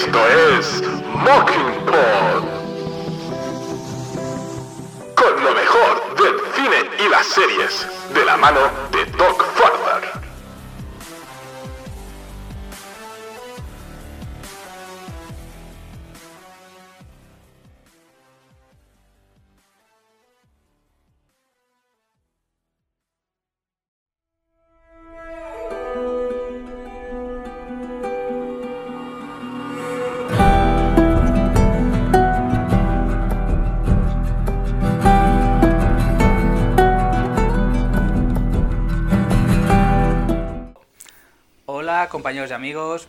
Esto 0.00 0.26
es 0.28 0.82
Mockingbird. 1.12 2.44
Con 5.16 5.44
lo 5.44 5.52
mejor 5.52 6.14
del 6.16 6.36
cine 6.54 6.88
y 7.04 7.08
las 7.08 7.26
series, 7.26 7.84
de 8.14 8.24
la 8.24 8.36
mano 8.36 8.60
de 8.92 9.04
Doc 9.06 9.57
compañeros 42.38 42.50
y 42.50 42.54
amigos. 42.54 43.08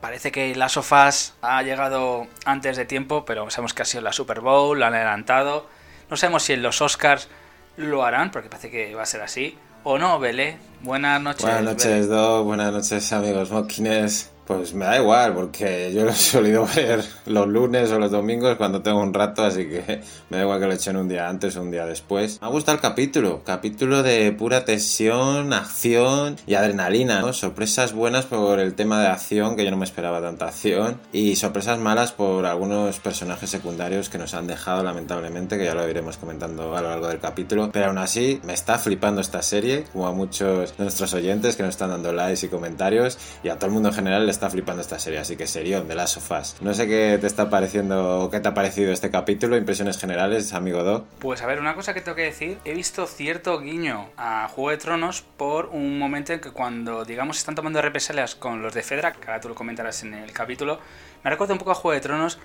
Parece 0.00 0.30
que 0.30 0.54
las 0.54 0.72
sofás 0.72 1.34
ha 1.40 1.62
llegado 1.62 2.26
antes 2.44 2.76
de 2.76 2.84
tiempo, 2.84 3.24
pero 3.24 3.48
sabemos 3.50 3.74
que 3.74 3.82
ha 3.82 3.84
sido 3.84 4.02
la 4.02 4.12
Super 4.12 4.40
Bowl, 4.40 4.78
lo 4.78 4.86
han 4.86 4.94
adelantado. 4.94 5.66
No 6.10 6.16
sabemos 6.16 6.42
si 6.42 6.52
en 6.52 6.62
los 6.62 6.80
Oscars 6.82 7.28
lo 7.76 8.04
harán, 8.04 8.30
porque 8.30 8.48
parece 8.48 8.70
que 8.70 8.94
va 8.94 9.02
a 9.02 9.06
ser 9.06 9.22
así. 9.22 9.56
O 9.84 9.98
no, 9.98 10.18
Belé. 10.18 10.58
Buenas 10.82 11.20
noches. 11.20 11.42
Buenas 11.42 11.62
noches, 11.62 11.86
Belé. 11.86 12.06
Doc. 12.06 12.44
Buenas 12.44 12.72
noches, 12.72 13.12
amigos 13.12 13.50
moquines. 13.50 14.30
Pues 14.48 14.72
me 14.72 14.86
da 14.86 14.96
igual, 14.96 15.34
porque 15.34 15.92
yo 15.94 16.06
lo 16.06 16.10
he 16.12 16.14
solido 16.14 16.66
ver 16.74 17.04
los 17.26 17.46
lunes 17.46 17.92
o 17.92 17.98
los 17.98 18.10
domingos 18.10 18.56
cuando 18.56 18.80
tengo 18.80 19.02
un 19.02 19.12
rato, 19.12 19.44
así 19.44 19.68
que 19.68 20.00
me 20.30 20.38
da 20.38 20.44
igual 20.44 20.58
que 20.58 20.66
lo 20.66 20.72
echen 20.72 20.96
un 20.96 21.06
día 21.06 21.28
antes 21.28 21.54
o 21.58 21.60
un 21.60 21.70
día 21.70 21.84
después. 21.84 22.40
Me 22.40 22.46
ha 22.46 22.50
gustado 22.50 22.76
el 22.76 22.80
capítulo, 22.80 23.42
capítulo 23.44 24.02
de 24.02 24.32
pura 24.32 24.64
tensión, 24.64 25.52
acción 25.52 26.36
y 26.46 26.54
adrenalina, 26.54 27.20
¿no? 27.20 27.34
Sorpresas 27.34 27.92
buenas 27.92 28.24
por 28.24 28.58
el 28.58 28.72
tema 28.72 29.02
de 29.02 29.08
acción, 29.08 29.54
que 29.54 29.66
yo 29.66 29.70
no 29.70 29.76
me 29.76 29.84
esperaba 29.84 30.22
tanta 30.22 30.46
acción, 30.46 30.98
y 31.12 31.36
sorpresas 31.36 31.78
malas 31.78 32.12
por 32.12 32.46
algunos 32.46 33.00
personajes 33.00 33.50
secundarios 33.50 34.08
que 34.08 34.16
nos 34.16 34.32
han 34.32 34.46
dejado 34.46 34.82
lamentablemente, 34.82 35.58
que 35.58 35.66
ya 35.66 35.74
lo 35.74 35.86
iremos 35.86 36.16
comentando 36.16 36.74
a 36.74 36.80
lo 36.80 36.88
largo 36.88 37.08
del 37.08 37.20
capítulo, 37.20 37.68
pero 37.70 37.88
aún 37.88 37.98
así 37.98 38.40
me 38.44 38.54
está 38.54 38.78
flipando 38.78 39.20
esta 39.20 39.42
serie, 39.42 39.84
como 39.92 40.06
a 40.06 40.12
muchos 40.12 40.74
de 40.78 40.84
nuestros 40.84 41.12
oyentes 41.12 41.54
que 41.54 41.64
nos 41.64 41.74
están 41.74 41.90
dando 41.90 42.14
likes 42.14 42.46
y 42.46 42.48
comentarios, 42.48 43.18
y 43.42 43.50
a 43.50 43.56
todo 43.56 43.66
el 43.66 43.72
mundo 43.72 43.90
en 43.90 43.94
general 43.94 44.24
le 44.24 44.37
está 44.38 44.50
flipando 44.50 44.80
esta 44.80 45.00
serie, 45.00 45.18
así 45.18 45.36
que 45.36 45.48
serión 45.48 45.88
de 45.88 45.96
las 45.96 46.10
sofás. 46.10 46.56
No 46.60 46.72
sé 46.72 46.86
qué 46.86 47.18
te 47.20 47.26
está 47.26 47.50
pareciendo 47.50 48.28
qué 48.30 48.38
te 48.38 48.48
ha 48.48 48.54
parecido 48.54 48.92
este 48.92 49.10
capítulo, 49.10 49.56
impresiones 49.56 49.98
generales, 49.98 50.54
amigo 50.54 50.84
Do. 50.84 51.06
Pues 51.18 51.42
a 51.42 51.46
ver, 51.46 51.58
una 51.58 51.74
cosa 51.74 51.92
que 51.92 52.00
tengo 52.00 52.14
que 52.14 52.22
decir, 52.22 52.58
he 52.64 52.72
visto 52.72 53.06
cierto 53.06 53.58
guiño 53.60 54.10
a 54.16 54.48
Juego 54.48 54.70
de 54.70 54.76
Tronos 54.76 55.22
por 55.36 55.66
un 55.66 55.98
momento 55.98 56.32
en 56.32 56.40
que 56.40 56.52
cuando, 56.52 57.04
digamos, 57.04 57.38
están 57.38 57.56
tomando 57.56 57.82
represalias 57.82 58.36
con 58.36 58.62
los 58.62 58.74
de 58.74 58.82
Fedra, 58.82 59.12
que 59.12 59.26
ahora 59.26 59.40
tú 59.40 59.48
lo 59.48 59.56
comentarás 59.56 60.04
en 60.04 60.14
el 60.14 60.32
capítulo, 60.32 60.78
me 61.24 61.30
recuerda 61.30 61.54
un 61.54 61.58
poco 61.58 61.72
a 61.72 61.74
Juego 61.74 61.94
de 61.94 62.00
Tronos, 62.00 62.38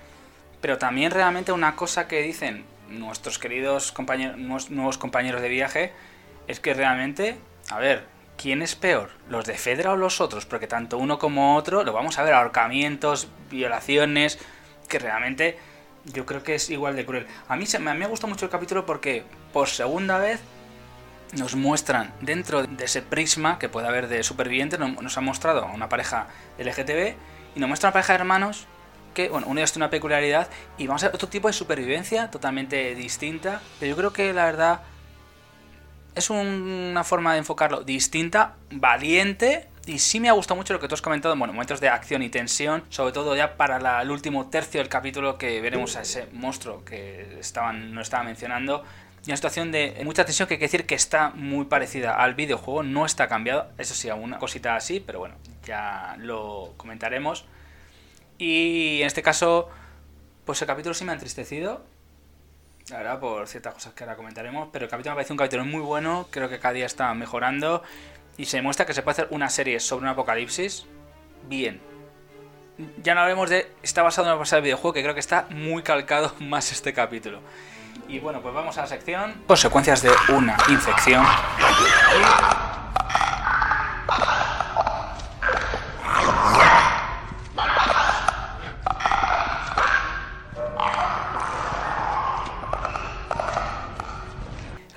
pero 0.60 0.78
también 0.78 1.12
realmente 1.12 1.52
una 1.52 1.76
cosa 1.76 2.08
que 2.08 2.22
dicen 2.22 2.64
nuestros 2.88 3.38
queridos 3.38 3.92
compañeros, 3.92 4.70
nuevos 4.70 4.98
compañeros 4.98 5.40
de 5.40 5.48
viaje, 5.48 5.92
es 6.48 6.58
que 6.58 6.74
realmente, 6.74 7.36
a 7.70 7.78
ver, 7.78 8.13
¿quién 8.36 8.62
es 8.62 8.74
peor? 8.74 9.10
¿Los 9.28 9.44
de 9.44 9.54
Fedra 9.54 9.92
o 9.92 9.96
los 9.96 10.20
otros? 10.20 10.46
Porque 10.46 10.66
tanto 10.66 10.98
uno 10.98 11.18
como 11.18 11.56
otro, 11.56 11.84
lo 11.84 11.92
vamos 11.92 12.18
a 12.18 12.22
ver, 12.22 12.34
ahorcamientos, 12.34 13.28
violaciones, 13.50 14.38
que 14.88 14.98
realmente 14.98 15.58
yo 16.04 16.26
creo 16.26 16.42
que 16.42 16.54
es 16.56 16.70
igual 16.70 16.96
de 16.96 17.06
cruel. 17.06 17.26
A 17.48 17.56
mí 17.56 17.66
se, 17.66 17.78
me, 17.78 17.94
me 17.94 18.04
ha 18.04 18.08
gustado 18.08 18.28
mucho 18.28 18.44
el 18.44 18.50
capítulo 18.50 18.84
porque 18.86 19.24
por 19.52 19.68
segunda 19.68 20.18
vez 20.18 20.40
nos 21.32 21.54
muestran 21.56 22.12
dentro 22.20 22.62
de 22.62 22.84
ese 22.84 23.02
prisma 23.02 23.58
que 23.58 23.68
puede 23.68 23.88
haber 23.88 24.08
de 24.08 24.22
supervivientes, 24.22 24.78
nos, 24.78 25.02
nos 25.02 25.18
han 25.18 25.24
mostrado 25.24 25.64
a 25.64 25.72
una 25.72 25.88
pareja 25.88 26.28
LGTB 26.58 27.14
y 27.56 27.60
nos 27.60 27.68
muestra 27.68 27.88
una 27.88 27.94
pareja 27.94 28.12
de 28.12 28.18
hermanos 28.20 28.66
que, 29.14 29.28
bueno, 29.28 29.46
uno 29.48 29.64
tiene 29.64 29.76
una 29.76 29.90
peculiaridad 29.90 30.48
y 30.76 30.86
vamos 30.86 31.02
a 31.02 31.06
ver 31.06 31.14
otro 31.14 31.28
tipo 31.28 31.48
de 31.48 31.54
supervivencia 31.54 32.30
totalmente 32.30 32.94
distinta, 32.94 33.62
pero 33.78 33.90
yo 33.90 33.96
creo 33.96 34.12
que 34.12 34.32
la 34.32 34.44
verdad 34.44 34.82
es 36.14 36.30
un- 36.30 36.90
una 36.90 37.04
forma 37.04 37.32
de 37.32 37.38
enfocarlo 37.38 37.82
distinta, 37.82 38.54
valiente. 38.70 39.68
Y 39.86 39.98
sí 39.98 40.18
me 40.18 40.30
ha 40.30 40.32
gustado 40.32 40.56
mucho 40.56 40.72
lo 40.72 40.80
que 40.80 40.88
tú 40.88 40.94
has 40.94 41.02
comentado, 41.02 41.36
bueno, 41.36 41.52
momentos 41.52 41.78
de 41.80 41.88
acción 41.90 42.22
y 42.22 42.30
tensión, 42.30 42.84
sobre 42.88 43.12
todo 43.12 43.36
ya 43.36 43.56
para 43.58 44.00
el 44.00 44.10
último 44.10 44.48
tercio 44.48 44.80
del 44.80 44.88
capítulo 44.88 45.36
que 45.36 45.60
veremos 45.60 45.96
a 45.96 46.00
ese 46.02 46.26
monstruo 46.32 46.84
que 46.84 47.36
estaban, 47.38 47.92
no 47.94 48.00
estaba 48.00 48.22
mencionando. 48.24 48.82
Y 49.26 49.30
una 49.30 49.36
situación 49.36 49.72
de 49.72 50.00
mucha 50.04 50.24
tensión 50.24 50.48
que 50.48 50.54
hay 50.54 50.58
que 50.58 50.66
decir 50.66 50.86
que 50.86 50.94
está 50.94 51.30
muy 51.30 51.66
parecida 51.66 52.14
al 52.14 52.34
videojuego, 52.34 52.82
no 52.82 53.04
está 53.04 53.28
cambiado, 53.28 53.70
eso 53.76 53.94
sí, 53.94 54.08
alguna 54.08 54.38
cosita 54.38 54.74
así, 54.76 55.00
pero 55.00 55.18
bueno, 55.18 55.34
ya 55.66 56.16
lo 56.18 56.72
comentaremos. 56.78 57.44
Y 58.38 59.00
en 59.00 59.06
este 59.06 59.22
caso, 59.22 59.68
pues 60.44 60.60
el 60.62 60.66
capítulo 60.66 60.94
sí 60.94 61.04
me 61.04 61.12
ha 61.12 61.14
entristecido, 61.14 61.84
la 62.90 62.98
verdad, 62.98 63.18
por 63.18 63.48
ciertas 63.48 63.74
cosas 63.74 63.94
que 63.94 64.04
ahora 64.04 64.16
comentaremos. 64.16 64.68
Pero 64.72 64.84
el 64.84 64.90
capítulo 64.90 65.14
me 65.14 65.16
parece 65.16 65.32
un 65.32 65.38
capítulo 65.38 65.64
muy 65.64 65.80
bueno. 65.80 66.26
Creo 66.30 66.48
que 66.48 66.58
cada 66.58 66.74
día 66.74 66.86
está 66.86 67.12
mejorando. 67.14 67.82
Y 68.36 68.46
se 68.46 68.58
demuestra 68.58 68.84
que 68.84 68.94
se 68.94 69.02
puede 69.02 69.12
hacer 69.12 69.28
una 69.30 69.48
serie 69.48 69.80
sobre 69.80 70.04
un 70.04 70.08
apocalipsis 70.08 70.86
bien. 71.48 71.80
Ya 73.02 73.14
no 73.14 73.20
hablemos 73.20 73.48
de. 73.48 73.70
Está 73.82 74.02
basado 74.02 74.26
en 74.26 74.32
una 74.32 74.38
pasada 74.38 74.58
del 74.58 74.64
videojuego, 74.64 74.92
que 74.92 75.02
creo 75.02 75.14
que 75.14 75.20
está 75.20 75.46
muy 75.50 75.82
calcado 75.82 76.34
más 76.40 76.72
este 76.72 76.92
capítulo. 76.92 77.40
Y 78.08 78.18
bueno, 78.18 78.42
pues 78.42 78.52
vamos 78.52 78.76
a 78.76 78.82
la 78.82 78.86
sección. 78.86 79.42
Consecuencias 79.46 80.02
de 80.02 80.10
una 80.28 80.56
infección. 80.68 81.22
La 81.22 82.53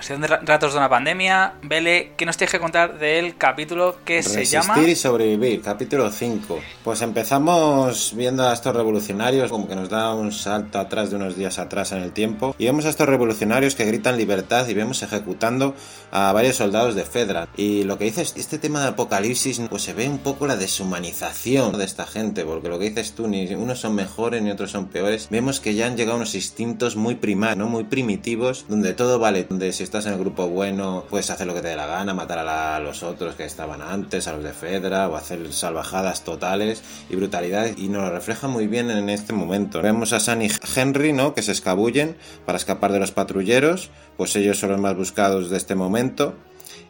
sección 0.07 0.21
de 0.21 0.27
ra- 0.27 0.39
ratos 0.41 0.71
de 0.71 0.77
una 0.79 0.87
pandemia. 0.89 1.55
Vele, 1.63 2.13
¿qué 2.15 2.25
nos 2.25 2.37
tienes 2.37 2.51
que 2.53 2.59
contar 2.59 2.97
del 2.97 3.35
capítulo 3.35 3.97
que 4.05 4.23
se 4.23 4.39
Resistir 4.39 4.61
llama. 4.61 4.79
y 4.87 4.95
sobrevivir, 4.95 5.61
capítulo 5.61 6.09
5. 6.09 6.59
Pues 6.83 7.01
empezamos 7.01 8.13
viendo 8.15 8.47
a 8.47 8.53
estos 8.53 8.73
revolucionarios, 8.73 9.51
como 9.51 9.67
que 9.67 9.75
nos 9.75 9.89
da 9.89 10.13
un 10.13 10.31
salto 10.31 10.79
atrás 10.79 11.09
de 11.09 11.17
unos 11.17 11.35
días 11.35 11.59
atrás 11.59 11.91
en 11.91 12.03
el 12.03 12.13
tiempo, 12.13 12.55
y 12.57 12.65
vemos 12.65 12.85
a 12.85 12.89
estos 12.89 13.07
revolucionarios 13.09 13.75
que 13.75 13.83
gritan 13.83 14.15
libertad 14.15 14.65
y 14.69 14.73
vemos 14.73 15.03
ejecutando 15.03 15.75
a 16.11 16.31
varios 16.31 16.55
soldados 16.55 16.95
de 16.95 17.03
Fedra. 17.03 17.49
Y 17.57 17.83
lo 17.83 17.97
que 17.97 18.05
dice 18.05 18.21
es, 18.21 18.33
este 18.37 18.57
tema 18.59 18.81
de 18.81 18.87
apocalipsis, 18.87 19.59
pues 19.69 19.83
se 19.83 19.93
ve 19.93 20.07
un 20.07 20.19
poco 20.19 20.47
la 20.47 20.55
deshumanización 20.55 21.77
de 21.77 21.83
esta 21.83 22.05
gente, 22.07 22.45
porque 22.45 22.69
lo 22.69 22.79
que 22.79 22.89
dices 22.89 23.11
tú, 23.13 23.27
ni 23.27 23.53
unos 23.55 23.79
son 23.81 23.93
mejores 23.95 24.41
ni 24.41 24.51
otros 24.51 24.71
son 24.71 24.87
peores. 24.87 25.27
Vemos 25.29 25.59
que 25.59 25.75
ya 25.75 25.85
han 25.85 25.97
llegado 25.97 26.15
unos 26.15 26.33
instintos 26.33 26.95
muy 26.95 27.15
primarios, 27.15 27.57
¿no? 27.57 27.67
muy 27.67 27.83
primitivos, 27.83 28.65
donde 28.69 28.93
todo 28.93 29.19
vale, 29.19 29.43
donde 29.43 29.73
si 29.73 29.83
estás 29.83 29.96
en 30.05 30.13
el 30.13 30.19
grupo 30.19 30.47
bueno, 30.47 31.05
puedes 31.09 31.29
hacer 31.29 31.47
lo 31.47 31.53
que 31.53 31.61
te 31.61 31.69
dé 31.69 31.75
la 31.75 31.87
gana, 31.87 32.13
matar 32.13 32.39
a, 32.39 32.79
los 32.79 33.03
otros 33.03 33.35
que 33.35 33.45
estaban 33.45 33.81
antes, 33.81 34.27
a 34.27 34.33
los 34.33 34.43
de 34.43 34.53
Fedra, 34.53 35.09
o 35.09 35.15
hacer 35.15 35.51
salvajadas 35.51 36.23
totales 36.23 36.83
y 37.09 37.15
brutalidad, 37.15 37.69
y 37.77 37.87
nos 37.87 38.03
lo 38.03 38.11
refleja 38.11 38.47
muy 38.47 38.67
bien 38.67 38.91
en 38.91 39.09
este 39.09 39.33
momento. 39.33 39.81
Vemos 39.81 40.13
a 40.13 40.19
Sam 40.19 40.43
y 40.43 40.51
Henry, 40.75 41.13
¿no? 41.13 41.33
Que 41.33 41.41
se 41.41 41.51
escabullen 41.51 42.15
para 42.45 42.57
escapar 42.57 42.91
de 42.91 42.99
los 42.99 43.11
patrulleros, 43.11 43.89
pues 44.15 44.35
ellos 44.35 44.59
son 44.59 44.71
los 44.71 44.79
más 44.79 44.95
buscados 44.95 45.49
de 45.49 45.57
este 45.57 45.75
momento. 45.75 46.35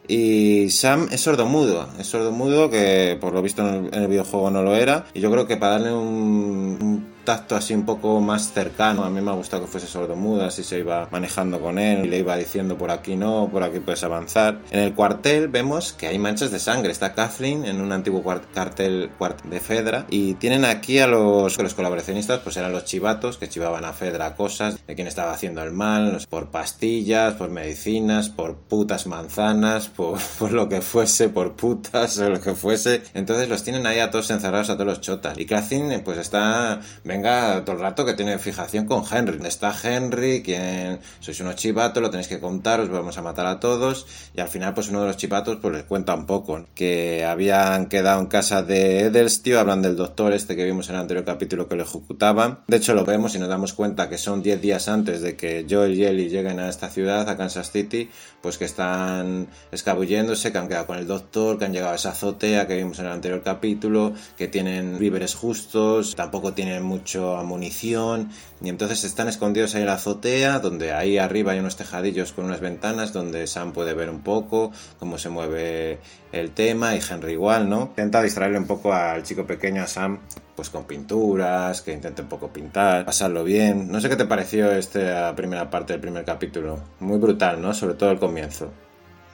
Y 0.06 0.70
Sam 0.70 1.08
es 1.12 1.20
sordomudo, 1.20 1.86
es 1.98 2.06
sordomudo 2.06 2.70
que 2.70 3.18
por 3.20 3.34
lo 3.34 3.42
visto 3.42 3.66
en 3.68 3.92
el, 3.92 4.08
videojuego 4.08 4.50
no 4.50 4.62
lo 4.62 4.74
era. 4.74 5.04
Y 5.12 5.20
yo 5.20 5.30
creo 5.30 5.46
que 5.46 5.58
para 5.58 5.72
darle 5.72 5.92
un 5.92 7.17
contacto 7.28 7.56
así 7.56 7.74
un 7.74 7.84
poco 7.84 8.22
más 8.22 8.54
cercano. 8.54 9.04
A 9.04 9.10
mí 9.10 9.20
me 9.20 9.30
ha 9.30 9.34
gustado 9.34 9.64
que 9.64 9.70
fuese 9.70 9.86
sordomuda, 9.86 10.46
así 10.46 10.64
se 10.64 10.78
iba 10.78 11.08
manejando 11.10 11.60
con 11.60 11.78
él 11.78 12.06
y 12.06 12.08
le 12.08 12.20
iba 12.20 12.34
diciendo 12.38 12.78
por 12.78 12.90
aquí 12.90 13.16
no, 13.16 13.50
por 13.52 13.62
aquí 13.62 13.80
puedes 13.80 14.02
avanzar. 14.02 14.62
En 14.70 14.80
el 14.80 14.94
cuartel 14.94 15.48
vemos 15.48 15.92
que 15.92 16.06
hay 16.06 16.18
manchas 16.18 16.50
de 16.50 16.58
sangre. 16.58 16.90
Está 16.90 17.12
Kathleen 17.12 17.66
en 17.66 17.82
un 17.82 17.92
antiguo 17.92 18.24
cartel 18.54 19.10
de 19.44 19.60
Fedra 19.60 20.06
y 20.08 20.34
tienen 20.34 20.64
aquí 20.64 21.00
a 21.00 21.06
los, 21.06 21.58
los 21.58 21.74
colaboracionistas, 21.74 22.40
pues 22.40 22.56
eran 22.56 22.72
los 22.72 22.86
chivatos 22.86 23.36
que 23.36 23.46
chivaban 23.46 23.84
a 23.84 23.92
Fedra 23.92 24.34
cosas 24.34 24.78
de 24.86 24.94
quién 24.94 25.06
estaba 25.06 25.32
haciendo 25.32 25.62
el 25.62 25.72
mal, 25.72 26.24
por 26.30 26.48
pastillas, 26.48 27.34
por 27.34 27.50
medicinas, 27.50 28.30
por 28.30 28.56
putas 28.56 29.06
manzanas, 29.06 29.88
por, 29.96 30.18
por 30.38 30.52
lo 30.52 30.70
que 30.70 30.80
fuese, 30.80 31.28
por 31.28 31.56
putas 31.56 32.16
o 32.20 32.30
lo 32.30 32.40
que 32.40 32.54
fuese. 32.54 33.02
Entonces 33.12 33.50
los 33.50 33.64
tienen 33.64 33.86
ahí 33.86 33.98
a 33.98 34.10
todos 34.10 34.30
encerrados, 34.30 34.70
a 34.70 34.74
todos 34.74 34.86
los 34.86 35.00
chotas. 35.02 35.36
Y 35.38 35.44
Kathleen 35.44 36.02
pues 36.02 36.16
está, 36.16 36.80
venga, 37.18 37.64
todo 37.64 37.74
el 37.76 37.82
rato 37.82 38.04
que 38.04 38.14
tiene 38.14 38.38
fijación 38.38 38.86
con 38.86 39.02
Henry. 39.10 39.44
Está 39.46 39.74
Henry, 39.82 40.42
quien 40.42 41.00
sois 41.18 41.40
unos 41.40 41.56
chivatos, 41.56 42.00
lo 42.00 42.10
tenéis 42.10 42.28
que 42.28 42.38
contar, 42.38 42.78
os 42.80 42.88
vamos 42.88 43.18
a 43.18 43.22
matar 43.22 43.46
a 43.46 43.58
todos. 43.58 44.06
Y 44.36 44.40
al 44.40 44.48
final 44.48 44.72
pues 44.72 44.88
uno 44.88 45.00
de 45.00 45.08
los 45.08 45.16
chivatos 45.16 45.58
pues 45.60 45.74
les 45.74 45.82
cuenta 45.84 46.14
un 46.14 46.26
poco 46.26 46.66
que 46.74 47.24
habían 47.24 47.86
quedado 47.86 48.20
en 48.20 48.26
casa 48.26 48.62
de 48.62 49.00
Edelstio, 49.00 49.58
hablan 49.58 49.82
del 49.82 49.96
doctor 49.96 50.32
este 50.32 50.54
que 50.54 50.64
vimos 50.64 50.88
en 50.88 50.94
el 50.94 51.00
anterior 51.00 51.24
capítulo 51.24 51.68
que 51.68 51.74
lo 51.74 51.82
ejecutaban. 51.82 52.60
De 52.68 52.76
hecho 52.76 52.94
lo 52.94 53.04
vemos 53.04 53.34
y 53.34 53.40
nos 53.40 53.48
damos 53.48 53.72
cuenta 53.72 54.08
que 54.08 54.18
son 54.18 54.42
10 54.42 54.60
días 54.60 54.88
antes 54.88 55.20
de 55.20 55.36
que 55.36 55.66
Joel 55.68 55.94
y 55.94 56.04
Ellie 56.04 56.28
lleguen 56.28 56.60
a 56.60 56.68
esta 56.68 56.88
ciudad, 56.88 57.28
a 57.28 57.36
Kansas 57.36 57.72
City, 57.72 58.10
pues 58.40 58.58
que 58.58 58.64
están 58.64 59.48
escabulléndose, 59.72 60.52
que 60.52 60.58
han 60.58 60.68
quedado 60.68 60.86
con 60.86 60.98
el 60.98 61.06
doctor, 61.08 61.58
que 61.58 61.64
han 61.64 61.72
llegado 61.72 61.92
a 61.92 61.96
esa 61.96 62.10
azotea 62.10 62.68
que 62.68 62.76
vimos 62.76 63.00
en 63.00 63.06
el 63.06 63.12
anterior 63.12 63.42
capítulo, 63.42 64.12
que 64.36 64.46
tienen 64.46 64.98
víveres 64.98 65.34
justos, 65.34 66.14
tampoco 66.14 66.52
tienen 66.52 66.84
mucha 67.16 67.42
munición, 67.42 68.30
y 68.60 68.68
entonces 68.68 69.04
están 69.04 69.28
escondidos 69.28 69.74
ahí 69.74 69.80
en 69.80 69.86
la 69.86 69.94
azotea, 69.94 70.58
donde 70.58 70.92
ahí 70.92 71.16
arriba 71.16 71.52
hay 71.52 71.58
unos 71.58 71.76
tejadillos 71.76 72.32
con 72.32 72.44
unas 72.44 72.60
ventanas 72.60 73.12
donde 73.12 73.46
Sam 73.46 73.72
puede 73.72 73.94
ver 73.94 74.10
un 74.10 74.20
poco 74.20 74.72
cómo 74.98 75.16
se 75.16 75.30
mueve 75.30 76.00
el 76.32 76.50
tema 76.50 76.94
y 76.94 77.00
Henry 77.00 77.32
igual, 77.32 77.68
¿no? 77.68 77.82
Intenta 77.82 78.22
distraerle 78.22 78.58
un 78.58 78.66
poco 78.66 78.92
al 78.92 79.22
chico 79.22 79.46
pequeño, 79.46 79.82
a 79.82 79.86
Sam, 79.86 80.18
pues 80.54 80.68
con 80.68 80.84
pinturas, 80.84 81.80
que 81.80 81.92
intente 81.92 82.22
un 82.22 82.28
poco 82.28 82.48
pintar, 82.48 83.04
pasarlo 83.06 83.42
bien. 83.44 83.90
No 83.90 84.00
sé 84.00 84.08
qué 84.08 84.16
te 84.16 84.26
pareció 84.26 84.70
esta 84.72 85.34
primera 85.34 85.70
parte 85.70 85.94
del 85.94 86.02
primer 86.02 86.24
capítulo. 86.24 86.78
Muy 87.00 87.18
brutal, 87.18 87.62
¿no? 87.62 87.72
Sobre 87.72 87.94
todo 87.94 88.10
el 88.10 88.18
comienzo. 88.18 88.70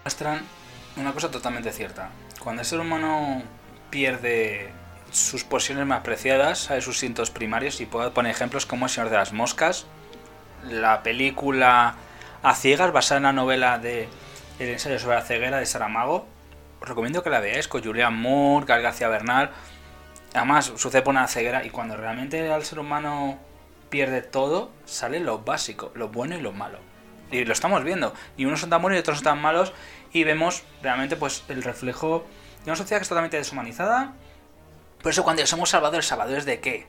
Muestran 0.05 0.43
una 0.97 1.13
cosa 1.13 1.31
totalmente 1.31 1.73
cierta. 1.73 2.11
Cuando 2.39 2.63
el 2.63 2.67
ser 2.67 2.79
humano 2.79 3.43
pierde 3.91 4.71
sus 5.15 5.45
posiciones 5.45 5.87
más 5.87 6.01
preciadas, 6.03 6.59
sabe 6.59 6.81
sus 6.81 6.97
instintos 6.97 7.31
primarios, 7.31 7.81
y 7.81 7.87
puedo 7.87 8.13
poner 8.13 8.33
ejemplos 8.33 8.67
como 8.67 8.87
El 8.87 8.91
Señor 8.91 9.11
de 9.11 9.17
las 9.17 9.33
Moscas, 9.33 9.87
la 10.69 11.03
película 11.03 11.95
A 12.43 12.55
Ciegas, 12.55 12.93
basada 12.93 13.19
en 13.19 13.23
la 13.25 13.33
novela 13.33 13.79
de 13.79 14.09
El 14.59 14.69
ensayo 14.69 14.99
sobre 14.99 15.17
la 15.17 15.23
ceguera 15.23 15.59
de 15.59 15.67
Saramago. 15.67 16.27
Os 16.81 16.89
recomiendo 16.89 17.23
que 17.23 17.31
la 17.31 17.41
veáis 17.41 17.69
con 17.69 17.83
Julian 17.83 18.15
Moore, 18.15 18.67
Gal 18.67 18.83
García 18.83 19.09
Bernal. 19.09 19.51
Además, 20.35 20.73
sucede 20.77 21.03
por 21.03 21.13
una 21.13 21.29
ceguera 21.29 21.65
y 21.65 21.71
cuando 21.71 21.97
realmente 21.97 22.53
el 22.53 22.65
ser 22.65 22.79
humano 22.79 23.39
pierde 23.89 24.21
todo, 24.21 24.71
sale 24.85 25.21
lo 25.21 25.39
básico, 25.39 25.93
lo 25.95 26.09
bueno 26.09 26.37
y 26.37 26.41
lo 26.41 26.53
malo. 26.53 26.79
Y 27.31 27.45
lo 27.45 27.53
estamos 27.53 27.85
viendo. 27.85 28.15
Y 28.37 28.45
unos 28.45 28.61
son 28.61 28.71
tan 28.71 28.83
buenos 28.83 28.99
y 28.99 29.01
otros 29.01 29.19
son 29.19 29.25
tan 29.25 29.41
malos. 29.41 29.73
Y 30.13 30.25
vemos 30.25 30.63
realmente 30.83 31.17
pues 31.17 31.45
el 31.49 31.63
reflejo 31.63 32.27
de 32.65 32.71
una 32.71 32.77
sociedad 32.77 32.99
que 32.99 33.05
es 33.05 33.09
totalmente 33.09 33.37
deshumanizada. 33.37 34.13
Por 35.05 35.13
eso 35.13 35.23
cuando 35.23 35.47
somos 35.47 35.69
salvadores, 35.69 36.07
¿salvadores 36.07 36.47
de 36.47 36.61
qué? 36.61 36.87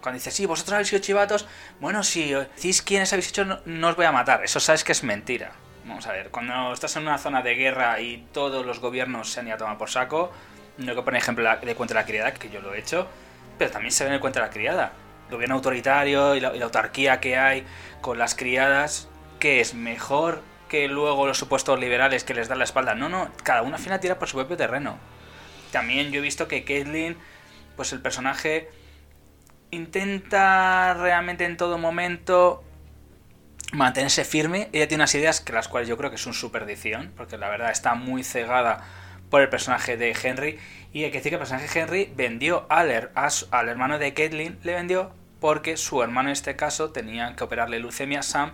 Cuando 0.00 0.18
dices, 0.18 0.32
sí, 0.32 0.46
vosotros 0.46 0.74
habéis 0.74 0.86
sido 0.86 1.02
chivatos, 1.02 1.48
bueno, 1.80 2.04
si 2.04 2.30
decís 2.30 2.80
quiénes 2.80 3.12
habéis 3.12 3.30
hecho, 3.30 3.44
no, 3.44 3.88
os 3.88 3.96
voy 3.96 4.04
a 4.04 4.12
matar. 4.12 4.44
Eso 4.44 4.60
sabes 4.60 4.84
que 4.84 4.92
es 4.92 5.02
mentira. 5.02 5.50
Vamos 5.84 6.06
a 6.06 6.12
ver, 6.12 6.30
cuando 6.30 6.72
estás 6.72 6.94
en 6.94 7.02
una 7.02 7.18
zona 7.18 7.42
de 7.42 7.56
guerra 7.56 8.00
y 8.00 8.24
todos 8.32 8.64
los 8.64 8.78
gobiernos 8.78 9.32
se 9.32 9.40
han 9.40 9.48
ido 9.48 9.56
a 9.56 9.58
tomar 9.58 9.78
por 9.78 9.90
saco, 9.90 10.30
no 10.76 10.94
que 10.94 11.02
poner 11.02 11.20
ejemplo 11.20 11.44
de 11.60 11.74
cuenta 11.74 11.94
de 11.94 12.00
la 12.00 12.06
criada, 12.06 12.34
que 12.34 12.50
yo 12.50 12.60
lo 12.60 12.72
he 12.72 12.78
hecho, 12.78 13.08
pero 13.58 13.72
también 13.72 13.90
se 13.90 14.04
ve 14.04 14.10
en 14.10 14.14
el 14.14 14.20
cuento 14.20 14.38
de 14.38 14.46
la 14.46 14.52
criada. 14.52 14.92
El 15.26 15.34
gobierno 15.34 15.56
autoritario 15.56 16.36
y 16.36 16.40
la, 16.40 16.54
y 16.54 16.60
la 16.60 16.66
autarquía 16.66 17.18
que 17.18 17.36
hay 17.36 17.66
con 18.00 18.16
las 18.16 18.36
criadas, 18.36 19.08
que 19.40 19.60
es 19.60 19.74
mejor 19.74 20.40
que 20.68 20.86
luego 20.86 21.26
los 21.26 21.36
supuestos 21.36 21.80
liberales 21.80 22.22
que 22.22 22.34
les 22.34 22.46
dan 22.46 22.58
la 22.58 22.64
espalda. 22.64 22.94
No, 22.94 23.08
no, 23.08 23.28
cada 23.42 23.62
una 23.62 23.74
al 23.74 23.82
final 23.82 23.98
tira 23.98 24.20
por 24.20 24.28
su 24.28 24.36
propio 24.36 24.56
terreno. 24.56 25.17
También 25.70 26.10
yo 26.10 26.18
he 26.18 26.22
visto 26.22 26.48
que 26.48 26.64
Caitlyn, 26.64 27.16
pues 27.76 27.92
el 27.92 28.00
personaje 28.00 28.70
intenta 29.70 30.94
realmente 30.94 31.44
en 31.44 31.56
todo 31.56 31.78
momento 31.78 32.64
mantenerse 33.72 34.24
firme. 34.24 34.68
Ella 34.72 34.88
tiene 34.88 35.02
unas 35.02 35.14
ideas 35.14 35.40
que 35.40 35.52
las 35.52 35.68
cuales 35.68 35.88
yo 35.88 35.96
creo 35.96 36.10
que 36.10 36.16
es 36.16 36.26
un 36.26 36.34
superdición, 36.34 37.12
porque 37.16 37.36
la 37.36 37.48
verdad 37.48 37.70
está 37.70 37.94
muy 37.94 38.24
cegada 38.24 38.84
por 39.30 39.42
el 39.42 39.48
personaje 39.48 39.96
de 39.96 40.16
Henry. 40.20 40.58
Y 40.92 41.04
hay 41.04 41.10
que 41.10 41.18
decir 41.18 41.30
que 41.30 41.36
el 41.36 41.40
personaje 41.40 41.68
de 41.68 41.80
Henry 41.80 42.12
vendió 42.16 42.66
al, 42.70 43.10
al 43.14 43.68
hermano 43.68 43.98
de 43.98 44.14
Caitlyn, 44.14 44.58
le 44.62 44.74
vendió 44.74 45.12
porque 45.40 45.76
su 45.76 46.02
hermano 46.02 46.30
en 46.30 46.32
este 46.32 46.56
caso 46.56 46.90
tenía 46.90 47.36
que 47.36 47.44
operarle 47.44 47.78
leucemia 47.78 48.20
a 48.20 48.22
Sam 48.22 48.52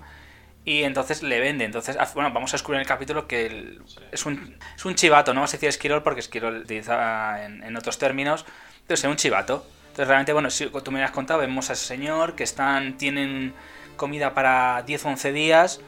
y 0.65 0.83
entonces 0.83 1.23
le 1.23 1.41
vende. 1.41 1.65
Entonces, 1.65 1.97
bueno, 2.15 2.33
vamos 2.33 2.53
a 2.53 2.55
descubrir 2.55 2.77
en 2.77 2.83
el 2.83 2.89
capítulo 2.89 3.27
que 3.27 3.79
es, 4.13 4.27
un, 4.27 4.57
es 4.77 4.85
un 4.85 4.95
chivato, 4.95 5.33
no 5.35 5.41
vamos 5.41 5.53
a 5.53 5.57
decir 5.57 5.69
Esquirol 5.69 6.03
porque 6.03 6.21
Esquirol 6.21 6.59
utiliza 6.59 7.45
en, 7.45 7.63
en 7.63 7.77
otros 7.77 7.99
términos, 7.99 8.45
pero 8.87 8.95
es 8.95 9.05
un 9.05 9.17
chivato. 9.17 9.67
Entonces, 9.85 10.09
realmente, 10.09 10.33
bueno, 10.33 10.51
si 10.51 10.67
tú 10.67 10.91
me 10.91 11.05
has 11.05 11.13
contado, 11.13 11.41
vemos 11.41 11.71
a 11.71 11.75
ese 11.75 11.87
señor 11.87 12.35
que 12.35 12.43
están, 12.43 12.97
tienen 12.99 13.55
comida 13.97 14.35
para 14.35 14.83
10 14.83 15.05
o 15.05 15.09
11 15.11 15.33
días 15.33 15.81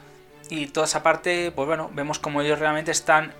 y 0.49 0.67
toda 0.67 0.85
esa 0.85 1.03
parte, 1.03 1.51
pues 1.51 1.67
bueno, 1.67 1.89
vemos 1.93 2.19
como 2.19 2.41
ellos 2.41 2.59
realmente 2.59 2.91
están 2.91 3.33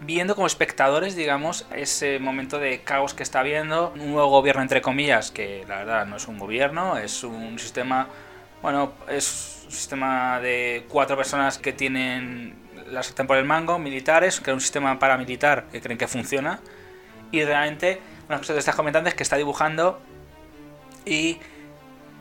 viendo 0.00 0.34
como 0.34 0.46
espectadores, 0.46 1.14
digamos, 1.14 1.66
ese 1.74 2.18
momento 2.18 2.58
de 2.58 2.82
caos 2.82 3.14
que 3.14 3.22
está 3.22 3.40
habiendo, 3.40 3.92
un 3.94 4.12
nuevo 4.12 4.28
gobierno 4.28 4.62
entre 4.62 4.82
comillas, 4.82 5.30
que 5.30 5.64
la 5.68 5.78
verdad 5.78 6.06
no 6.06 6.16
es 6.16 6.26
un 6.26 6.38
gobierno, 6.38 6.98
es 6.98 7.22
un 7.22 7.58
sistema, 7.58 8.08
bueno, 8.62 8.92
es 9.08 9.62
un 9.66 9.72
sistema 9.72 10.40
de 10.40 10.86
cuatro 10.88 11.16
personas 11.16 11.58
que 11.58 11.72
tienen 11.72 12.56
la 12.90 13.02
sartén 13.02 13.26
por 13.26 13.36
el 13.36 13.44
mango, 13.44 13.78
militares, 13.78 14.40
que 14.40 14.50
es 14.50 14.54
un 14.54 14.60
sistema 14.60 14.98
paramilitar 14.98 15.68
que 15.68 15.80
creen 15.80 15.98
que 15.98 16.08
funciona, 16.08 16.60
y 17.30 17.44
realmente 17.44 18.00
una 18.28 18.38
cosa 18.38 18.52
que 18.52 18.58
estás 18.58 18.74
comentando 18.74 19.08
es 19.08 19.14
que 19.14 19.22
está 19.22 19.36
dibujando 19.36 20.00
y 21.04 21.38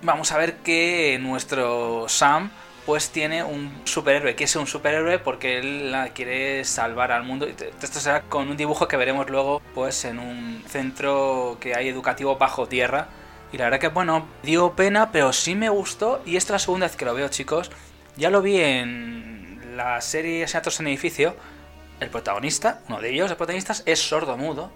vamos 0.02 0.32
a 0.32 0.38
ver 0.38 0.58
que 0.58 1.18
nuestro 1.22 2.08
Sam 2.08 2.50
pues 2.86 3.10
tiene 3.10 3.44
un 3.44 3.82
superhéroe. 3.84 4.36
Quiere 4.36 4.48
ser 4.48 4.62
un 4.62 4.68
superhéroe 4.68 5.20
porque 5.20 5.58
él 5.60 5.92
la 5.92 6.10
quiere 6.10 6.64
salvar 6.64 7.12
al 7.12 7.24
mundo. 7.24 7.46
Esto 7.46 8.00
será 8.00 8.22
con 8.22 8.48
un 8.50 8.56
dibujo 8.56 8.88
que 8.88 8.96
veremos 8.96 9.30
luego 9.30 9.62
pues 9.76 10.06
en 10.06 10.20
un 10.20 10.64
centro 10.68 11.58
que 11.60 11.76
hay 11.76 11.90
educativo 11.90 12.38
bajo 12.38 12.68
tierra. 12.68 13.10
Y 13.52 13.58
la 13.58 13.66
verdad 13.66 13.80
que 13.80 13.88
bueno, 13.88 14.28
dio 14.44 14.76
pena, 14.76 15.12
pero 15.12 15.32
sí 15.34 15.56
me 15.56 15.70
gustó. 15.70 16.22
Y 16.26 16.36
esta 16.36 16.50
es 16.50 16.62
la 16.62 16.66
segunda 16.66 16.88
vez 16.88 16.96
que 16.96 17.06
lo 17.06 17.14
veo, 17.14 17.30
chicos. 17.30 17.72
Ya 18.16 18.30
lo 18.30 18.42
vi 18.42 18.60
en 18.60 19.76
la 19.76 20.02
serie 20.02 20.44
Asesinatos 20.44 20.80
en 20.80 20.88
Edificio. 20.88 21.36
El 22.00 22.10
protagonista, 22.10 22.82
uno 22.90 23.00
de 23.00 23.10
ellos, 23.10 23.30
los 23.30 23.38
protagonistas, 23.38 23.84
es 23.86 24.00
sordo 24.00 24.38
mudo. 24.38 24.72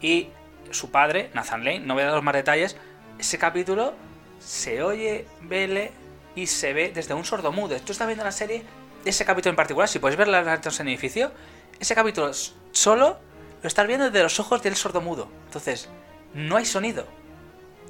Y 0.00 0.28
su 0.70 0.90
padre, 0.90 1.30
Nathan 1.34 1.64
Lane, 1.64 1.80
no 1.80 1.94
voy 1.94 2.02
a 2.02 2.06
dar 2.06 2.22
más 2.22 2.34
detalles. 2.34 2.76
Ese 3.18 3.38
capítulo 3.38 3.94
se 4.40 4.82
oye, 4.82 5.26
vele 5.42 5.92
y 6.34 6.46
se 6.46 6.72
ve 6.72 6.92
desde 6.94 7.14
un 7.14 7.24
sordo 7.24 7.52
mudo. 7.52 7.76
Tú 7.80 7.92
estás 7.92 8.06
viendo 8.06 8.24
la 8.24 8.32
serie, 8.32 8.64
ese 9.04 9.24
capítulo 9.24 9.50
en 9.50 9.56
particular, 9.56 9.88
si 9.88 9.98
puedes 9.98 10.16
ver 10.16 10.28
las 10.28 10.46
actos 10.46 10.78
en 10.80 10.88
edificio, 10.88 11.32
ese 11.80 11.94
capítulo 11.94 12.30
solo 12.72 13.18
lo 13.62 13.68
estás 13.68 13.86
viendo 13.86 14.06
desde 14.06 14.22
los 14.22 14.38
ojos 14.40 14.62
del 14.62 14.76
sordo 14.76 15.00
mudo. 15.00 15.28
Entonces, 15.46 15.88
no 16.34 16.56
hay 16.56 16.64
sonido. 16.64 17.06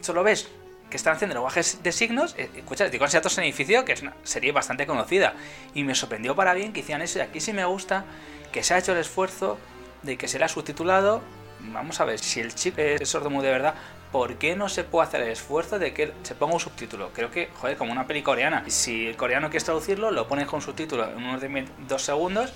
Solo 0.06 0.22
ves 0.22 0.46
que 0.88 0.96
están 0.96 1.16
haciendo 1.16 1.34
lenguajes 1.34 1.82
de 1.82 1.90
signos. 1.90 2.36
Eh, 2.38 2.48
escucha, 2.54 2.88
digo 2.88 3.04
en 3.06 3.42
edificio, 3.42 3.84
que 3.84 3.92
es 3.92 4.02
una 4.02 4.14
serie 4.22 4.52
bastante 4.52 4.86
conocida. 4.86 5.34
Y 5.74 5.82
me 5.82 5.96
sorprendió 5.96 6.36
para 6.36 6.54
bien 6.54 6.72
que 6.72 6.78
hicieran 6.78 7.02
eso. 7.02 7.18
Y 7.18 7.22
aquí 7.22 7.40
sí 7.40 7.52
me 7.52 7.64
gusta 7.64 8.04
que 8.52 8.62
se 8.62 8.74
ha 8.74 8.78
hecho 8.78 8.92
el 8.92 8.98
esfuerzo 8.98 9.58
de 10.04 10.16
que 10.16 10.28
se 10.28 10.38
le 10.38 10.44
ha 10.44 10.48
subtitulado. 10.48 11.22
Vamos 11.58 12.00
a 12.00 12.04
ver, 12.04 12.20
si 12.20 12.38
el 12.38 12.54
chip 12.54 12.78
es 12.78 13.08
sordo 13.08 13.30
mudo 13.30 13.46
de 13.46 13.50
verdad, 13.50 13.74
¿por 14.12 14.36
qué 14.36 14.54
no 14.54 14.68
se 14.68 14.84
puede 14.84 15.08
hacer 15.08 15.22
el 15.22 15.30
esfuerzo 15.30 15.80
de 15.80 15.92
que 15.92 16.12
se 16.22 16.36
ponga 16.36 16.54
un 16.54 16.60
subtítulo? 16.60 17.10
Creo 17.12 17.32
que, 17.32 17.48
joder, 17.56 17.76
como 17.76 17.90
una 17.90 18.06
peli 18.06 18.22
coreana. 18.22 18.62
Si 18.68 19.08
el 19.08 19.16
coreano 19.16 19.50
quiere 19.50 19.64
traducirlo, 19.64 20.12
lo 20.12 20.28
pones 20.28 20.46
con 20.46 20.62
subtítulo 20.62 21.10
en 21.10 21.16
unos 21.16 21.42
dos 21.88 22.02
segundos. 22.02 22.52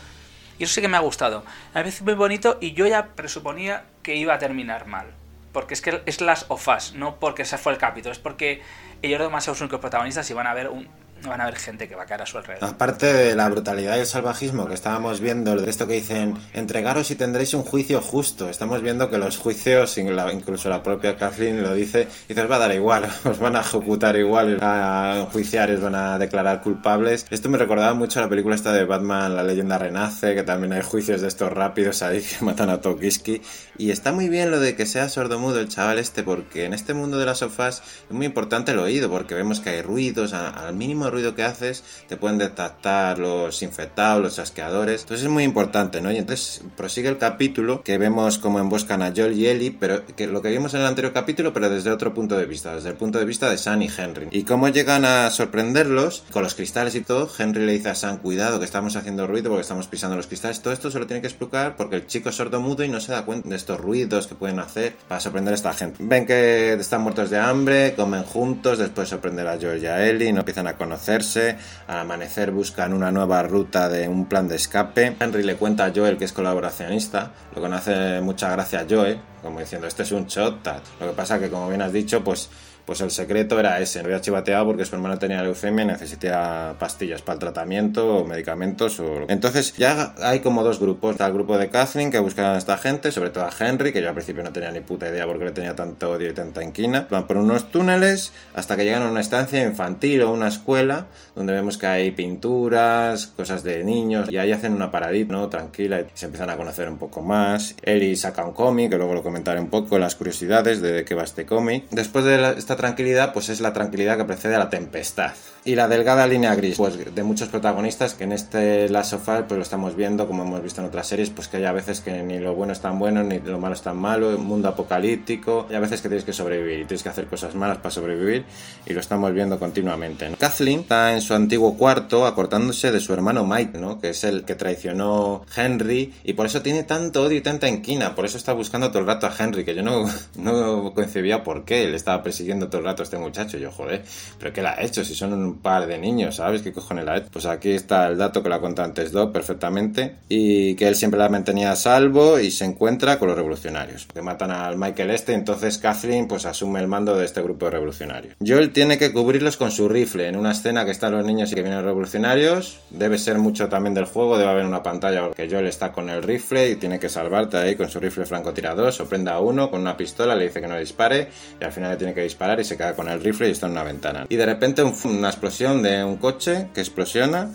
Y 0.57 0.65
eso 0.65 0.75
sí 0.75 0.81
que 0.81 0.87
me 0.87 0.99
ha 0.99 1.01
gustado. 1.01 1.45
A 1.75 1.83
veces 1.83 2.03
muy 2.03 2.15
bonito 2.15 2.59
y 2.61 2.75
yo 2.75 2.87
ya 2.87 3.09
presuponía 3.09 3.87
que 4.05 4.15
iba 4.15 4.35
a 4.35 4.39
terminar 4.39 4.87
mal. 4.87 5.20
Porque 5.53 5.75
es 5.75 5.83
que 5.83 6.03
es 6.07 6.21
las 6.21 6.47
of 6.49 6.67
Us, 6.69 6.95
no 6.95 7.17
porque 7.17 7.45
se 7.45 7.59
fue 7.59 7.73
el 7.73 7.79
capítulo, 7.79 8.13
es 8.13 8.19
porque 8.19 8.63
ellos 9.03 9.21
demasiado 9.21 9.57
son 9.57 9.69
los 9.69 9.81
protagonistas 9.81 10.31
y 10.31 10.35
van 10.35 10.47
a 10.47 10.55
ver 10.55 10.69
un, 10.69 10.89
van 11.29 11.41
a 11.41 11.45
haber 11.45 11.57
gente 11.57 11.89
que 11.89 11.95
va 11.95 12.05
a 12.05 12.07
caer 12.07 12.23
a 12.23 12.27
su 12.27 12.39
alrededor. 12.39 12.69
Aparte 12.69 13.13
de 13.13 13.35
la 13.35 13.49
brutalidad 13.49 13.97
y 13.97 14.01
el 14.01 14.07
salvajismo 14.07 14.67
que 14.67 14.75
estábamos 14.75 15.21
viendo, 15.21 15.57
de 15.57 15.69
esto 15.69 15.87
que 15.87 15.95
dicen, 15.95 16.37
entregaros 16.53 17.11
y 17.11 17.17
tendréis 17.17 17.55
un 17.55 17.63
juicio 17.63 18.01
justo. 18.01 18.49
Estamos 18.49 18.83
viendo 18.83 19.11
que 19.11 19.19
los 19.19 19.39
juicios, 19.39 19.97
incluso 19.99 20.69
la 20.69 20.83
propia 20.83 21.17
Kathleen 21.17 21.63
lo 21.63 21.75
dice, 21.75 22.09
y 22.29 22.39
os 22.39 22.51
va 22.51 22.57
a 22.57 22.59
dar 22.61 22.75
igual, 22.75 23.05
os 23.25 23.39
van 23.39 23.57
a 23.57 23.61
ejecutar 23.61 24.17
igual, 24.17 24.59
a 24.61 25.17
enjuiciar, 25.21 25.71
os 25.71 25.81
van 25.81 25.95
a 25.95 26.19
declarar 26.19 26.63
culpables. 26.63 27.27
Esto 27.31 27.49
me 27.49 27.59
recordaba 27.59 27.95
mucho 27.95 28.19
a 28.19 28.23
la 28.23 28.29
película 28.29 28.55
esta 28.55 28.73
de 28.73 28.85
Batman, 28.85 29.37
La 29.37 29.43
leyenda 29.43 29.79
renace, 29.79 30.35
que 30.35 30.43
también 30.43 30.73
hay 30.73 30.83
juicios 30.83 31.21
de 31.21 31.29
estos 31.29 31.53
rápidos 31.53 32.03
ahí 32.03 32.21
que 32.39 32.45
matan 32.45 32.71
a 32.71 32.81
Tokiski. 32.81 33.43
Y 33.79 33.91
está 33.91 34.13
muy 34.13 34.29
bien 34.29 34.51
lo 34.51 34.61
de 34.61 34.77
que 34.77 34.87
sea 34.87 35.09
sordomudo 35.09 35.59
el 35.61 35.69
chaval 35.69 35.99
este, 35.99 36.23
porque 36.23 36.65
en 36.65 36.75
este 36.75 36.95
mundo 36.95 37.19
de 37.19 37.27
las 37.27 37.39
sofás 37.39 37.83
es 38.09 38.15
muy 38.15 38.27
importante 38.27 38.73
el 38.73 38.79
oído, 38.79 39.11
porque 39.11 39.35
vemos 39.35 39.61
que 39.61 39.71
hay 39.71 39.83
ruidos, 39.83 40.33
al 40.33 40.75
mínimo 40.75 41.10
ruido 41.11 41.35
que 41.35 41.43
haces, 41.43 41.85
te 42.09 42.17
pueden 42.17 42.39
detectar 42.39 43.19
los 43.19 43.63
infectados, 43.63 44.23
los 44.23 44.39
asqueadores. 44.39 45.03
Entonces 45.03 45.27
es 45.27 45.31
muy 45.31 45.45
importante, 45.45 46.01
¿no? 46.01 46.11
Y 46.11 46.17
entonces 46.17 46.63
prosigue 46.77 47.09
el 47.09 47.19
capítulo 47.19 47.83
que 47.83 47.99
vemos 47.99 48.39
como 48.39 48.59
emboscan 48.59 49.03
a 49.03 49.13
Joel 49.15 49.39
y 49.39 49.47
Ellie, 49.47 49.77
pero 49.79 50.05
que 50.07 50.27
lo 50.27 50.43
que 50.43 50.51
vimos 50.51 50.75
en 50.75 50.81
el 50.81 50.87
anterior 50.87 51.13
capítulo, 51.13 51.53
pero 51.53 51.69
desde 51.69 51.91
otro 51.91 52.15
punto 52.15 52.37
de 52.37 52.47
vista, 52.47 52.75
desde 52.75 52.91
el 52.91 52.97
punto 52.97 53.19
de 53.19 53.25
vista 53.25 53.51
de 53.51 53.59
Sam 53.59 53.83
y 53.83 53.91
Henry. 53.97 54.29
Y 54.31 54.45
cómo 54.45 54.69
llegan 54.69 55.05
a 55.05 55.31
sorprenderlos 55.31 56.25
con 56.33 56.43
los 56.43 56.55
cristales 56.55 56.95
y 56.95 57.01
todo. 57.01 57.31
Henry 57.39 57.67
le 57.67 57.73
dice 57.73 57.91
a 57.91 57.95
Sam, 57.95 58.19
cuidado 58.19 58.59
que 58.59 58.65
estamos 58.65 58.97
haciendo 58.97 59.27
ruido 59.27 59.51
porque 59.51 59.63
estamos 59.63 59.87
pisando 59.87 60.17
los 60.17 60.27
cristales. 60.27 60.61
Todo 60.61 60.73
esto 60.73 60.91
se 60.91 60.99
lo 60.99 61.07
tiene 61.07 61.21
que 61.21 61.29
explicar 61.29 61.77
porque 61.77 61.97
el 61.97 62.07
chico 62.07 62.29
es 62.29 62.37
sordo 62.37 62.61
mudo 62.61 62.85
y 62.85 62.89
no 62.89 63.01
se 63.01 63.13
da 63.13 63.25
cuenta 63.25 63.49
de 63.49 63.57
estos 63.57 63.81
ruidos 63.81 64.27
que 64.27 64.35
pueden 64.35 64.59
hacer 64.59 64.95
para 65.09 65.21
sorprender 65.21 65.53
a 65.53 65.57
esta 65.57 65.73
gente. 65.73 65.99
Ven 66.01 66.27
que 66.27 66.75
están 66.75 67.03
muertos 67.03 67.31
de 67.31 67.39
hambre, 67.39 67.95
comen 67.95 68.23
juntos, 68.23 68.79
después 68.79 69.09
sorprender 69.09 69.47
a 69.47 69.59
Joel 69.61 69.83
y 69.83 69.87
a 69.87 70.07
Ellie, 70.07 70.33
no 70.33 70.41
empiezan 70.41 70.67
a 70.67 70.77
conocer 70.77 71.00
hacerse. 71.01 71.57
Al 71.89 71.99
amanecer 71.99 72.51
buscan 72.53 72.93
una 72.93 73.11
nueva 73.11 73.43
ruta 73.43 73.89
de 73.89 74.09
un 74.09 74.27
plan 74.27 74.47
de 74.47 74.57
escape. 74.57 75.17
Henry 75.19 75.43
le 75.43 75.57
cuenta 75.57 75.87
a 75.87 75.93
Joel 75.95 76.17
que 76.17 76.25
es 76.25 76.33
colaboracionista, 76.33 77.33
lo 77.55 77.63
que 77.63 77.69
no 77.69 77.77
hace 77.77 78.21
mucha 78.21 78.51
gracia 78.51 78.81
a 78.81 78.87
Joel, 78.89 79.21
como 79.43 79.59
diciendo, 79.59 79.87
este 79.87 80.03
es 80.03 80.13
un 80.13 80.27
shot. 80.27 80.65
Lo 81.01 81.09
que 81.09 81.13
pasa 81.15 81.39
que, 81.39 81.49
como 81.49 81.69
bien 81.69 81.83
has 81.83 81.93
dicho, 81.93 82.23
pues 82.23 82.51
pues 82.91 83.03
el 83.03 83.13
secreto 83.13 83.61
era 83.61 83.79
ese. 83.79 84.01
No 84.01 84.07
había 84.07 84.21
chivateado 84.21 84.67
porque 84.67 84.85
su 84.85 84.97
hermano 84.97 85.17
tenía 85.17 85.41
leucemia 85.45 85.85
y 85.85 85.87
necesitaba 85.87 86.77
pastillas 86.77 87.23
para 87.23 87.35
el 87.35 87.39
tratamiento 87.39 88.17
o 88.17 88.25
medicamentos. 88.27 88.99
O... 88.99 89.27
Entonces 89.29 89.77
ya 89.77 90.13
hay 90.21 90.41
como 90.41 90.65
dos 90.65 90.81
grupos. 90.81 91.13
Está 91.13 91.29
el 91.29 91.33
grupo 91.33 91.57
de 91.57 91.69
Kathleen 91.69 92.11
que 92.11 92.19
buscan 92.19 92.47
a 92.47 92.59
esta 92.59 92.77
gente, 92.79 93.13
sobre 93.13 93.31
todo 93.31 93.45
a 93.45 93.51
Henry, 93.57 93.93
que 93.93 94.03
yo 94.03 94.09
al 94.09 94.15
principio 94.15 94.43
no 94.43 94.51
tenía 94.51 94.73
ni 94.73 94.81
puta 94.81 95.09
idea 95.09 95.25
porque 95.25 95.45
le 95.45 95.53
tenía 95.53 95.77
tanto 95.77 96.11
odio 96.11 96.31
y 96.31 96.33
tanta 96.33 96.65
inquina. 96.65 97.07
Van 97.09 97.29
por 97.29 97.37
unos 97.37 97.71
túneles 97.71 98.33
hasta 98.55 98.77
que 98.77 98.83
llegan 98.83 99.03
a 99.03 99.11
una 99.13 99.21
estancia 99.21 99.63
infantil 99.65 100.23
o 100.23 100.33
una 100.33 100.49
escuela 100.49 101.07
donde 101.37 101.53
vemos 101.53 101.79
que 101.79 101.87
hay 101.87 102.11
pinturas, 102.11 103.29
cosas 103.29 103.63
de 103.63 103.85
niños 103.85 104.29
y 104.33 104.39
ahí 104.39 104.51
hacen 104.51 104.73
una 104.73 104.91
paradita, 104.91 105.33
¿no? 105.33 105.49
Tranquila 105.49 106.01
y 106.01 106.07
se 106.15 106.27
empiezan 106.27 106.51
a 106.51 106.57
conocer 106.57 106.89
un 106.89 106.99
poco 106.99 107.23
más. 107.23 107.77
Ellie 107.85 108.17
saca 108.17 108.45
un 108.45 108.53
cómic, 108.53 108.91
que 108.91 108.97
luego 108.97 109.15
lo 109.15 109.23
comentaré 109.23 109.61
un 109.61 109.71
poco, 109.71 109.97
las 109.97 110.17
curiosidades 110.17 110.83
de 110.83 111.05
qué 111.05 111.15
va 111.15 111.23
este 111.23 111.47
cómic. 111.47 111.85
Después 111.93 112.25
de 112.25 112.55
esta 112.59 112.80
tranquilidad, 112.81 113.33
pues 113.33 113.49
es 113.51 113.61
la 113.61 113.73
tranquilidad 113.73 114.17
que 114.17 114.25
precede 114.25 114.57
a 114.57 114.59
la 114.59 114.71
tempestad. 114.71 115.33
Y 115.63 115.75
la 115.75 115.89
delgada 115.89 116.27
línea 116.27 116.55
gris, 116.55 116.79
pues 116.79 117.15
de 117.15 117.23
muchos 117.23 117.49
protagonistas 117.49 118.15
que 118.15 118.25
en 118.25 118.33
este 118.33 118.89
Last 118.89 119.13
of 119.13 119.29
Us 119.29 119.45
pues 119.47 119.59
lo 119.59 119.63
estamos 119.63 119.95
viendo, 119.95 120.27
como 120.27 120.43
hemos 120.43 120.63
visto 120.63 120.81
en 120.81 120.87
otras 120.87 121.07
series, 121.07 121.29
pues 121.29 121.49
que 121.49 121.59
hay 121.59 121.67
a 121.67 121.73
veces 121.73 122.01
que 122.01 122.23
ni 122.23 122.39
lo 122.39 122.55
bueno 122.55 122.73
es 122.73 122.81
tan 122.81 122.99
bueno, 122.99 123.23
ni 123.23 123.41
lo 123.41 123.61
malo 123.61 123.75
es 123.75 123.83
tan 123.83 123.99
malo, 123.99 124.31
un 124.31 124.47
mundo 124.47 124.69
apocalíptico, 124.69 125.67
y 125.71 125.75
a 125.75 125.81
veces 125.81 126.01
que 126.01 126.09
tienes 126.09 126.25
que 126.25 126.33
sobrevivir 126.33 126.81
y 126.81 126.85
tienes 126.87 127.03
que 127.03 127.11
hacer 127.11 127.27
cosas 127.27 127.55
malas 127.55 127.77
para 127.77 127.91
sobrevivir, 127.91 128.47
y 128.87 128.95
lo 128.95 129.01
estamos 129.01 129.35
viendo 129.35 129.59
continuamente. 129.59 130.31
Kathleen 130.39 130.81
está 130.81 131.13
en 131.13 131.21
su 131.21 131.35
antiguo 131.35 131.77
cuarto 131.77 132.25
acortándose 132.27 132.91
de 132.91 133.01
su 133.01 133.13
hermano 133.13 133.45
Mike, 133.45 133.79
¿no? 133.79 134.01
Que 134.01 134.11
es 134.11 134.25
el 134.25 134.47
que 134.47 134.55
traicionó 134.55 135.45
Henry, 135.55 136.15
y 136.25 136.33
por 136.33 136.47
eso 136.47 136.63
tiene 136.63 136.85
tanto 136.85 137.25
odio 137.25 137.37
y 137.37 137.43
tanta 137.43 137.69
inquina, 137.69 138.15
por 138.15 138.25
eso 138.25 138.39
está 138.39 138.55
buscando 138.55 138.89
todo 138.89 139.01
el 139.01 139.07
rato 139.07 139.27
a 139.27 139.35
Henry, 139.39 139.67
que 139.67 139.75
yo 139.75 139.83
no, 139.83 140.09
no 140.37 140.95
concebía 140.95 141.45
por 141.45 141.67
qué 141.67 141.85
él 141.85 141.95
estaba 141.95 142.23
persiguiendo 142.23 142.69
todo 142.69 142.79
el 142.79 142.87
rato 142.87 143.03
a 143.03 143.05
este 143.05 143.19
muchacho, 143.19 143.59
yo 143.59 143.71
joder, 143.71 144.03
pero 144.39 144.55
¿qué 144.55 144.63
le 144.63 144.69
ha 144.69 144.83
hecho? 144.83 145.05
Si 145.05 145.15
son 145.15 145.35
un 145.35 145.50
un 145.51 145.59
par 145.59 145.87
de 145.87 145.99
niños, 145.99 146.37
¿sabes? 146.37 146.63
¿Qué 146.63 146.73
cojones 146.73 147.05
la 147.05 147.23
Pues 147.25 147.47
aquí 147.47 147.71
está 147.71 148.07
el 148.07 148.17
dato 148.17 148.43
que 148.43 148.49
la 148.49 148.59
cuenta 148.59 148.85
antes 148.85 149.13
Doc 149.13 149.33
perfectamente 149.33 150.17
y 150.29 150.75
que 150.75 150.89
él 150.89 150.95
siempre 150.95 151.19
la 151.19 151.29
mantenía 151.29 151.73
a 151.73 151.77
salvo 151.77 152.39
y 152.39 152.51
se 152.51 152.65
encuentra 152.65 153.19
con 153.19 153.29
los 153.29 153.37
revolucionarios. 153.37 154.07
Que 154.07 154.23
matan 154.23 154.51
al 154.51 154.77
Michael 154.77 155.11
este, 155.11 155.35
entonces 155.35 155.79
Kathleen 155.79 156.29
pues 156.29 156.47
asume 156.47 156.81
el 156.81 156.89
mando 156.89 157.17
de 157.17 157.25
este 157.25 157.43
grupo 157.43 157.67
de 157.67 157.73
revolucionarios. 157.73 158.35
Joel 158.45 158.73
tiene 158.73 158.99
que 158.99 159.13
cubrirlos 159.13 159.57
con 159.57 159.71
su 159.71 159.89
rifle 159.89 160.29
en 160.29 160.37
una 160.37 160.53
escena 160.53 160.85
que 160.85 160.91
están 160.91 161.13
los 161.13 161.25
niños 161.25 161.53
y 161.53 161.55
que 161.55 161.63
vienen 161.63 161.85
revolucionarios. 161.85 162.81
Debe 162.91 163.19
ser 163.19 163.39
mucho 163.39 163.69
también 163.69 163.95
del 163.95 164.05
juego, 164.05 164.39
debe 164.39 164.51
haber 164.51 164.67
una 164.67 164.83
pantalla 164.83 165.23
porque 165.27 165.49
Joel 165.51 165.67
está 165.67 165.93
con 165.93 166.09
el 166.09 166.23
rifle 166.23 166.71
y 166.71 166.77
tiene 166.77 166.99
que 166.99 167.09
salvarte 167.09 167.57
ahí 167.57 167.75
con 167.75 167.89
su 167.89 168.01
rifle 168.01 168.25
francotirador, 168.27 168.93
sorprende 168.93 169.31
a 169.31 169.41
uno 169.41 169.71
con 169.71 169.81
una 169.81 169.97
pistola, 169.97 170.35
le 170.35 170.45
dice 170.45 170.61
que 170.61 170.69
no 170.69 170.79
dispare 170.79 171.29
y 171.61 171.65
al 171.65 171.73
final 171.73 171.91
le 171.91 171.97
tiene 171.97 172.15
que 172.15 172.23
disparar 172.23 172.61
y 172.61 172.65
se 172.65 172.77
queda 172.77 172.95
con 172.95 173.09
el 173.09 173.23
rifle 173.23 173.49
y 173.49 173.53
está 173.53 173.67
en 173.67 173.73
una 173.73 173.85
ventana. 173.85 174.27
Y 174.29 174.37
de 174.37 174.47
repente 174.47 174.83
un, 174.83 174.95
unas 175.05 175.37
explosión 175.41 175.83
de 175.83 176.05
un 176.05 176.19
coche 176.19 176.69
que 176.75 176.83
explosiona 176.83 177.49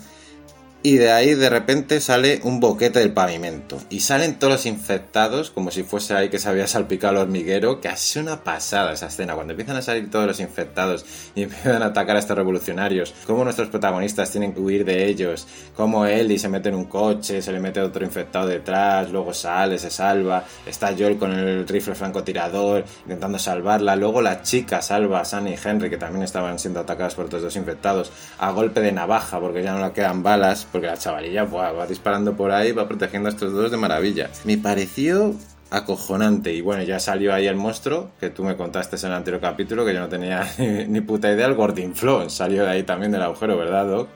y 0.86 0.98
de 0.98 1.10
ahí 1.10 1.34
de 1.34 1.50
repente 1.50 2.00
sale 2.00 2.38
un 2.44 2.60
boquete 2.60 3.00
del 3.00 3.10
pavimento. 3.10 3.76
Y 3.90 4.02
salen 4.02 4.38
todos 4.38 4.52
los 4.52 4.66
infectados, 4.66 5.50
como 5.50 5.72
si 5.72 5.82
fuese 5.82 6.14
ahí 6.14 6.28
que 6.28 6.38
se 6.38 6.48
había 6.48 6.68
salpicado 6.68 7.14
el 7.14 7.18
hormiguero, 7.22 7.80
que 7.80 7.88
hace 7.88 8.20
una 8.20 8.44
pasada 8.44 8.92
esa 8.92 9.08
escena. 9.08 9.34
Cuando 9.34 9.54
empiezan 9.54 9.74
a 9.74 9.82
salir 9.82 10.08
todos 10.12 10.28
los 10.28 10.38
infectados 10.38 11.04
y 11.34 11.42
empiezan 11.42 11.82
a 11.82 11.86
atacar 11.86 12.14
a 12.14 12.20
estos 12.20 12.36
revolucionarios, 12.36 13.12
cómo 13.26 13.42
nuestros 13.42 13.68
protagonistas 13.68 14.30
tienen 14.30 14.52
que 14.52 14.60
huir 14.60 14.84
de 14.84 15.06
ellos, 15.06 15.48
cómo 15.74 16.06
Ellie 16.06 16.38
se 16.38 16.48
mete 16.48 16.68
en 16.68 16.76
un 16.76 16.84
coche, 16.84 17.42
se 17.42 17.50
le 17.50 17.58
mete 17.58 17.80
otro 17.80 18.04
infectado 18.04 18.46
detrás, 18.46 19.10
luego 19.10 19.34
sale, 19.34 19.80
se 19.80 19.90
salva, 19.90 20.44
está 20.66 20.94
Joel 20.96 21.18
con 21.18 21.32
el 21.32 21.66
rifle 21.66 21.96
francotirador 21.96 22.84
intentando 23.02 23.40
salvarla, 23.40 23.96
luego 23.96 24.22
la 24.22 24.42
chica 24.42 24.80
salva 24.82 25.22
a 25.22 25.24
Sunny 25.24 25.54
y 25.54 25.58
Henry, 25.60 25.90
que 25.90 25.96
también 25.96 26.22
estaban 26.22 26.60
siendo 26.60 26.78
atacados 26.78 27.16
por 27.16 27.24
otros 27.24 27.42
dos 27.42 27.56
infectados, 27.56 28.12
a 28.38 28.52
golpe 28.52 28.80
de 28.82 28.92
navaja, 28.92 29.40
porque 29.40 29.64
ya 29.64 29.72
no 29.72 29.84
le 29.84 29.92
quedan 29.92 30.22
balas 30.22 30.64
porque 30.76 30.88
la 30.88 30.98
chavalilla 30.98 31.44
va 31.44 31.86
disparando 31.86 32.36
por 32.36 32.50
ahí, 32.50 32.70
va 32.70 32.86
protegiendo 32.86 33.30
a 33.30 33.32
estos 33.32 33.50
dos 33.50 33.70
de 33.70 33.78
maravilla. 33.78 34.28
Me 34.44 34.58
pareció 34.58 35.34
acojonante 35.70 36.52
y 36.52 36.60
bueno, 36.60 36.82
ya 36.82 37.00
salió 37.00 37.32
ahí 37.32 37.46
el 37.46 37.56
monstruo 37.56 38.10
que 38.20 38.28
tú 38.28 38.44
me 38.44 38.58
contaste 38.58 38.96
en 38.96 39.06
el 39.06 39.12
anterior 39.14 39.40
capítulo 39.40 39.86
que 39.86 39.94
yo 39.94 40.00
no 40.00 40.10
tenía 40.10 40.46
ni, 40.58 41.00
puta 41.00 41.32
idea, 41.32 41.46
el 41.46 41.54
Gordinflón 41.54 42.28
salió 42.28 42.64
de 42.64 42.72
ahí 42.72 42.82
también 42.82 43.10
del 43.10 43.22
agujero, 43.22 43.56
¿verdad, 43.56 43.86
Doc? 43.86 44.10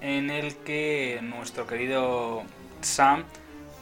En 0.00 0.30
el 0.30 0.56
que 0.56 1.20
nuestro 1.22 1.64
querido 1.68 2.42
Sam 2.80 3.22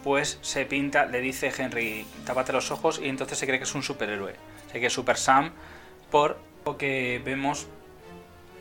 pues 0.05 0.38
se 0.43 0.67
pinta, 0.67 1.07
le 1.07 1.23
dice 1.23 1.50
Henry, 1.57 2.05
tápate 2.26 2.53
los 2.53 2.71
ojos 2.71 3.00
y 3.03 3.09
entonces 3.09 3.38
se 3.38 3.47
cree 3.47 3.59
que 3.59 3.65
es 3.65 3.75
un 3.75 3.83
superhéroe. 3.83 4.35
Se 4.71 4.81
que 4.81 4.87
es 4.88 4.93
Super 4.93 5.17
Sam 5.17 5.53
por 6.11 6.37
lo 6.67 6.76
que 6.76 7.23
vemos 7.25 7.69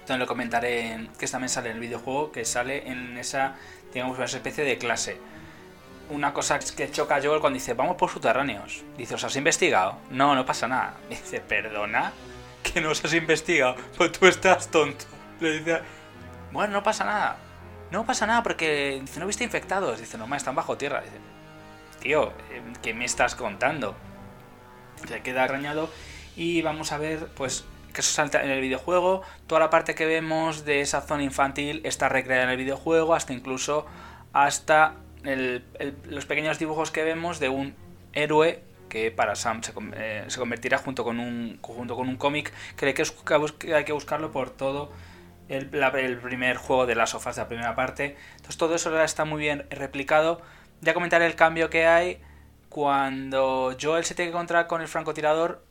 también 0.06 0.22
lo 0.22 0.28
comentaré, 0.28 1.10
que 1.18 1.28
también 1.28 1.50
sale 1.50 1.70
en 1.70 1.76
el 1.76 1.82
videojuego, 1.82 2.32
que 2.32 2.46
sale 2.46 2.88
en 2.88 3.18
esa, 3.18 3.56
digamos, 3.94 4.18
una 4.18 4.26
especie 4.26 4.64
de 4.64 4.78
clase. 4.78 5.18
Una 6.10 6.34
cosa 6.34 6.60
que 6.60 6.92
choca 6.92 7.16
a 7.16 7.22
Joel 7.22 7.42
cuando 7.42 7.58
dice, 7.58 7.74
vamos 7.74 7.96
por 7.96 8.12
subterráneos. 8.12 8.84
Dice, 8.98 9.16
¿os 9.16 9.24
has 9.24 9.36
investigado? 9.36 9.98
No, 10.12 10.36
no 10.36 10.46
pasa 10.46 10.68
nada. 10.68 10.98
Dice, 11.10 11.42
¿perdona? 11.42 12.14
¿Que 12.62 12.82
no 12.82 12.92
os 12.92 13.04
has 13.04 13.14
investigado? 13.14 13.76
Pues 13.98 14.12
tú 14.12 14.28
estás 14.28 14.70
tonto. 14.70 15.06
Le 15.40 15.60
dice, 15.60 15.82
bueno, 16.52 16.74
no 16.74 16.84
pasa 16.84 17.04
nada. 17.04 17.38
No 17.92 18.06
pasa 18.06 18.26
nada 18.26 18.44
porque, 18.44 19.00
dice, 19.02 19.20
¿no 19.20 19.28
viste 19.28 19.44
infectados? 19.44 20.00
Dice, 20.00 20.18
no, 20.18 20.28
más 20.28 20.38
están 20.38 20.56
bajo 20.56 20.78
tierra. 20.78 21.02
Dice, 21.02 21.18
tío, 22.00 22.30
eh, 22.52 22.62
¿qué 22.82 22.94
me 22.94 23.06
estás 23.06 23.36
contando? 23.36 23.96
Se 25.08 25.22
queda 25.22 25.44
arañado 25.44 25.90
y 26.36 26.62
vamos 26.62 26.92
a 26.92 26.98
ver, 26.98 27.28
pues, 27.36 27.66
que 27.96 28.02
eso 28.02 28.14
salta 28.14 28.44
en 28.44 28.52
el 28.52 28.62
videojuego. 28.62 29.24
Toda 29.48 29.60
la 29.60 29.70
parte 29.72 29.96
que 29.96 30.06
vemos 30.06 30.66
de 30.66 30.82
esa 30.82 31.02
zona 31.02 31.24
infantil 31.24 31.82
está 31.84 32.10
recreada 32.10 32.44
en 32.44 32.50
el 32.50 32.58
videojuego, 32.58 33.16
hasta 33.16 33.34
incluso 33.34 33.88
hasta 34.34 34.96
los 35.24 36.26
pequeños 36.28 36.60
dibujos 36.60 36.92
que 36.92 37.04
vemos 37.04 37.40
de 37.40 37.50
un 37.50 37.74
héroe 38.14 38.62
que 38.90 39.10
para 39.10 39.36
Sam 39.36 39.64
se, 39.64 39.74
eh, 39.96 40.28
convertirá 40.38 40.78
junto 40.78 41.04
con 41.04 41.20
un, 41.20 41.58
junto 41.62 41.96
con 41.96 42.08
un 42.08 42.18
cómic 42.18 42.54
que 42.76 42.86
hay 42.86 42.94
que, 42.94 43.74
hay 43.74 43.84
que 43.84 43.92
buscarlo 43.92 44.32
por 44.32 44.52
todo 44.52 44.92
el, 45.50 45.68
primer 45.68 46.58
juego 46.58 46.86
de 46.86 46.96
las 46.96 47.10
sofás 47.10 47.36
de 47.36 47.42
la 47.42 47.48
primera 47.48 47.76
parte. 47.76 48.16
Entonces 48.36 48.58
todo 48.58 48.76
eso 48.76 49.02
está 49.02 49.26
muy 49.26 49.40
bien 49.40 49.66
replicado. 49.72 50.42
Ya 50.82 50.94
comentaré 50.94 51.26
el 51.26 51.36
cambio 51.36 51.70
que 51.70 51.88
hay 51.88 52.22
cuando 52.70 53.76
Joel 53.82 54.04
se 54.06 54.16
tiene 54.16 54.32
que 54.32 54.38
encontrar 54.38 54.68
con 54.68 54.82
el 54.82 54.88
francotirador 54.88 55.65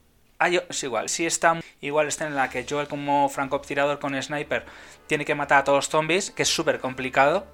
es 0.46 0.82
igual, 0.82 1.08
si 1.08 1.26
está 1.26 1.60
igual 1.80 2.08
está 2.08 2.26
en 2.26 2.34
la 2.34 2.50
que 2.50 2.66
Joel 2.68 2.88
como 2.88 3.28
francotirador 3.28 3.98
con 3.98 4.20
sniper 4.20 4.64
tiene 5.06 5.24
que 5.24 5.34
matar 5.34 5.58
a 5.58 5.64
todos 5.64 5.76
los 5.76 5.88
zombies, 5.88 6.30
que 6.30 6.42
es 6.42 6.48
súper 6.48 6.80
complicado. 6.80 7.46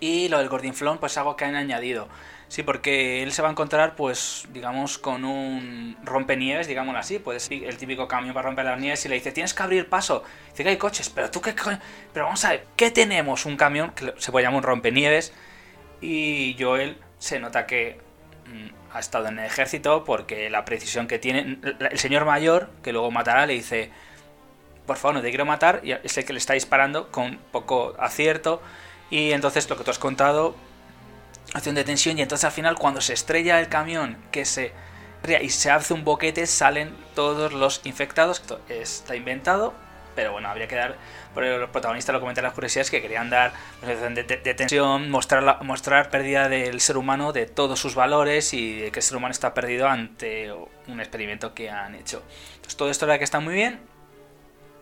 Y 0.00 0.28
lo 0.28 0.38
del 0.38 0.48
Gordinflón, 0.48 0.98
pues 0.98 1.16
algo 1.16 1.36
que 1.36 1.44
han 1.44 1.54
añadido. 1.54 2.08
Sí, 2.48 2.62
porque 2.62 3.22
él 3.22 3.32
se 3.32 3.42
va 3.42 3.48
a 3.48 3.50
encontrar, 3.52 3.96
pues, 3.96 4.46
digamos, 4.52 4.98
con 4.98 5.24
un 5.24 5.96
rompenieves, 6.02 6.66
digámoslo 6.66 6.98
así. 6.98 7.18
Pues 7.18 7.50
el 7.50 7.76
típico 7.78 8.06
camión 8.06 8.34
para 8.34 8.48
romper 8.48 8.64
las 8.66 8.78
nieves 8.78 9.04
y 9.06 9.08
le 9.08 9.14
dice, 9.14 9.32
tienes 9.32 9.54
que 9.54 9.62
abrir 9.62 9.88
paso. 9.88 10.24
Dice 10.50 10.62
que 10.62 10.70
hay 10.70 10.76
coches, 10.76 11.10
pero 11.10 11.30
tú 11.30 11.40
qué 11.40 11.54
coño. 11.54 11.78
Pero 12.12 12.26
vamos 12.26 12.44
a 12.44 12.50
ver, 12.50 12.66
¿qué 12.76 12.90
tenemos? 12.90 13.46
Un 13.46 13.56
camión 13.56 13.92
que 13.92 14.14
se 14.18 14.30
puede 14.30 14.44
llamar 14.44 14.58
un 14.58 14.62
rompenieves. 14.64 15.32
Y 16.00 16.56
Joel 16.58 16.98
se 17.18 17.40
nota 17.40 17.66
que 17.66 17.98
mm, 18.46 18.83
ha 18.94 19.00
estado 19.00 19.26
en 19.28 19.38
el 19.38 19.44
ejército 19.44 20.04
porque 20.04 20.48
la 20.48 20.64
precisión 20.64 21.06
que 21.06 21.18
tiene. 21.18 21.58
El 21.90 21.98
señor 21.98 22.24
mayor, 22.24 22.70
que 22.82 22.92
luego 22.92 23.10
matará, 23.10 23.44
le 23.44 23.54
dice, 23.54 23.90
por 24.86 24.96
favor, 24.96 25.16
no 25.16 25.22
te 25.22 25.28
quiero 25.28 25.44
matar. 25.44 25.80
Y 25.82 25.92
es 25.92 26.16
el 26.16 26.24
que 26.24 26.32
le 26.32 26.38
está 26.38 26.54
disparando 26.54 27.10
con 27.10 27.38
poco 27.52 27.94
acierto. 27.98 28.62
Y 29.10 29.32
entonces 29.32 29.68
lo 29.68 29.76
que 29.76 29.84
tú 29.84 29.90
has 29.90 29.98
contado 29.98 30.54
acción 31.52 31.74
de 31.74 31.84
tensión 31.84 32.18
y 32.18 32.22
entonces 32.22 32.44
al 32.44 32.52
final 32.52 32.76
cuando 32.76 33.00
se 33.00 33.12
estrella 33.12 33.60
el 33.60 33.68
camión 33.68 34.16
que 34.32 34.44
se 34.44 34.72
y 35.40 35.48
se 35.50 35.70
hace 35.70 35.94
un 35.94 36.04
boquete 36.04 36.46
salen 36.46 36.94
todos 37.14 37.52
los 37.52 37.80
infectados 37.84 38.40
esto 38.40 38.60
está 38.68 39.14
inventado 39.14 39.72
pero 40.16 40.32
bueno 40.32 40.48
habría 40.48 40.68
que 40.68 40.74
dar 40.74 40.96
por 41.34 41.44
los 41.44 41.70
protagonistas 41.70 42.12
lo 42.12 42.20
comentan 42.20 42.44
las 42.44 42.54
curiosidades 42.54 42.90
que 42.90 43.02
querían 43.02 43.28
dar 43.28 43.52
pues, 43.80 44.00
de, 44.00 44.22
de, 44.22 44.54
tensión 44.54 45.10
mostrar 45.10 45.62
mostrar 45.64 46.10
pérdida 46.10 46.48
del 46.48 46.80
ser 46.80 46.96
humano 46.96 47.32
de 47.32 47.46
todos 47.46 47.78
sus 47.78 47.94
valores 47.94 48.54
y 48.54 48.90
que 48.92 49.00
el 49.00 49.02
ser 49.02 49.16
humano 49.16 49.32
está 49.32 49.52
perdido 49.52 49.88
ante 49.88 50.52
un 50.86 51.00
experimento 51.00 51.54
que 51.54 51.70
han 51.70 51.94
hecho. 51.94 52.22
Entonces 52.54 52.76
todo 52.76 52.90
esto 52.90 53.06
la 53.06 53.18
que 53.18 53.24
está 53.24 53.40
muy 53.40 53.54
bien. 53.54 53.80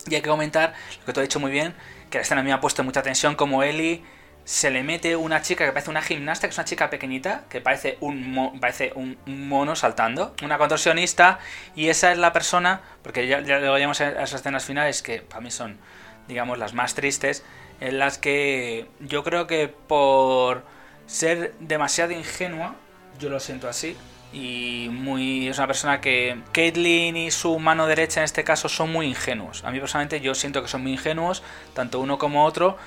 Y 0.07 0.15
hay 0.15 0.21
que 0.21 0.29
comentar 0.29 0.73
lo 0.99 1.05
que 1.05 1.13
tú 1.13 1.19
has 1.21 1.27
dicho 1.27 1.39
muy 1.39 1.51
bien 1.51 1.73
que 2.09 2.19
la 2.19 2.21
escena 2.21 2.41
a 2.41 2.43
mí 2.43 2.49
me 2.49 2.53
ha 2.53 2.61
puesto 2.61 2.83
mucha 2.83 3.01
tensión 3.01 3.35
como 3.35 3.63
Eli 3.63 4.03
se 4.45 4.69
le 4.69 4.83
mete 4.83 5.15
una 5.15 5.41
chica 5.41 5.65
que 5.65 5.71
parece 5.71 5.89
una 5.89 6.01
gimnasta, 6.01 6.47
que 6.47 6.51
es 6.51 6.57
una 6.57 6.65
chica 6.65 6.89
pequeñita, 6.89 7.45
que 7.49 7.61
parece 7.61 7.97
un, 8.01 8.59
parece 8.59 8.91
un, 8.95 9.17
mono 9.25 9.75
saltando, 9.75 10.35
una 10.43 10.57
contorsionista, 10.57 11.39
y 11.75 11.87
esa 11.87 12.11
es 12.11 12.17
la 12.17 12.33
persona, 12.33 12.81
porque 13.01 13.25
ya, 13.27 13.39
ya 13.41 13.59
luego 13.59 13.75
llegamos 13.77 14.01
a 14.01 14.09
esas 14.09 14.33
escenas 14.33 14.65
finales 14.65 15.01
que 15.01 15.21
para 15.21 15.41
mí 15.41 15.49
son, 15.49 15.79
digamos, 16.27 16.57
las 16.57 16.73
más 16.73 16.95
tristes, 16.95 17.43
en 17.79 17.99
las 17.99 18.17
que 18.17 18.87
yo 18.99 19.23
creo 19.23 19.47
que 19.47 19.67
por 19.67 20.63
ser 21.05 21.53
demasiado 21.59 22.11
ingenua, 22.13 22.75
yo 23.19 23.29
lo 23.29 23.39
siento 23.39 23.67
así, 23.67 23.97
y 24.31 24.87
muy 24.91 25.47
es 25.47 25.57
una 25.57 25.67
persona 25.67 26.01
que 26.01 26.41
Caitlyn 26.51 27.15
y 27.15 27.29
su 27.29 27.59
mano 27.59 27.85
derecha 27.85 28.21
en 28.21 28.23
este 28.25 28.43
caso 28.43 28.67
son 28.67 28.91
muy 28.91 29.05
ingenuos. 29.05 29.63
A 29.63 29.71
mí 29.71 29.79
personalmente 29.79 30.21
yo 30.21 30.33
siento 30.33 30.61
que 30.61 30.67
son 30.67 30.81
muy 30.81 30.93
ingenuos, 30.93 31.43
tanto 31.73 31.99
uno 31.99 32.17
como 32.17 32.45
otro, 32.45 32.77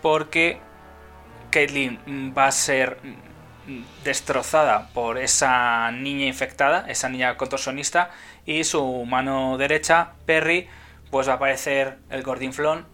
porque 0.00 0.58
Caitlyn 1.50 2.32
va 2.36 2.46
a 2.46 2.52
ser 2.52 2.98
destrozada 4.02 4.88
por 4.94 5.18
esa 5.18 5.90
niña 5.90 6.24
infectada, 6.24 6.86
esa 6.88 7.08
niña 7.10 7.36
contorsionista, 7.36 8.10
y 8.46 8.64
su 8.64 9.04
mano 9.04 9.58
derecha, 9.58 10.12
Perry, 10.24 10.68
pues 11.10 11.28
va 11.28 11.32
a 11.32 11.36
aparecer 11.36 11.98
el 12.10 12.22
gordinflón, 12.22 12.86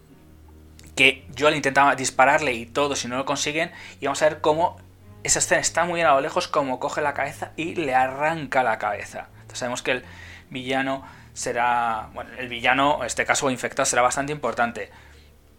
que 0.97 1.27
yo 1.35 1.51
le 1.51 1.57
intentaba 1.57 1.97
dispararle 1.97 2.53
y 2.53 2.67
todo 2.67 2.95
si 2.97 3.09
no 3.09 3.17
lo 3.17 3.25
consiguen, 3.25 3.73
y 4.01 4.07
vamos 4.07 4.23
a 4.23 4.29
ver 4.29 4.41
cómo 4.41 4.77
esa 5.25 5.39
escena 5.39 5.61
está 5.61 5.85
muy 5.85 6.01
a 6.03 6.13
lo 6.13 6.21
lejos, 6.21 6.49
como 6.49 6.79
coge 6.79 7.01
la 7.01 7.15
cabeza 7.15 7.53
y 7.57 7.75
le 7.75 7.95
arranca 7.95 8.63
la 8.63 8.79
cabeza. 8.79 9.29
Entonces 9.35 9.59
sabemos 9.59 9.83
que 9.83 9.93
el 9.93 10.05
villano 10.51 11.05
será, 11.33 12.11
bueno, 12.15 12.31
el 12.39 12.49
villano, 12.49 12.99
en 13.01 13.07
este 13.07 13.25
caso 13.25 13.51
infectado, 13.51 13.87
será 13.87 14.03
bastante 14.03 14.33
importante. 14.33 14.91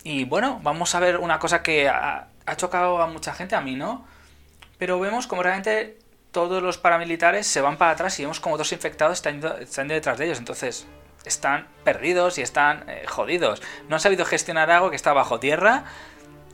Y 0.04 0.24
bueno, 0.26 0.60
vamos 0.64 0.94
a 0.96 1.00
ver 1.00 1.18
una 1.18 1.40
cosa 1.40 1.64
que 1.64 1.90
ha 1.90 2.56
chocado 2.56 3.02
a 3.02 3.08
mucha 3.08 3.34
gente, 3.34 3.56
a 3.56 3.62
mí 3.62 3.76
no. 3.76 4.06
Pero 4.78 5.00
vemos 5.00 5.26
como 5.26 5.42
realmente 5.42 5.98
todos 6.32 6.62
los 6.62 6.78
paramilitares 6.78 7.48
se 7.48 7.62
van 7.62 7.78
para 7.78 7.92
atrás 7.92 8.20
y 8.20 8.24
vemos 8.24 8.40
como 8.40 8.58
dos 8.58 8.72
infectados 8.72 9.18
están, 9.18 9.42
están 9.62 9.88
detrás 9.88 10.18
de 10.18 10.26
ellos. 10.26 10.38
Entonces 10.38 10.86
están 11.26 11.68
perdidos 11.84 12.38
y 12.38 12.42
están 12.42 12.90
eh, 12.90 13.06
jodidos. 13.08 13.62
No 13.90 13.96
han 13.96 14.00
sabido 14.00 14.26
gestionar 14.26 14.72
algo 14.72 14.90
que 14.90 14.96
está 14.96 15.14
bajo 15.14 15.40
tierra 15.40 15.86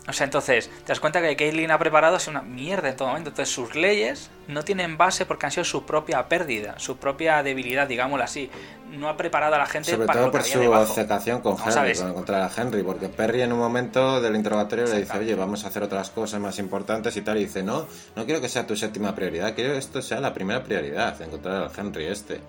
o 0.07 0.13
sea, 0.13 0.25
entonces, 0.25 0.69
te 0.83 0.87
das 0.87 0.99
cuenta 0.99 1.21
que 1.21 1.35
Caitlyn 1.35 1.69
ha 1.69 1.77
preparado 1.77 2.15
así 2.15 2.29
una 2.29 2.41
mierda 2.41 2.89
en 2.89 2.95
todo 2.95 3.09
momento. 3.09 3.29
Entonces, 3.29 3.53
sus 3.53 3.75
leyes 3.75 4.31
no 4.47 4.63
tienen 4.63 4.97
base 4.97 5.27
porque 5.27 5.45
han 5.45 5.51
sido 5.51 5.63
su 5.63 5.85
propia 5.85 6.27
pérdida, 6.27 6.73
su 6.79 6.97
propia 6.97 7.43
debilidad, 7.43 7.87
digámoslo 7.87 8.23
así. 8.23 8.49
No 8.89 9.07
ha 9.09 9.15
preparado 9.15 9.55
a 9.55 9.59
la 9.59 9.67
gente 9.67 9.91
Sobre 9.91 10.07
para 10.07 10.19
todo 10.19 10.25
lo 10.27 10.31
que 10.31 10.37
por 10.37 10.41
había 10.41 10.53
su 10.53 10.59
debajo. 10.59 11.41
con 11.41 11.57
Henry, 11.63 11.95
con 11.95 12.09
encontrar 12.09 12.41
a 12.41 12.51
Henry, 12.61 12.81
porque 12.81 13.09
Perry 13.09 13.43
en 13.43 13.53
un 13.53 13.59
momento 13.59 14.19
del 14.19 14.35
interrogatorio 14.35 14.85
le 14.85 15.01
dice, 15.01 15.17
oye, 15.19 15.35
vamos 15.35 15.63
a 15.65 15.67
hacer 15.67 15.83
otras 15.83 16.09
cosas 16.09 16.41
más 16.41 16.57
importantes 16.57 17.15
y 17.15 17.21
tal, 17.21 17.37
y 17.37 17.41
dice, 17.41 17.61
no, 17.61 17.85
no 18.15 18.25
quiero 18.25 18.41
que 18.41 18.49
sea 18.49 18.65
tu 18.65 18.75
séptima 18.75 19.13
prioridad, 19.13 19.53
quiero 19.53 19.73
que 19.73 19.77
esto 19.77 20.01
sea 20.01 20.19
la 20.19 20.33
primera 20.33 20.63
prioridad, 20.63 21.21
encontrar 21.21 21.63
al 21.63 21.71
Henry 21.77 22.07
este. 22.07 22.41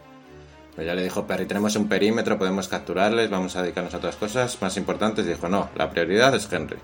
Pues 0.74 0.86
ya 0.86 0.94
le 0.94 1.02
dijo 1.02 1.26
Perry, 1.26 1.44
tenemos 1.44 1.76
un 1.76 1.88
perímetro, 1.88 2.38
podemos 2.38 2.66
capturarles, 2.68 3.28
vamos 3.28 3.56
a 3.56 3.62
dedicarnos 3.62 3.92
a 3.92 3.98
otras 3.98 4.16
cosas 4.16 4.60
más 4.62 4.76
importantes. 4.76 5.26
Dijo, 5.26 5.48
no, 5.48 5.68
la 5.76 5.90
prioridad 5.90 6.34
es 6.34 6.50
Henry. 6.50 6.78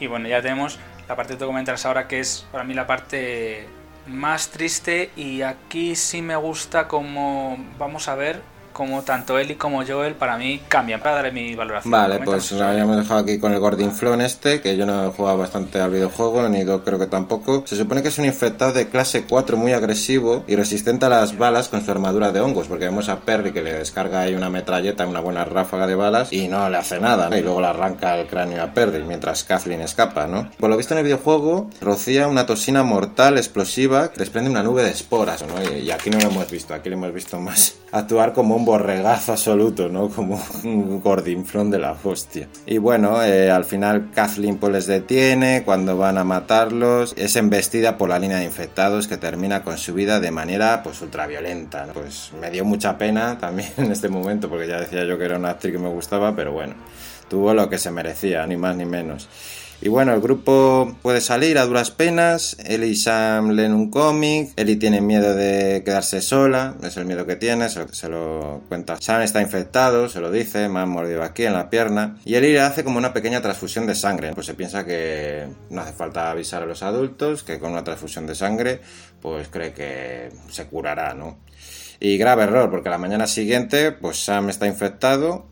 Y 0.00 0.06
bueno, 0.06 0.28
ya 0.28 0.40
tenemos 0.40 0.78
la 1.08 1.16
parte 1.16 1.34
que 1.34 1.40
tú 1.40 1.46
comentas 1.46 1.84
ahora, 1.84 2.08
que 2.08 2.20
es 2.20 2.46
para 2.50 2.64
mí 2.64 2.72
la 2.72 2.86
parte 2.86 3.66
más 4.06 4.48
triste. 4.48 5.10
Y 5.16 5.42
aquí 5.42 5.94
sí 5.94 6.22
me 6.22 6.36
gusta 6.36 6.88
como 6.88 7.58
vamos 7.78 8.08
a 8.08 8.14
ver 8.14 8.40
como 8.78 9.02
tanto 9.02 9.36
Eli 9.40 9.56
como 9.56 9.84
Joel 9.84 10.14
para 10.14 10.38
mí 10.38 10.60
cambian 10.68 11.00
para 11.00 11.16
darle 11.16 11.32
mi 11.32 11.52
valoración. 11.56 11.90
Vale, 11.90 12.20
pues 12.20 12.52
habíamos 12.52 12.96
dejado 12.96 13.18
aquí 13.18 13.40
con 13.40 13.52
el 13.52 13.58
Gordinflón 13.58 14.20
este, 14.20 14.60
que 14.60 14.76
yo 14.76 14.86
no 14.86 15.08
he 15.08 15.10
jugado 15.10 15.36
bastante 15.36 15.80
al 15.80 15.90
videojuego, 15.90 16.48
ni 16.48 16.64
yo 16.64 16.84
creo 16.84 16.96
que 16.96 17.08
tampoco. 17.08 17.64
Se 17.66 17.74
supone 17.74 18.02
que 18.02 18.08
es 18.08 18.18
un 18.18 18.24
infectado 18.24 18.72
de 18.72 18.88
clase 18.88 19.24
4 19.28 19.56
muy 19.56 19.72
agresivo 19.72 20.44
y 20.46 20.54
resistente 20.54 21.06
a 21.06 21.08
las 21.08 21.36
balas 21.36 21.68
con 21.68 21.84
su 21.84 21.90
armadura 21.90 22.30
de 22.30 22.40
hongos, 22.40 22.68
porque 22.68 22.84
vemos 22.84 23.08
a 23.08 23.18
Perry 23.22 23.50
que 23.50 23.62
le 23.62 23.72
descarga 23.72 24.20
ahí 24.20 24.36
una 24.36 24.48
metralleta, 24.48 25.08
una 25.08 25.18
buena 25.18 25.44
ráfaga 25.44 25.88
de 25.88 25.96
balas 25.96 26.32
y 26.32 26.46
no 26.46 26.70
le 26.70 26.76
hace 26.76 27.00
nada, 27.00 27.30
¿no? 27.30 27.36
Y 27.36 27.42
luego 27.42 27.60
le 27.60 27.66
arranca 27.66 28.16
el 28.16 28.28
cráneo 28.28 28.62
a 28.62 28.72
Perry 28.72 29.02
mientras 29.02 29.42
Kathleen 29.42 29.80
escapa, 29.80 30.28
¿no? 30.28 30.52
Por 30.56 30.70
lo 30.70 30.76
visto 30.76 30.94
en 30.94 30.98
el 30.98 31.04
videojuego 31.04 31.68
rocía 31.80 32.28
una 32.28 32.46
toxina 32.46 32.84
mortal 32.84 33.38
explosiva 33.38 34.12
que 34.12 34.20
desprende 34.20 34.50
una 34.50 34.62
nube 34.62 34.84
de 34.84 34.90
esporas, 34.90 35.44
¿no? 35.44 35.76
Y 35.76 35.90
aquí 35.90 36.10
no 36.10 36.20
lo 36.20 36.28
hemos 36.28 36.48
visto, 36.48 36.74
aquí 36.74 36.88
lo 36.88 36.94
hemos 36.94 37.12
visto 37.12 37.40
más 37.40 37.74
actuar 37.90 38.32
como 38.32 38.54
un 38.54 38.67
borregazo 38.68 39.32
absoluto, 39.32 39.88
¿no? 39.88 40.08
Como 40.14 40.38
un 40.64 41.00
gordinflón 41.00 41.70
de 41.70 41.78
la 41.78 41.96
hostia. 42.04 42.48
Y 42.66 42.76
bueno, 42.76 43.22
eh, 43.22 43.50
al 43.50 43.64
final 43.64 44.10
Kathleen 44.14 44.58
pues 44.58 44.72
les 44.72 44.86
detiene 44.86 45.62
cuando 45.64 45.96
van 45.96 46.18
a 46.18 46.24
matarlos. 46.24 47.14
Es 47.16 47.36
embestida 47.36 47.96
por 47.96 48.10
la 48.10 48.18
línea 48.18 48.36
de 48.36 48.44
infectados 48.44 49.08
que 49.08 49.16
termina 49.16 49.64
con 49.64 49.78
su 49.78 49.94
vida 49.94 50.20
de 50.20 50.30
manera 50.30 50.82
pues 50.82 51.00
ultraviolenta. 51.00 51.86
¿no? 51.86 51.94
Pues 51.94 52.32
me 52.38 52.50
dio 52.50 52.66
mucha 52.66 52.98
pena 52.98 53.38
también 53.40 53.70
en 53.78 53.90
este 53.90 54.10
momento 54.10 54.50
porque 54.50 54.68
ya 54.68 54.80
decía 54.80 55.04
yo 55.04 55.16
que 55.16 55.24
era 55.24 55.38
una 55.38 55.50
actriz 55.50 55.72
que 55.72 55.78
me 55.78 55.88
gustaba, 55.88 56.36
pero 56.36 56.52
bueno, 56.52 56.74
tuvo 57.30 57.54
lo 57.54 57.70
que 57.70 57.78
se 57.78 57.90
merecía, 57.90 58.46
ni 58.46 58.58
más 58.58 58.76
ni 58.76 58.84
menos. 58.84 59.28
Y 59.80 59.88
bueno, 59.88 60.12
el 60.12 60.20
grupo 60.20 60.96
puede 61.02 61.20
salir 61.20 61.56
a 61.56 61.64
duras 61.64 61.92
penas. 61.92 62.56
Ellie 62.64 62.88
y 62.88 62.96
Sam 62.96 63.50
leen 63.50 63.72
un 63.72 63.90
cómic. 63.92 64.50
Ellie 64.56 64.74
tiene 64.74 65.00
miedo 65.00 65.36
de 65.36 65.82
quedarse 65.84 66.20
sola. 66.20 66.74
Es 66.82 66.96
el 66.96 67.04
miedo 67.04 67.26
que 67.26 67.36
tiene. 67.36 67.68
Se 67.68 68.08
lo, 68.08 68.62
cuenta. 68.68 69.00
Sam 69.00 69.22
está 69.22 69.40
infectado, 69.40 70.08
se 70.08 70.20
lo 70.20 70.32
dice. 70.32 70.68
Me 70.68 70.80
han 70.80 70.88
mordido 70.88 71.22
aquí 71.22 71.44
en 71.44 71.52
la 71.52 71.70
pierna. 71.70 72.18
Y 72.24 72.34
Ellie 72.34 72.54
le 72.54 72.60
hace 72.60 72.82
como 72.82 72.98
una 72.98 73.12
pequeña 73.12 73.40
transfusión 73.40 73.86
de 73.86 73.94
sangre. 73.94 74.32
Pues 74.34 74.46
se 74.48 74.54
piensa 74.54 74.84
que 74.84 75.46
no 75.70 75.80
hace 75.80 75.92
falta 75.92 76.28
avisar 76.28 76.64
a 76.64 76.66
los 76.66 76.82
adultos. 76.82 77.44
Que 77.44 77.60
con 77.60 77.70
una 77.70 77.84
transfusión 77.84 78.26
de 78.26 78.34
sangre, 78.34 78.80
pues 79.22 79.46
cree 79.46 79.72
que 79.74 80.30
se 80.50 80.66
curará, 80.66 81.14
¿no? 81.14 81.38
Y 82.00 82.18
grave 82.18 82.44
error, 82.44 82.68
porque 82.68 82.90
la 82.90 82.98
mañana 82.98 83.28
siguiente, 83.28 83.92
pues 83.92 84.24
Sam 84.24 84.48
está 84.50 84.66
infectado. 84.66 85.46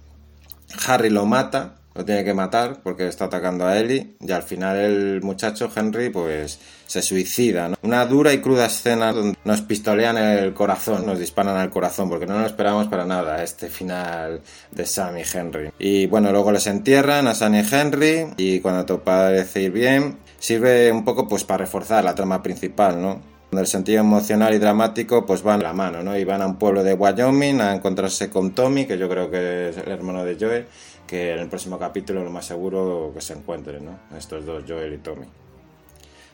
Harry 0.85 1.11
lo 1.11 1.27
mata 1.27 1.77
lo 1.97 2.05
tiene 2.05 2.25
que 2.25 2.35
matar 2.35 2.81
porque 2.83 3.09
está 3.09 3.27
atacando 3.27 3.67
a 3.67 3.79
Ellie 3.79 4.17
y 4.21 4.33
al 4.33 4.43
final 4.43 4.77
el 4.77 5.23
muchacho 5.23 5.71
Henry 5.75 6.11
pues 6.11 6.59
se 6.87 7.03
suicida. 7.03 7.69
¿no? 7.69 7.77
Una 7.83 8.05
dura 8.07 8.33
y 8.33 8.39
cruda 8.39 8.67
escena 8.67 9.13
donde 9.13 9.37
nos 9.45 9.63
pistolean 9.63 10.19
el 10.19 10.53
corazón, 10.53 11.07
nos 11.07 11.19
disparan 11.19 11.57
al 11.57 11.71
corazón 11.71 12.09
porque 12.09 12.27
no 12.27 12.39
lo 12.39 12.47
esperamos 12.47 12.87
para 12.89 13.05
nada 13.05 13.43
este 13.43 13.69
final 13.69 14.41
de 14.71 14.87
Sam 14.87 15.19
y 15.19 15.23
Henry. 15.33 15.71
Y 15.79 16.07
bueno, 16.07 16.31
luego 16.33 16.53
les 16.53 16.67
entierran 16.67 17.27
a 17.29 17.35
Sam 17.35 17.55
y 17.55 17.65
Henry 17.71 18.27
y 18.37 18.61
cuando 18.61 18.85
todo 18.85 19.03
parece 19.03 19.63
ir 19.63 19.73
bien 19.73 20.19
sirve 20.39 20.93
un 20.93 21.05
poco 21.05 21.27
pues 21.27 21.45
para 21.45 21.65
reforzar 21.65 22.05
la 22.05 22.15
trama 22.15 22.43
principal, 22.43 23.01
¿no? 23.01 23.37
El 23.53 23.67
sentido 23.67 24.01
emocional 24.01 24.55
y 24.55 24.59
dramático 24.59 25.25
pues 25.25 25.43
van 25.43 25.61
a 25.61 25.65
la 25.65 25.73
mano, 25.73 26.03
¿no? 26.03 26.17
Y 26.17 26.25
van 26.25 26.43
a 26.43 26.47
un 26.47 26.57
pueblo 26.57 26.83
de 26.83 26.95
Wyoming 26.95 27.61
a 27.61 27.75
encontrarse 27.75 28.29
con 28.29 28.55
Tommy, 28.55 28.87
que 28.87 28.99
yo 28.99 29.09
creo 29.09 29.31
que 29.31 29.71
es 29.71 29.79
el 29.79 29.89
hermano 29.89 30.25
de 30.25 30.37
Joel, 30.39 30.67
que 31.07 31.33
en 31.33 31.39
el 31.39 31.49
próximo 31.49 31.79
capítulo 31.79 32.25
lo 32.25 32.31
más 32.31 32.47
seguro 32.47 33.13
que 33.15 33.21
se 33.21 33.35
encuentren, 33.35 33.85
¿no? 33.85 33.99
Estos 34.17 34.45
dos, 34.45 34.65
Joel 34.67 34.95
y 34.95 34.99
Tommy. 34.99 35.27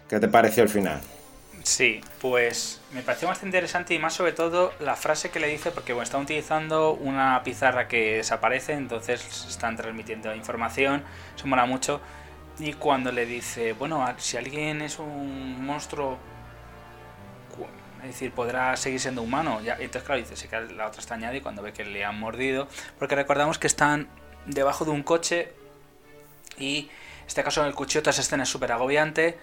¿Qué 0.08 0.18
te 0.20 0.28
pareció 0.28 0.62
el 0.62 0.68
final? 0.68 1.00
Sí, 1.62 2.00
pues 2.20 2.80
me 2.92 3.02
pareció 3.02 3.28
bastante 3.28 3.56
interesante 3.56 3.94
y 3.94 3.98
más 3.98 4.14
sobre 4.14 4.32
todo 4.32 4.72
la 4.80 4.96
frase 4.96 5.30
que 5.30 5.38
le 5.38 5.46
dice, 5.46 5.70
porque 5.70 5.92
bueno, 5.92 6.04
están 6.04 6.22
utilizando 6.22 6.92
una 6.92 7.40
pizarra 7.44 7.86
que 7.86 8.16
desaparece, 8.16 8.72
entonces 8.72 9.46
están 9.48 9.76
transmitiendo 9.76 10.34
información, 10.34 11.04
eso 11.36 11.46
mola 11.46 11.64
mucho. 11.64 12.00
Y 12.58 12.72
cuando 12.74 13.12
le 13.12 13.26
dice, 13.26 13.74
bueno, 13.74 14.04
si 14.18 14.36
alguien 14.36 14.82
es 14.82 14.98
un 14.98 15.64
monstruo, 15.64 16.18
es 18.02 18.08
decir, 18.08 18.32
podrá 18.32 18.76
seguir 18.76 18.98
siendo 18.98 19.22
humano. 19.22 19.60
Ya, 19.62 19.74
entonces, 19.74 20.02
claro, 20.02 20.20
dice, 20.20 20.48
que 20.48 20.60
la 20.74 20.88
otra 20.88 21.00
está 21.00 21.14
añadida 21.14 21.38
y 21.38 21.40
cuando 21.40 21.62
ve 21.62 21.72
que 21.72 21.84
le 21.84 22.04
han 22.04 22.18
mordido, 22.18 22.66
porque 22.98 23.14
recordamos 23.14 23.58
que 23.58 23.68
están 23.68 24.08
debajo 24.46 24.84
de 24.84 24.90
un 24.90 25.02
coche 25.02 25.52
y 26.58 26.78
en 26.78 27.26
este 27.26 27.42
caso 27.42 27.60
en 27.62 27.68
el 27.68 27.74
cuchillo 27.74 28.08
esa 28.08 28.20
escena 28.20 28.42
es 28.42 28.48
súper 28.48 28.72
agobiante 28.72 29.38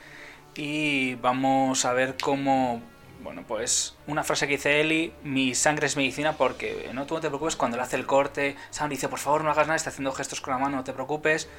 y 0.56 1.16
vamos 1.16 1.86
a 1.86 1.94
ver 1.94 2.16
cómo 2.22 2.82
bueno, 3.22 3.44
pues 3.48 3.98
una 4.08 4.24
frase 4.24 4.48
que 4.48 4.54
dice 4.54 4.80
Eli, 4.80 5.14
mi 5.24 5.54
sangre 5.54 5.88
es 5.88 5.98
medicina 5.98 6.34
porque 6.34 6.90
no 6.94 7.06
tú 7.06 7.16
no 7.16 7.22
te 7.22 7.28
preocupes 7.28 7.56
cuando 7.56 7.78
le 7.78 7.84
hace 7.84 7.98
el 7.98 8.06
corte, 8.06 8.56
Sam 8.70 8.90
dice, 8.90 9.10
por 9.10 9.20
favor 9.20 9.44
no 9.44 9.52
hagas 9.52 9.68
nada, 9.68 9.76
está 9.76 9.90
haciendo 9.90 10.12
gestos 10.14 10.40
con 10.42 10.54
la 10.54 10.58
mano, 10.60 10.78
no 10.78 10.84
te 10.84 10.94
preocupes. 10.94 11.50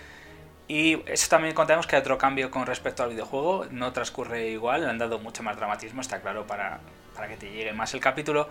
Y 0.69 1.03
eso 1.11 1.29
también 1.29 1.55
contamos 1.55 1.87
que 1.87 1.97
hay 1.97 2.01
otro 2.01 2.17
cambio 2.17 2.51
con 2.51 2.65
respecto 2.65 3.03
al 3.03 3.11
videojuego, 3.11 3.67
no 3.73 3.93
transcurre 3.93 4.51
igual, 4.51 4.83
le 4.83 4.89
han 4.89 4.99
dado 4.99 5.19
mucho 5.19 5.43
más 5.43 5.57
dramatismo, 5.57 6.01
está 6.01 6.21
claro, 6.21 6.47
para, 6.47 6.81
para 7.15 7.29
que 7.29 7.37
te 7.37 7.51
llegue 7.51 7.73
más 7.73 7.93
el 7.93 8.01
capítulo. 8.01 8.49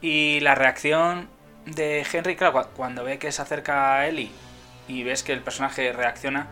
Y 0.00 0.40
la 0.40 0.54
reacción 0.54 1.28
de 1.66 2.06
Henry, 2.10 2.36
claro, 2.36 2.68
cuando 2.74 3.04
ve 3.04 3.18
que 3.18 3.30
se 3.32 3.42
acerca 3.42 3.96
a 3.96 4.08
Ellie 4.08 4.30
y 4.88 5.02
ves 5.04 5.22
que 5.22 5.32
el 5.32 5.40
personaje 5.40 5.92
reacciona, 5.92 6.48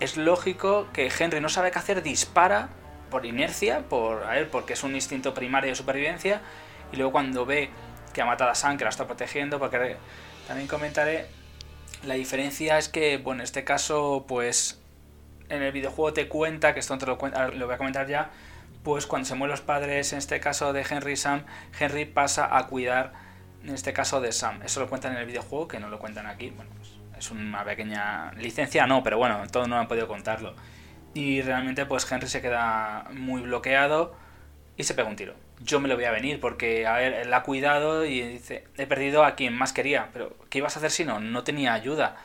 es 0.00 0.16
lógico 0.16 0.88
que 0.92 1.10
Henry 1.16 1.40
no 1.40 1.48
sabe 1.48 1.70
qué 1.70 1.78
hacer, 1.78 2.02
dispara 2.02 2.68
por 3.10 3.26
inercia, 3.26 3.80
por, 3.88 4.24
a 4.24 4.34
porque 4.50 4.72
es 4.72 4.82
un 4.82 4.94
instinto 4.94 5.34
primario 5.34 5.70
de 5.70 5.76
supervivencia, 5.76 6.40
y 6.92 6.96
luego 6.96 7.12
cuando 7.12 7.46
ve 7.46 7.70
que 8.12 8.22
ha 8.22 8.26
matado 8.26 8.50
a 8.50 8.54
Sam, 8.54 8.76
que 8.76 8.84
la 8.84 8.90
está 8.90 9.06
protegiendo, 9.06 9.58
porque 9.58 9.96
también 10.46 10.68
comentaré, 10.68 11.26
la 12.04 12.14
diferencia 12.14 12.78
es 12.78 12.88
que, 12.88 13.18
bueno, 13.18 13.42
en 13.42 13.44
este 13.44 13.64
caso, 13.64 14.24
pues 14.26 14.80
en 15.48 15.62
el 15.62 15.72
videojuego 15.72 16.12
te 16.12 16.28
cuenta, 16.28 16.74
que 16.74 16.80
esto 16.80 16.98
te 16.98 17.06
lo, 17.06 17.18
lo 17.54 17.66
voy 17.66 17.74
a 17.74 17.78
comentar 17.78 18.06
ya, 18.08 18.30
pues 18.82 19.06
cuando 19.06 19.28
se 19.28 19.34
mueren 19.34 19.52
los 19.52 19.60
padres, 19.60 20.12
en 20.12 20.18
este 20.18 20.40
caso 20.40 20.72
de 20.72 20.84
Henry 20.88 21.12
y 21.12 21.16
Sam, 21.16 21.44
Henry 21.78 22.04
pasa 22.04 22.56
a 22.56 22.66
cuidar, 22.66 23.12
en 23.64 23.74
este 23.74 23.92
caso 23.92 24.20
de 24.20 24.32
Sam. 24.32 24.62
Eso 24.62 24.80
lo 24.80 24.88
cuentan 24.88 25.12
en 25.12 25.18
el 25.18 25.26
videojuego, 25.26 25.68
que 25.68 25.78
no 25.78 25.88
lo 25.88 25.98
cuentan 25.98 26.26
aquí. 26.26 26.50
Bueno, 26.50 26.70
pues 26.76 26.90
es 27.18 27.30
una 27.30 27.64
pequeña 27.64 28.32
licencia, 28.32 28.86
no, 28.86 29.02
pero 29.02 29.18
bueno, 29.18 29.40
todos 29.50 29.68
no 29.68 29.78
han 29.78 29.88
podido 29.88 30.08
contarlo. 30.08 30.54
Y 31.14 31.42
realmente 31.42 31.86
pues 31.86 32.10
Henry 32.10 32.28
se 32.28 32.40
queda 32.40 33.04
muy 33.12 33.42
bloqueado 33.42 34.14
y 34.76 34.84
se 34.84 34.94
pega 34.94 35.08
un 35.08 35.16
tiro. 35.16 35.34
Yo 35.60 35.78
me 35.78 35.88
lo 35.88 35.94
voy 35.94 36.04
a 36.04 36.10
venir 36.10 36.40
porque, 36.40 36.86
a 36.86 36.94
ver, 36.94 37.12
él 37.14 37.32
ha 37.32 37.42
cuidado 37.42 38.04
y 38.04 38.20
dice, 38.22 38.64
he 38.76 38.86
perdido 38.86 39.24
a 39.24 39.36
quien 39.36 39.56
más 39.56 39.72
quería, 39.72 40.08
pero 40.12 40.36
¿qué 40.50 40.58
ibas 40.58 40.74
a 40.74 40.78
hacer 40.78 40.90
si 40.90 41.04
no? 41.04 41.20
No 41.20 41.44
tenía 41.44 41.74
ayuda. 41.74 42.16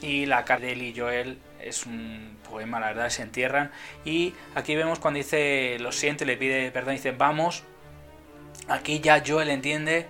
Y 0.00 0.26
la 0.26 0.44
cara 0.44 0.60
de 0.60 0.72
él 0.74 0.82
y 0.82 0.96
Joel 0.96 1.38
es 1.60 1.86
un 1.86 2.36
poema, 2.48 2.78
la 2.78 2.88
verdad, 2.88 3.08
se 3.08 3.22
entierran. 3.22 3.72
Y 4.04 4.34
aquí 4.54 4.76
vemos 4.76 5.00
cuando 5.00 5.18
dice, 5.18 5.78
lo 5.80 5.90
siente, 5.90 6.24
le 6.24 6.36
pide 6.36 6.70
perdón, 6.70 6.94
dice, 6.94 7.10
vamos. 7.10 7.64
Aquí 8.68 9.00
ya 9.00 9.22
Joel 9.26 9.50
entiende 9.50 10.06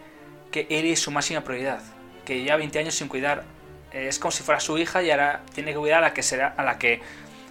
que 0.66 0.78
él 0.78 0.86
es 0.86 1.00
su 1.00 1.10
máxima 1.10 1.42
prioridad. 1.42 1.80
Que 2.24 2.44
ya 2.44 2.56
20 2.56 2.78
años 2.78 2.94
sin 2.94 3.08
cuidar. 3.08 3.44
Es 3.92 4.18
como 4.18 4.32
si 4.32 4.42
fuera 4.42 4.60
su 4.60 4.76
hija 4.78 5.02
y 5.02 5.10
ahora 5.10 5.42
tiene 5.54 5.72
que 5.72 5.78
cuidar 5.78 5.98
a 5.98 6.08
la 6.08 6.14
que 6.14 6.22
será, 6.22 6.54
a 6.56 6.62
la 6.62 6.78
que 6.78 7.00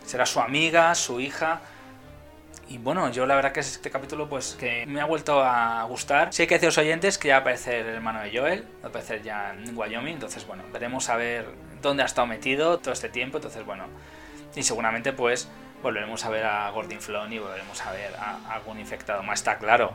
será 0.06 0.26
su 0.26 0.40
amiga, 0.40 0.94
su 0.96 1.20
hija. 1.20 1.62
Y 2.70 2.78
bueno, 2.78 3.10
yo 3.12 3.26
la 3.26 3.36
verdad 3.36 3.54
que 3.54 3.62
es 3.62 3.72
este 3.72 3.90
capítulo 3.90 4.28
pues 4.28 4.58
que 4.60 4.86
me 4.86 5.00
ha 5.00 5.06
vuelto 5.06 5.42
a 5.42 5.84
gustar. 5.84 6.34
Sí 6.34 6.44
hay 6.44 6.48
que 6.48 6.56
decir 6.56 6.68
a 6.68 6.70
los 6.70 6.78
oyentes 6.78 7.18
que 7.18 7.30
ya 7.30 7.38
aparece 7.38 7.80
el 7.80 7.88
hermano 7.88 8.22
de 8.22 8.38
Joel, 8.38 8.68
va 8.84 8.88
a 8.88 8.90
aparecer 8.90 9.24
ya 9.24 9.54
en 9.54 9.76
Wyoming, 9.76 10.16
entonces 10.16 10.46
bueno, 10.46 10.64
veremos 10.74 11.10
a 11.10 11.16
ver 11.16 11.48
dónde 11.82 12.04
ha 12.04 12.06
estado 12.06 12.28
metido 12.28 12.78
todo 12.80 12.94
este 12.94 13.08
tiempo, 13.08 13.38
entonces 13.38 13.66
bueno, 13.66 13.86
y 14.54 14.64
seguramente 14.64 15.14
pues 15.14 15.48
volveremos 15.82 16.26
a 16.26 16.30
ver 16.30 16.46
a 16.46 16.70
Gordon 16.72 17.00
Flon 17.00 17.32
y 17.32 17.40
volveremos 17.40 17.82
a 17.86 17.92
ver 17.92 18.14
a, 18.16 18.54
algún 18.54 18.80
infectado 18.80 19.24
más, 19.24 19.40
está 19.40 19.58
claro. 19.58 19.94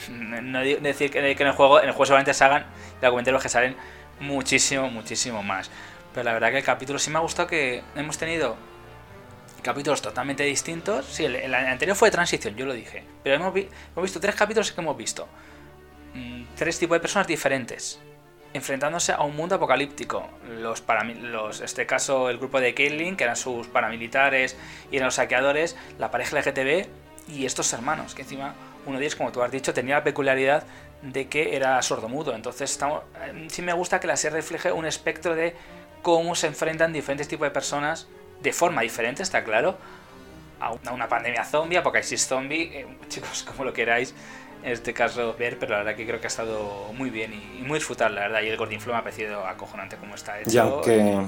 No 0.42 0.60
decir 0.60 1.10
que, 1.10 1.18
en 1.18 1.46
el 1.46 1.52
juego, 1.52 1.80
en 1.80 1.86
el 1.86 1.92
juego 1.92 2.06
solamente 2.06 2.34
se 2.34 2.44
hagan 2.44 2.66
los 3.00 3.42
que 3.42 3.48
salen 3.48 3.76
muchísimo, 4.20 4.88
muchísimo 4.88 5.42
más. 5.42 5.70
Pero 6.14 6.24
la 6.24 6.32
verdad 6.32 6.50
que 6.50 6.58
el 6.58 6.64
capítulo 6.64 6.98
sí 6.98 7.10
me 7.10 7.18
ha 7.18 7.20
gustado 7.20 7.48
que 7.48 7.82
hemos 7.96 8.18
tenido 8.18 8.56
capítulos 9.62 10.02
totalmente 10.02 10.42
distintos. 10.44 11.06
Sí, 11.06 11.24
el, 11.24 11.54
anterior 11.54 11.96
fue 11.96 12.08
de 12.08 12.12
transición, 12.12 12.56
yo 12.56 12.66
lo 12.66 12.74
dije. 12.74 13.04
Pero 13.22 13.36
hemos, 13.36 13.54
visto 13.54 14.20
tres 14.20 14.34
capítulos 14.34 14.72
que 14.72 14.80
hemos 14.80 14.96
visto. 14.96 15.28
Mm, 16.14 16.44
tres 16.56 16.78
tipos 16.78 16.96
de 16.96 17.00
personas 17.00 17.26
diferentes. 17.26 18.00
Enfrentándose 18.52 19.12
a 19.12 19.22
un 19.22 19.34
mundo 19.34 19.54
apocalíptico. 19.54 20.28
Los, 20.46 20.84
los 21.22 21.60
este 21.60 21.86
caso, 21.86 22.28
el 22.28 22.38
grupo 22.38 22.60
de 22.60 22.74
Caitlyn, 22.74 23.16
que 23.16 23.24
eran 23.24 23.36
sus 23.36 23.66
paramilitares 23.68 24.56
y 24.90 24.96
eran 24.96 25.06
los 25.06 25.14
saqueadores, 25.14 25.76
la 25.98 26.10
pareja 26.10 26.38
LGTB 26.38 26.86
y 27.28 27.46
estos 27.46 27.72
hermanos, 27.72 28.14
que 28.14 28.22
encima 28.22 28.54
uno 28.86 28.98
de 28.98 29.04
ellos, 29.04 29.16
como 29.16 29.32
tú 29.32 29.42
has 29.42 29.50
dicho, 29.50 29.72
tenía 29.72 29.96
la 29.96 30.04
peculiaridad 30.04 30.64
de 31.02 31.28
que 31.28 31.56
era 31.56 31.80
sordomudo. 31.82 32.34
Entonces, 32.34 32.70
estamos, 32.70 33.02
eh, 33.24 33.46
sí 33.48 33.62
me 33.62 33.72
gusta 33.72 34.00
que 34.00 34.06
la 34.06 34.16
serie 34.16 34.36
refleje 34.36 34.72
un 34.72 34.86
espectro 34.86 35.34
de 35.34 35.54
cómo 36.02 36.34
se 36.34 36.46
enfrentan 36.46 36.92
diferentes 36.92 37.28
tipos 37.28 37.46
de 37.46 37.50
personas 37.50 38.08
de 38.42 38.52
forma 38.52 38.82
diferente, 38.82 39.22
está 39.22 39.44
claro, 39.44 39.76
a 40.60 40.92
una 40.92 41.08
pandemia 41.08 41.44
zombie, 41.44 41.76
apocalipsis 41.76 42.26
zombie, 42.26 42.70
eh, 42.72 42.86
chicos, 43.08 43.44
como 43.44 43.64
lo 43.64 43.72
queráis, 43.72 44.14
en 44.62 44.72
este 44.72 44.92
caso 44.94 45.34
ver, 45.36 45.58
pero 45.58 45.72
la 45.72 45.78
verdad 45.78 45.96
que 45.96 46.06
creo 46.06 46.20
que 46.20 46.26
ha 46.26 46.28
estado 46.28 46.92
muy 46.96 47.10
bien 47.10 47.32
y, 47.32 47.62
muy 47.62 47.78
disfrutable, 47.78 48.16
la 48.16 48.28
verdad, 48.28 48.42
y 48.42 48.48
el 48.48 48.56
Gordon 48.56 48.80
Flow 48.80 48.94
me 48.94 49.00
ha 49.00 49.02
parecido 49.02 49.44
acojonante 49.46 49.96
como 49.96 50.14
está 50.14 50.40
hecho. 50.40 50.50
Y 50.50 50.58
aunque... 50.58 51.26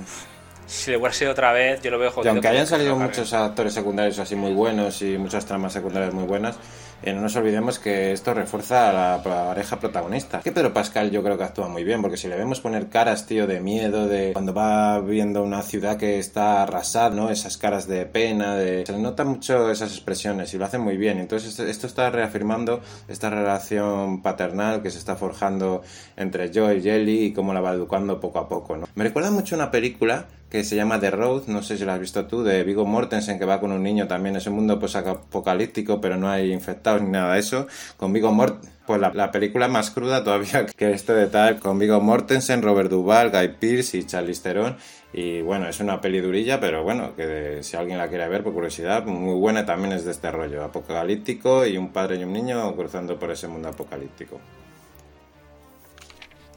Si 0.66 0.90
le 0.90 0.96
hubiera 0.96 1.12
sido 1.12 1.32
otra 1.32 1.52
vez, 1.52 1.82
yo 1.82 1.90
lo 1.90 1.98
veo 1.98 2.10
jodido. 2.10 2.32
Y 2.32 2.36
aunque 2.36 2.48
hayan 2.48 2.66
salido 2.66 2.96
muchos 2.96 3.34
actores 3.34 3.74
secundarios 3.74 4.18
así 4.18 4.34
muy 4.34 4.52
buenos 4.52 5.02
y 5.02 5.18
muchas 5.18 5.44
tramas 5.44 5.74
secundarias 5.74 6.14
muy 6.14 6.24
buenas, 6.24 6.58
eh, 7.02 7.12
no 7.12 7.20
nos 7.20 7.36
olvidemos 7.36 7.78
que 7.78 8.12
esto 8.12 8.34
refuerza 8.34 8.90
a 8.90 8.92
la 8.92 9.22
pareja 9.22 9.78
protagonista. 9.78 10.40
Que 10.40 10.52
Pedro 10.52 10.72
Pascal 10.72 11.10
yo 11.10 11.22
creo 11.22 11.36
que 11.36 11.44
actúa 11.44 11.68
muy 11.68 11.84
bien, 11.84 12.00
porque 12.00 12.16
si 12.16 12.28
le 12.28 12.36
vemos 12.36 12.60
poner 12.60 12.88
caras, 12.88 13.26
tío, 13.26 13.46
de 13.46 13.60
miedo, 13.60 14.06
de 14.06 14.32
cuando 14.32 14.54
va 14.54 15.00
viendo 15.00 15.42
una 15.42 15.62
ciudad 15.62 15.96
que 15.96 16.18
está 16.18 16.62
arrasada, 16.62 17.10
¿no? 17.10 17.30
Esas 17.30 17.56
caras 17.56 17.86
de 17.86 18.06
pena, 18.06 18.54
de... 18.54 18.86
Se 18.86 18.92
le 18.92 18.98
nota 18.98 19.24
mucho 19.24 19.70
esas 19.70 19.92
expresiones 19.92 20.52
y 20.54 20.58
lo 20.58 20.64
hace 20.64 20.78
muy 20.78 20.96
bien. 20.96 21.18
Entonces 21.18 21.58
esto 21.58 21.86
está 21.86 22.10
reafirmando 22.10 22.80
esta 23.08 23.30
relación 23.30 24.22
paternal 24.22 24.82
que 24.82 24.90
se 24.90 24.98
está 24.98 25.16
forjando 25.16 25.82
entre 26.16 26.50
Joe 26.52 26.78
y 26.78 26.88
Ellie 26.88 27.24
y 27.26 27.32
cómo 27.32 27.52
la 27.52 27.60
va 27.60 27.72
educando 27.72 28.20
poco 28.20 28.38
a 28.38 28.48
poco, 28.48 28.76
¿no? 28.76 28.88
Me 28.94 29.04
recuerda 29.04 29.30
mucho 29.30 29.54
una 29.54 29.70
película 29.70 30.26
que 30.54 30.62
se 30.62 30.76
llama 30.76 31.00
The 31.00 31.10
Road, 31.10 31.48
no 31.48 31.64
sé 31.64 31.76
si 31.76 31.84
la 31.84 31.94
has 31.94 32.00
visto 32.00 32.26
tú, 32.26 32.44
de 32.44 32.62
Vigo 32.62 32.86
Mortensen, 32.86 33.40
que 33.40 33.44
va 33.44 33.58
con 33.58 33.72
un 33.72 33.82
niño 33.82 34.06
también, 34.06 34.36
es 34.36 34.46
un 34.46 34.54
mundo 34.54 34.78
pues 34.78 34.94
apocalíptico, 34.94 36.00
pero 36.00 36.16
no 36.16 36.30
hay 36.30 36.52
infectados 36.52 37.02
ni 37.02 37.10
nada 37.10 37.34
de 37.34 37.40
eso, 37.40 37.66
con 37.96 38.12
Vigo 38.12 38.30
Mortensen, 38.30 38.72
pues 38.86 39.00
la, 39.00 39.32
película 39.32 39.66
más 39.66 39.90
cruda 39.90 40.22
todavía 40.22 40.64
que 40.76 40.92
este 40.92 41.12
de 41.12 41.26
tal, 41.26 41.58
con 41.58 41.80
Vigo 41.80 42.00
Mortensen, 42.00 42.62
Robert 42.62 42.88
Duvall, 42.88 43.32
Guy 43.32 43.48
Pearce 43.58 43.98
y 43.98 44.04
Charlize 44.04 44.42
Theron, 44.44 44.76
y 45.12 45.42
bueno, 45.42 45.68
es 45.68 45.80
una 45.80 46.00
peli 46.00 46.20
durilla, 46.20 46.60
pero 46.60 46.84
bueno, 46.84 47.16
que 47.16 47.64
si 47.64 47.76
alguien 47.76 47.98
la 47.98 48.06
quiere 48.06 48.28
ver 48.28 48.44
por 48.44 48.52
curiosidad, 48.52 49.04
muy 49.06 49.34
buena 49.34 49.66
también 49.66 49.92
es 49.92 50.04
de 50.04 50.12
este 50.12 50.30
rollo 50.30 50.62
apocalíptico 50.62 51.66
y 51.66 51.76
un 51.76 51.92
padre 51.92 52.14
y 52.14 52.22
un 52.22 52.32
niño 52.32 52.76
cruzando 52.76 53.18
por 53.18 53.32
ese 53.32 53.48
mundo 53.48 53.70
apocalíptico. 53.70 54.38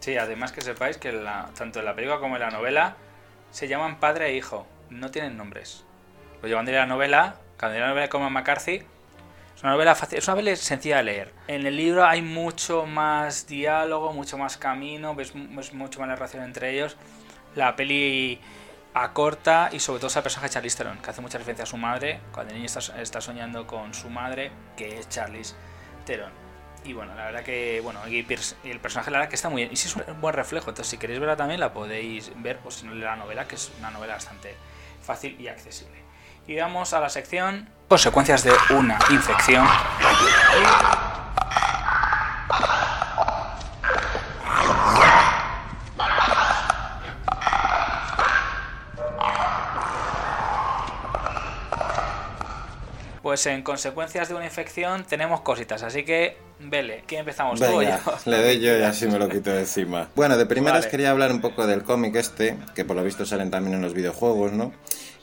Sí, 0.02 0.16
además 0.18 0.52
que 0.52 0.62
sepáis 0.62 1.00
que 1.00 1.12
tanto 1.58 1.80
en 1.80 1.86
la 1.86 1.96
película 1.96 2.20
como 2.20 2.36
en 2.36 2.44
la 2.44 2.52
novela 2.52 2.96
se 3.52 3.68
llaman 3.68 4.00
padre 4.00 4.28
e 4.28 4.36
hijo, 4.36 4.66
no 4.90 5.12
tienen 5.12 5.38
nombres. 5.38 5.84
Lo 6.42 6.48
llevan 6.48 6.66
de 6.66 6.74
la 6.74 6.86
novela, 6.86 7.36
cuando 7.60 7.80
la 7.80 7.88
novela 7.88 8.10
como 8.10 8.30
McCarthy, 8.30 8.84
es 9.56 9.64
una 9.64 9.72
novela 9.72 9.96
fácil, 9.96 10.20
es 10.20 10.28
una 10.28 10.36
novela 10.36 10.56
sencilla 10.56 10.98
de 10.98 11.04
leer. 11.04 11.34
En 11.48 11.66
el 11.66 11.76
libro 11.76 12.06
hay 12.06 12.22
mucho 12.22 12.86
más 12.86 13.48
diálogo, 13.48 14.14
mucho 14.14 14.38
más 14.38 14.58
camino, 14.58 15.16
ves, 15.16 15.34
mucho 15.34 16.00
más 16.00 16.08
la 16.08 16.16
relación 16.16 16.44
entre 16.44 16.72
ellos. 16.74 16.96
La 17.56 17.76
peli 17.76 18.40
acorta 18.94 19.70
y 19.72 19.80
sobre 19.80 20.00
todo 20.00 20.08
esa 20.08 20.22
personaje 20.22 20.50
Charlize 20.50 20.78
Theron, 20.78 21.00
que 21.00 21.10
hace 21.10 21.22
mucha 21.22 21.40
referencia 21.40 21.64
a 21.64 21.66
su 21.66 21.78
madre, 21.78 22.20
cuando 22.32 22.54
el 22.54 22.60
niño 22.60 22.68
está, 22.68 23.02
está 23.02 23.20
soñando 23.20 23.66
con 23.66 23.96
su 23.96 24.10
madre, 24.10 24.52
que 24.76 25.00
es 25.00 25.10
Charlize 25.10 25.56
Theron. 26.06 26.47
Y 26.88 26.93
bueno, 26.93 27.13
la 27.15 27.26
verdad 27.26 27.43
que, 27.43 27.82
bueno, 27.84 28.00
el 28.06 28.80
personaje 28.80 29.12
la 29.12 29.17
verdad 29.17 29.30
que 29.30 29.36
está 29.36 29.50
muy 29.50 29.63
bien. 29.63 29.73
Y 29.73 29.76
sí 29.76 29.89
es 29.89 29.95
un 29.97 30.21
buen 30.21 30.34
reflejo. 30.34 30.69
Entonces, 30.69 30.89
si 30.89 30.97
queréis 30.97 31.19
verla 31.19 31.36
también, 31.36 31.60
la 31.60 31.73
podéis 31.73 32.32
ver, 32.38 32.60
pues 32.60 32.82
en 32.82 33.02
la 33.02 33.17
novela, 33.17 33.45
que 33.45 33.56
es 33.56 33.73
una 33.78 33.91
novela 33.91 34.13
bastante 34.13 34.56
fácil 35.02 35.36
y 35.38 35.50
accesible. 35.50 35.97
Y 36.47 36.56
vamos 36.56 36.93
a 36.93 37.02
la 37.02 37.10
sección 37.10 37.67
Consecuencias 37.89 38.45
de 38.45 38.54
una 38.73 38.97
infección. 39.10 39.67
Pues 53.21 53.45
en 53.45 53.62
consecuencias 53.62 54.30
de 54.30 54.36
una 54.36 54.45
infección 54.45 55.04
tenemos 55.04 55.41
cositas, 55.41 55.84
así 55.84 56.06
que 56.06 56.47
vele, 56.60 57.04
¿quién 57.06 57.20
empezamos? 57.20 57.60
Venga, 57.60 58.02
le 58.26 58.41
doy 58.41 58.60
yo 58.60 58.78
y 58.78 58.84
así 58.84 59.08
me 59.08 59.20
lo 59.20 59.30
quito 59.30 59.52
de 59.52 59.62
encima. 59.62 60.10
Bueno, 60.15 60.38
de 60.38 60.46
primeras 60.46 60.88
quería 60.88 61.12
hablar 61.12 61.32
un 61.32 61.41
poco 61.41 61.67
del 61.67 61.84
cómic 61.84 62.15
este, 62.15 62.58
que 62.76 62.86
por 62.86 62.96
lo 62.96 63.04
visto 63.04 63.26
salen 63.26 63.52
también 63.52 63.76
en 63.76 63.82
los 63.82 63.93
videojuegos, 63.93 64.54
¿no? 64.54 64.74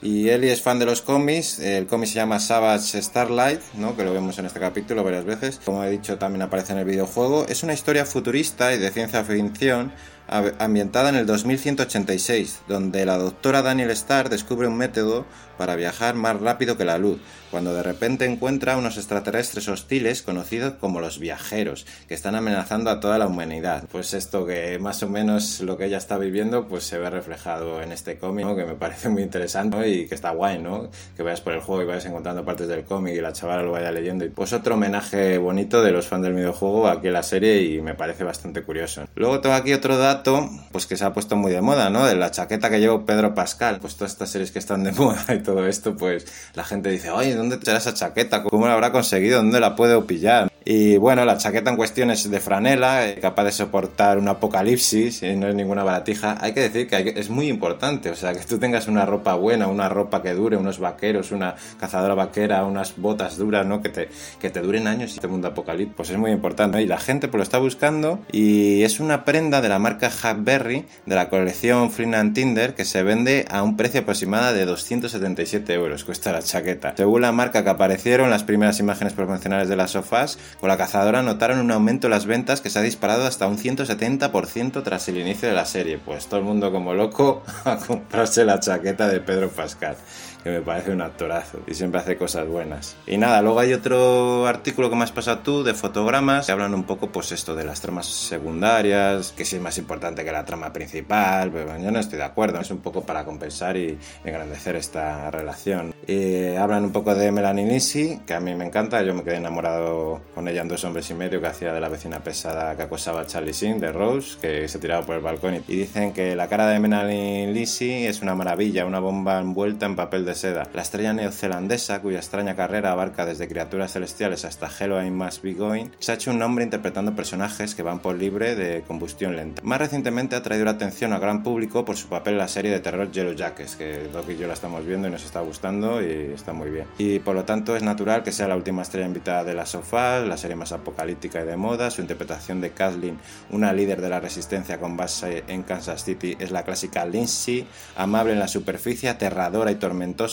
Y 0.03 0.29
Ellie 0.29 0.53
es 0.53 0.61
fan 0.61 0.79
de 0.79 0.85
los 0.85 1.01
cómics, 1.01 1.61
el 1.61 1.87
cómic 1.87 2.09
se 2.09 2.17
llama 2.17 2.39
Savage 2.39 3.01
Starlight, 3.01 3.61
¿no? 3.79 3.97
que 3.97 4.05
lo 4.05 4.13
vemos 4.13 4.39
en 4.39 4.45
este 4.45 4.61
capítulo 4.61 5.03
varias 5.03 5.25
veces, 5.25 5.59
como 5.65 5.83
he 5.83 5.91
dicho 5.91 6.19
también 6.19 6.43
aparece 6.43 6.73
en 6.73 6.81
el 6.81 6.85
videojuego. 6.85 7.47
Es 7.49 7.63
una 7.63 7.73
historia 7.73 8.05
futurista 8.05 8.75
y 8.75 8.79
de 8.79 8.91
ciencia 8.91 9.25
ficción 9.25 9.93
ambientada 10.29 11.11
en 11.11 11.17
el 11.17 11.27
2186, 11.27 12.63
donde 12.69 13.05
la 13.07 13.19
doctora 13.19 13.63
Daniel 13.63 13.91
Starr 13.91 14.29
descubre 14.29 14.69
un 14.69 14.77
método 14.77 15.27
para 15.57 15.77
viajar 15.77 16.15
más 16.15 16.41
rápido 16.41 16.77
que 16.77 16.85
la 16.85 16.99
luz, 16.99 17.21
cuando 17.51 17.75
de 17.75 17.83
repente 17.83 18.25
encuentra 18.25 18.77
unos 18.77 18.97
extraterrestres 18.97 19.69
hostiles 19.69 20.23
conocidos 20.23 20.75
como 20.81 21.01
los 21.01 21.19
viajeros, 21.19 21.87
que 22.09 22.15
están 22.15 22.35
amenazando 22.35 22.91
a 22.91 23.01
toda 23.01 23.19
la 23.19 23.27
humanidad. 23.27 23.85
Pues 23.91 24.15
esto 24.15 24.47
que 24.47 24.79
más 24.79 25.03
o 25.03 25.09
menos 25.09 25.61
lo 25.61 25.77
que 25.77 25.87
ella 25.87 25.99
está 25.99 26.19
viviendo, 26.19 26.67
pues 26.67 26.85
se 26.85 26.99
ve 26.99 27.11
reflejado 27.11 27.83
en 27.83 27.93
este 27.93 28.19
cómic, 28.19 28.47
que 28.57 28.65
me 28.65 28.75
parece 28.75 29.09
muy 29.09 29.23
interesante 29.23 29.89
y 29.89 30.09
que 30.09 30.15
está 30.15 30.31
guay, 30.31 30.59
¿no? 30.59 30.91
Que 31.17 31.23
vayas 31.23 31.41
por 31.41 31.53
el 31.53 31.61
juego 31.61 31.83
y 31.83 31.87
vayas 31.87 32.07
encontrando 32.07 32.45
partes 32.45 32.67
del 32.67 32.85
cómic 32.85 33.15
y 33.15 33.21
la 33.21 33.33
chavala 33.33 33.63
lo 33.63 33.73
vaya 33.73 33.93
leyendo. 33.93 34.25
Pues 34.35 34.53
otro 34.53 34.75
homenaje 34.75 35.39
bonito 35.39 35.83
de 35.83 35.93
los 35.93 36.09
fans 36.09 36.25
del 36.25 36.35
videojuego 36.35 36.89
aquí 36.89 37.07
en 37.07 37.13
la 37.13 37.23
serie 37.23 37.63
y 37.63 37.81
me 37.81 37.95
parece 37.95 38.25
bastante 38.25 38.63
curioso. 38.63 39.07
Luego 39.15 39.41
tengo 39.41 39.55
aquí 39.55 39.73
otro 39.73 39.97
dato, 39.97 40.14
pues 40.23 40.87
que 40.87 40.97
se 40.97 41.05
ha 41.05 41.13
puesto 41.13 41.37
muy 41.37 41.53
de 41.53 41.61
moda, 41.61 41.91
¿no? 41.91 42.07
De 42.07 42.15
la 42.15 42.31
chaqueta 42.31 42.71
que 42.71 42.81
llevó 42.81 43.05
Pedro 43.05 43.35
Pascal. 43.35 43.79
Pues 43.81 43.97
todas 43.97 44.13
estas 44.13 44.31
series 44.31 44.51
que 44.51 44.59
están 44.59 44.85
de 44.85 44.93
moda 44.93 45.35
y 45.35 45.43
todo 45.43 45.67
esto, 45.67 45.97
pues 45.97 46.27
la 46.55 46.65
gente 46.65 46.91
dice, 46.91 47.11
oye, 47.11 47.35
¿dónde 47.35 47.57
te 47.57 47.75
esa 47.75 47.95
chaqueta? 47.95 48.43
¿Cómo 48.43 48.67
la 48.67 48.75
habrá 48.75 48.93
conseguido? 48.93 49.39
¿Dónde 49.39 49.61
la 49.61 49.75
puedo 49.75 50.07
pillar? 50.07 50.54
Y 50.67 50.97
bueno, 50.97 51.27
la 51.27 51.37
chaqueta 51.37 51.71
en 51.71 51.77
cuestión 51.77 52.11
es 52.11 52.31
de 52.31 52.41
franela, 52.41 53.07
eh, 53.07 53.19
capaz 53.21 53.45
de 53.45 53.53
soportar 53.53 54.17
un 54.17 54.29
apocalipsis, 54.29 55.23
y 55.23 55.37
no 55.37 55.49
es 55.49 55.55
ninguna 55.55 55.85
baratija. 55.85 56.39
Hay 56.41 56.55
que 56.55 56.61
decir 56.61 56.89
que 56.89 57.15
es 57.17 57.29
muy 57.29 57.49
importante, 57.49 58.09
o 58.11 58.17
sea, 58.17 58.33
que 58.33 58.41
tú 58.41 58.59
tengas 58.59 58.89
una 58.89 59.05
ropa 59.05 59.35
buena, 59.35 59.67
una 59.67 59.91
ropa 59.91 60.23
que 60.23 60.33
dure, 60.33 60.57
unos 60.57 60.79
vaqueros, 60.79 61.33
una 61.33 61.55
cazadora 61.79 62.15
vaquera, 62.15 62.65
unas 62.65 62.97
botas 62.97 63.37
duras, 63.37 63.67
¿no? 63.67 63.83
Que 63.83 63.91
te, 63.91 64.09
que 64.41 64.49
te 64.49 64.61
duren 64.61 64.87
años 64.87 65.11
y 65.13 65.15
este 65.17 65.29
mundo 65.29 65.49
apocalipsis, 65.49 65.95
pues 65.95 66.11
es 66.11 66.17
muy 66.17 66.31
importante. 66.31 66.81
Y 66.81 66.87
la 66.87 66.99
gente 66.99 67.29
pues 67.29 67.39
lo 67.39 67.43
está 67.43 67.59
buscando 67.59 68.21
y 68.33 68.85
es 68.85 69.01
una 69.01 69.25
prenda 69.27 69.61
de 69.61 69.69
la 69.69 69.79
marca 69.79 70.09
Hackberry 70.09 70.87
de 71.05 71.15
la 71.15 71.29
colección 71.29 71.91
Flynn 71.91 72.33
Tinder 72.33 72.75
que 72.75 72.87
se 72.87 73.03
vende 73.03 73.45
a 73.51 73.63
un 73.63 73.77
precio 73.77 74.01
aproximado 74.01 74.55
de 74.55 74.65
277 74.65 75.75
euros, 75.75 76.05
cuesta 76.05 76.33
la 76.33 76.43
chaqueta. 76.43 76.95
Según 76.97 77.21
la 77.21 77.33
marca 77.33 77.63
que 77.65 77.71
aparecieron 77.71 78.31
las 78.31 78.45
primeras 78.45 78.81
imágenes 78.81 79.13
promocionales 79.13 79.69
de 79.69 79.77
las 79.77 79.91
sofás, 79.91 80.39
con 80.61 80.69
la 80.69 80.77
cazadora 80.77 81.23
notaron 81.23 81.61
un 81.61 81.71
aumento 81.71 82.07
en 82.07 82.13
las 82.13 82.27
ventas 82.27 82.61
que 82.61 82.71
se 82.71 82.79
ha 82.79 82.83
disparado 82.83 83.27
hasta 83.27 83.47
un 83.47 83.59
170% 83.59 84.83
tras 84.83 85.09
el 85.09 85.19
inicio 85.19 85.49
de 85.49 85.55
la 85.55 85.67
serie. 85.67 85.99
Pues 85.99 86.27
todo 86.27 86.41
el 86.41 86.47
mundo 86.47 86.73
como 86.73 86.95
loco 86.95 87.43
a 87.65 87.77
comprarse 87.77 88.45
la 88.45 88.61
chaqueta 88.61 89.09
de 89.09 89.21
Pedro 89.21 89.51
Pascal 89.51 89.97
que 90.45 90.51
me 90.51 90.61
parece 90.61 90.93
un 90.93 91.01
actorazo 91.01 91.61
y 91.67 91.75
siempre 91.75 92.01
hace 92.01 92.17
cosas 92.17 92.47
buenas. 92.47 92.97
Y 93.07 93.17
nada, 93.17 93.41
luego 93.41 93.61
hay 93.61 93.73
otro 93.73 94.47
artículo 94.47 94.91
que 94.91 94.97
me 94.97 95.05
has 95.05 95.11
pasado 95.11 95.39
tú 95.39 95.65
de 95.65 95.73
fotogramas 95.73 96.47
que 96.47 96.53
hablan 96.53 96.75
un 96.75 96.85
poco 96.85 97.09
pues 97.09 97.33
esto 97.33 97.55
de 97.55 97.65
las 97.65 97.81
tramas 97.81 98.07
secundarias, 98.07 99.33
que 99.33 99.47
si 99.47 99.57
es 99.57 99.63
más 99.63 99.79
importante 99.79 100.23
que 100.23 100.31
la 100.31 100.45
trama 100.45 100.71
principal, 100.73 101.51
pero 101.51 101.79
yo 101.79 101.91
no 101.91 101.99
estoy 101.99 102.19
de 102.19 102.25
acuerdo, 102.25 102.61
es 102.61 102.71
un 102.71 102.79
poco 102.79 103.01
para 103.01 103.25
compensar 103.25 103.79
y 103.79 103.99
engrandecer 104.23 104.77
esta 104.77 105.31
relación. 105.31 105.95
Y 106.07 106.55
hablan 106.57 106.85
un 106.85 106.93
poco 106.93 107.15
de 107.15 107.33
Melanie 107.33 107.67
Lisi, 107.67 108.21
que 108.27 108.35
a 108.35 108.41
mí 108.41 108.55
me 108.55 108.67
encanta, 108.67 109.03
yo 109.03 109.15
me 109.15 109.25
quedé 109.25 109.37
enamorado 109.37 110.21
con 110.35 110.47
ella 110.47 110.61
en 110.61 110.69
Dos 110.69 110.85
Hombres 110.85 111.09
y 111.09 111.15
Medio, 111.15 111.41
que 111.41 111.47
hacía 111.47 111.73
de 111.73 111.81
la 111.81 111.89
vecina 111.89 112.21
pesada 112.21 112.77
que 112.77 112.83
acosaba 112.83 113.23
a 113.23 113.27
Charlie 113.27 113.55
Sin 113.55 113.81
de 113.81 113.93
Rose, 113.93 114.37
que 114.39 114.69
se 114.69 114.79
tiraba 114.79 115.07
por 115.07 115.17
el 115.17 115.23
balcón. 115.23 115.65
Y 115.67 115.77
dicen 115.77 116.13
que 116.13 116.37
la 116.37 116.49
cara 116.49 116.67
de 116.67 116.79
Melanie 116.79 117.51
Lisi 117.51 118.07
es 118.07 118.21
una 118.21 118.35
maravilla, 118.35 118.85
una 118.85 119.01
bomba 119.01 119.41
envuelta 119.41 119.87
en 119.87 119.97
papel 119.97 120.27
de 120.27 120.34
seda. 120.35 120.69
La 120.73 120.83
estrella 120.83 121.13
neozelandesa, 121.13 122.01
cuya 122.01 122.19
extraña 122.19 122.57
carrera 122.57 122.93
abarca 122.93 123.27
desde 123.27 123.49
criaturas 123.49 123.93
celestiales 123.93 124.45
hasta 124.45 124.69
Hello 124.69 125.03
I 125.03 125.11
Must 125.11 125.43
Be 125.43 125.55
Going, 125.55 125.87
se 125.99 126.13
ha 126.13 126.15
hecho 126.15 126.31
un 126.31 126.39
nombre 126.39 126.65
interpretando 126.65 127.15
personajes 127.15 127.75
que 127.75 127.83
van 127.83 128.01
por 128.01 128.17
libre 128.17 128.55
de 128.55 128.83
combustión 128.83 129.37
lenta. 129.37 129.63
Más 129.65 129.79
recientemente 129.79 130.37
ha 130.37 130.43
traído 130.43 130.65
la 130.65 130.73
atención 130.73 131.13
al 131.13 131.21
gran 131.21 131.43
público 131.43 131.85
por 131.85 131.97
su 131.97 132.09
papel 132.09 132.35
en 132.35 132.39
la 132.39 132.49
serie 132.49 132.71
de 132.71 132.81
terror 132.81 133.11
Yellow 133.11 133.35
Jackets, 133.35 133.77
que 133.77 134.09
Doc 134.13 134.29
y 134.31 134.37
yo 134.37 134.47
la 134.47 134.55
estamos 134.55 134.85
viendo 134.85 135.09
y 135.09 135.11
nos 135.11 135.25
está 135.25 135.41
gustando 135.41 136.03
y 136.03 136.33
está 136.35 136.53
muy 136.53 136.71
bien. 136.71 136.87
Y 136.99 137.19
por 137.21 137.35
lo 137.35 137.45
tanto 137.45 137.77
es 137.77 137.83
natural 137.83 138.23
que 138.23 138.33
sea 138.33 138.49
la 138.49 138.57
última 138.57 138.83
estrella 138.83 139.07
invitada 139.07 139.45
de 139.45 139.55
la 139.55 139.67
sofá, 139.67 140.21
la 140.21 140.37
serie 140.37 140.57
más 140.57 140.73
apocalíptica 140.73 141.41
y 141.43 141.47
de 141.47 141.57
moda. 141.57 141.91
Su 141.91 142.01
interpretación 142.01 142.61
de 142.61 142.71
Kathleen, 142.71 143.19
una 143.51 143.73
líder 143.73 144.01
de 144.01 144.09
la 144.09 144.21
resistencia 144.21 144.79
con 144.79 144.97
base 144.97 145.45
en 145.47 145.63
Kansas 145.63 146.05
City, 146.05 146.37
es 146.39 146.51
la 146.51 146.65
clásica 146.65 147.05
Lindsay, 147.05 147.67
amable 147.97 148.33
en 148.33 148.39
la 148.39 148.49
superficie, 148.49 149.09
aterradora 149.09 149.71
y 149.71 149.77
tormentosa 149.77 150.24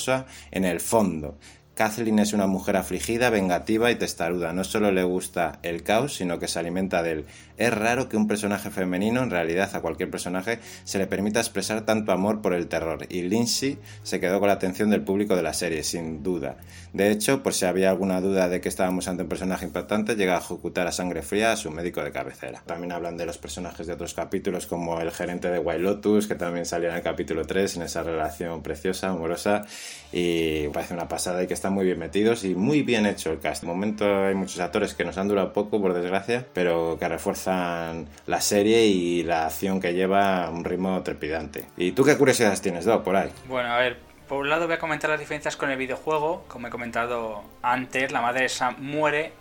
en 0.52 0.66
el 0.66 0.80
fondo. 0.80 1.38
Kathleen 1.74 2.20
es 2.20 2.34
una 2.34 2.48
mujer 2.48 2.78
afligida, 2.78 3.30
vengativa 3.30 3.90
y 3.92 3.96
testaruda. 3.96 4.54
No 4.54 4.64
solo 4.64 4.92
le 4.92 5.04
gusta 5.04 5.60
el 5.64 5.84
caos, 5.84 6.16
sino 6.16 6.38
que 6.38 6.48
se 6.48 6.60
alimenta 6.60 7.02
de 7.02 7.12
él. 7.12 7.26
Es 7.58 7.74
raro 7.74 8.10
que 8.10 8.18
un 8.18 8.28
personaje 8.28 8.70
femenino, 8.70 9.24
en 9.24 9.30
realidad 9.30 9.70
a 9.76 9.82
cualquier 9.82 10.10
personaje, 10.10 10.60
se 10.84 10.98
le 10.98 11.08
permita 11.08 11.40
expresar 11.40 11.82
tanto 11.82 12.12
amor 12.12 12.42
por 12.42 12.54
el 12.54 12.68
terror. 12.68 13.06
Y 13.10 13.24
Lindsay 13.24 13.78
se 14.04 14.20
quedó 14.20 14.40
con 14.40 14.48
la 14.48 14.54
atención 14.56 14.90
del 14.90 15.02
público 15.02 15.36
de 15.36 15.44
la 15.44 15.54
serie, 15.54 15.84
sin 15.84 16.24
duda. 16.24 16.58
De 16.94 17.12
hecho, 17.12 17.42
por 17.44 17.54
si 17.54 17.66
había 17.66 17.90
alguna 17.90 18.20
duda 18.20 18.50
de 18.50 18.62
que 18.62 18.70
estábamos 18.70 19.08
ante 19.08 19.24
un 19.24 19.30
personaje 19.30 19.66
impactante, 19.66 20.16
llega 20.16 20.36
a 20.36 20.40
ejecutar 20.40 20.88
a 20.88 20.92
sangre 20.92 21.22
fría 21.22 21.52
a 21.52 21.56
su 21.56 21.72
médico 21.72 22.04
de 22.04 22.12
cabecera. 22.12 22.62
También 22.66 22.92
hablan 22.92 23.18
de 23.18 23.26
los 23.26 23.38
personajes 23.38 23.88
de 23.88 23.94
otros 23.94 24.14
capítulos, 24.14 24.68
como 24.68 25.00
el 25.00 25.12
gerente 25.12 25.50
de 25.50 25.60
White 25.60 25.80
Lotus, 25.80 26.28
que 26.28 26.36
también 26.36 26.66
salía 26.66 26.90
en 26.90 26.96
el 26.96 27.02
capítulo 27.02 27.46
3, 27.46 27.78
en 27.78 27.82
esa 27.84 28.04
relación 28.04 28.62
preciosa, 28.62 29.10
amorosa. 29.10 29.66
Y 30.12 30.68
parece 30.70 30.94
una 30.94 31.08
pasada 31.08 31.44
y 31.44 31.48
que 31.48 31.54
están 31.54 31.74
muy 31.74 31.86
bien 31.86 32.00
metidos 32.00 32.44
y 32.44 32.56
muy 32.56 32.82
bien 32.84 33.06
hecho 33.06 33.32
el 33.32 33.40
cast. 33.40 33.64
Momento 33.64 34.26
hay 34.26 34.36
muchos 34.36 34.60
actores 34.60 34.94
que 34.94 35.06
nos 35.06 35.18
han 35.18 35.28
durado 35.28 35.54
poco, 35.54 35.82
por 35.82 35.94
desgracia, 35.94 36.46
pero 36.54 36.98
que 37.00 37.08
refuerzan 37.08 37.51
la 37.52 38.42
serie 38.42 38.86
y 38.86 39.24
la 39.24 39.48
acción 39.48 39.80
que 39.80 39.94
lleva 39.94 40.46
a 40.46 40.50
un 40.50 40.64
ritmo 40.64 41.02
trepidante. 41.04 41.66
¿Y 41.78 41.92
tú 41.92 42.04
qué 42.04 42.18
curiosidades 42.18 42.62
tienes, 42.62 42.86
Doc, 42.86 43.04
por 43.04 43.16
ahí? 43.16 43.32
Bueno, 43.48 43.70
a 43.74 43.78
ver, 43.78 44.00
por 44.28 44.40
un 44.40 44.50
lado 44.50 44.66
voy 44.66 44.76
a 44.76 44.80
comentar 44.80 45.10
las 45.10 45.20
diferencias 45.20 45.58
con 45.58 45.70
el 45.70 45.78
videojuego. 45.78 46.46
Como 46.48 46.68
he 46.68 46.70
comentado 46.70 47.44
antes, 47.62 48.12
la 48.12 48.22
madre 48.22 48.44
de 48.44 48.50
Sam 48.50 48.76
muere 48.80 49.34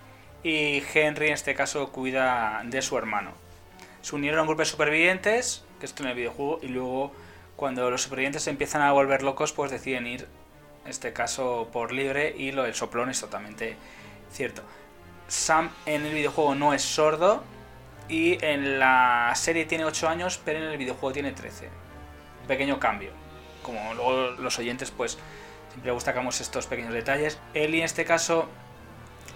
y 0.43 0.83
Henry 0.95 1.29
en 1.29 1.35
este 1.35 1.55
caso 1.55 1.93
cuida 1.93 2.63
de 2.65 2.83
su 2.83 2.99
hermano. 2.99 3.33
Se 4.03 4.17
unieron 4.17 4.41
a 4.41 4.43
un 4.43 4.49
grupo 4.49 4.63
de 4.63 4.67
supervivientes, 4.67 5.65
que 5.79 5.87
esto 5.87 6.03
en 6.03 6.09
el 6.09 6.17
videojuego, 6.17 6.59
y 6.63 6.69
luego 6.69 7.13
cuando 7.57 7.91
los 7.91 8.03
supervivientes 8.03 8.43
se 8.43 8.51
empiezan 8.51 8.83
a 8.83 8.93
volver 8.93 9.23
locos, 9.23 9.53
pues 9.53 9.71
deciden 9.71 10.07
ir 10.07 10.27
este 10.87 11.13
caso 11.13 11.69
por 11.73 11.93
libre 11.93 12.35
y 12.37 12.53
lo 12.53 12.63
del 12.63 12.75
soplón 12.75 13.11
es 13.11 13.21
totalmente 13.21 13.77
cierto. 14.33 14.63
Sam 15.29 15.71
en 15.87 16.05
el 16.07 16.15
videojuego 16.15 16.55
no 16.55 16.75
es 16.75 16.83
sordo 16.83 17.45
y 18.11 18.45
en 18.45 18.81
la 18.81 19.33
serie 19.37 19.65
tiene 19.67 19.85
8 19.85 20.09
años, 20.09 20.41
pero 20.45 20.59
en 20.59 20.65
el 20.65 20.77
videojuego 20.77 21.13
tiene 21.13 21.31
13. 21.31 21.69
Pequeño 22.49 22.81
cambio. 22.81 23.13
Como 23.63 23.95
luego 23.95 24.33
los 24.33 24.59
oyentes, 24.59 24.91
pues 24.91 25.17
siempre 25.71 25.93
destacamos 25.93 26.41
estos 26.41 26.67
pequeños 26.67 26.93
detalles. 26.93 27.39
Eli 27.55 27.79
en 27.79 27.85
este 27.85 28.05
caso, 28.05 28.49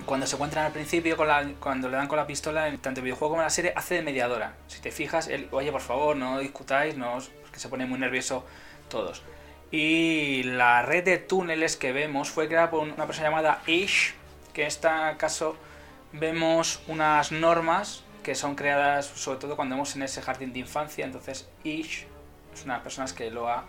cuando 0.07 0.27
se 0.27 0.35
encuentran 0.35 0.67
al 0.67 0.73
principio, 0.73 1.17
cuando 1.61 1.89
le 1.89 1.97
dan 1.97 2.09
con 2.09 2.19
la 2.19 2.27
pistola, 2.27 2.69
tanto 2.81 2.99
el 2.99 3.05
videojuego 3.05 3.35
como 3.35 3.43
la 3.43 3.51
serie, 3.51 3.73
hace 3.77 3.95
de 3.95 4.03
mediadora. 4.03 4.57
Si 4.67 4.81
te 4.81 4.91
fijas, 4.91 5.29
él, 5.29 5.49
oye, 5.53 5.71
por 5.71 5.81
favor, 5.81 6.17
no 6.17 6.41
discutáis, 6.41 6.97
no, 6.97 7.19
que 7.53 7.61
se 7.61 7.69
pone 7.69 7.87
muy 7.87 8.01
nervioso 8.01 8.45
todos. 8.89 9.23
Y 9.71 10.43
la 10.43 10.83
red 10.83 11.05
de 11.05 11.19
túneles 11.19 11.77
que 11.77 11.93
vemos 11.93 12.29
fue 12.29 12.49
creada 12.49 12.71
por 12.71 12.81
una 12.81 13.07
persona 13.07 13.29
llamada 13.29 13.63
Ish, 13.69 14.15
que 14.53 14.63
en 14.63 14.69
este 14.69 14.89
caso 15.17 15.57
vemos 16.13 16.83
unas 16.89 17.31
normas 17.31 18.05
que 18.25 18.35
son 18.35 18.57
creadas 18.57 19.07
sobre 19.07 19.39
todo 19.39 19.55
cuando 19.55 19.77
vemos 19.77 19.95
en 19.95 20.03
ese 20.03 20.21
jardín 20.21 20.53
de 20.53 20.59
infancia, 20.59 21.05
entonces 21.05 21.49
Ish 21.63 22.07
es 22.53 22.65
una 22.65 22.83
persona 22.83 23.07
que 23.15 23.31
lo 23.31 23.49
ha 23.49 23.65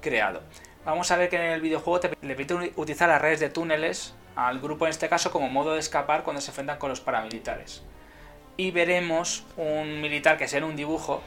creado. 0.00 0.40
Vamos 0.86 1.10
a 1.10 1.16
ver 1.16 1.28
que 1.28 1.36
en 1.36 1.42
el 1.42 1.60
videojuego 1.60 2.00
le 2.22 2.34
permite 2.34 2.72
utilizar 2.76 3.08
las 3.08 3.20
redes 3.20 3.40
de 3.40 3.50
túneles 3.50 4.14
al 4.36 4.60
grupo 4.60 4.86
en 4.86 4.90
este 4.90 5.08
caso 5.08 5.30
como 5.30 5.48
modo 5.48 5.74
de 5.74 5.80
escapar 5.80 6.22
cuando 6.22 6.40
se 6.40 6.50
enfrentan 6.50 6.78
con 6.78 6.88
los 6.88 7.00
paramilitares. 7.00 7.82
Y 8.56 8.70
veremos 8.70 9.44
un 9.56 10.00
militar 10.00 10.38
que 10.38 10.48
será 10.48 10.64
un 10.64 10.76
dibujo 10.76 11.22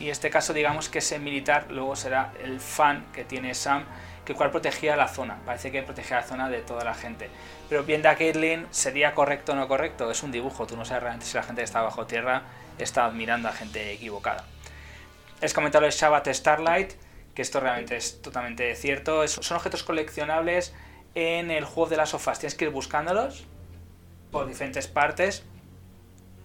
y 0.00 0.08
este 0.08 0.30
caso 0.30 0.52
digamos 0.52 0.88
que 0.88 0.98
ese 0.98 1.18
militar 1.18 1.66
luego 1.70 1.94
será 1.94 2.32
el 2.42 2.58
fan 2.58 3.06
que 3.12 3.24
tiene 3.24 3.54
Sam 3.54 3.84
que 4.24 4.34
cual 4.34 4.50
protegía 4.50 4.96
la 4.96 5.08
zona, 5.08 5.38
parece 5.44 5.70
que 5.72 5.82
protegía 5.82 6.18
la 6.18 6.22
zona 6.22 6.48
de 6.48 6.60
toda 6.60 6.84
la 6.84 6.94
gente. 6.94 7.28
Pero 7.68 7.84
viendo 7.84 8.08
a 8.08 8.14
Caitlyn, 8.14 8.66
¿sería 8.70 9.14
correcto 9.14 9.52
o 9.52 9.54
no 9.56 9.66
correcto? 9.68 10.10
Es 10.10 10.22
un 10.22 10.30
dibujo, 10.30 10.66
tú 10.66 10.76
no 10.76 10.84
sabes 10.84 11.02
realmente 11.02 11.26
si 11.26 11.36
la 11.36 11.42
gente 11.42 11.60
que 11.60 11.64
está 11.64 11.82
bajo 11.82 12.06
tierra 12.06 12.42
está 12.78 13.04
admirando 13.04 13.48
a 13.48 13.52
gente 13.52 13.92
equivocada. 13.92 14.44
Es 15.40 15.54
comentarlo 15.54 15.86
de 15.86 15.92
Shabbat 15.92 16.28
Starlight, 16.28 16.92
que 17.34 17.42
esto 17.42 17.60
realmente 17.60 17.96
es 17.96 18.22
totalmente 18.22 18.74
cierto. 18.76 19.26
son 19.26 19.56
objetos 19.56 19.82
coleccionables 19.82 20.74
en 21.14 21.50
el 21.50 21.64
juego 21.64 21.90
de 21.90 21.96
las 21.96 22.10
sofás, 22.10 22.38
tienes 22.38 22.54
que 22.54 22.66
ir 22.66 22.70
buscándolos 22.70 23.44
por 24.30 24.46
diferentes 24.46 24.86
partes. 24.86 25.44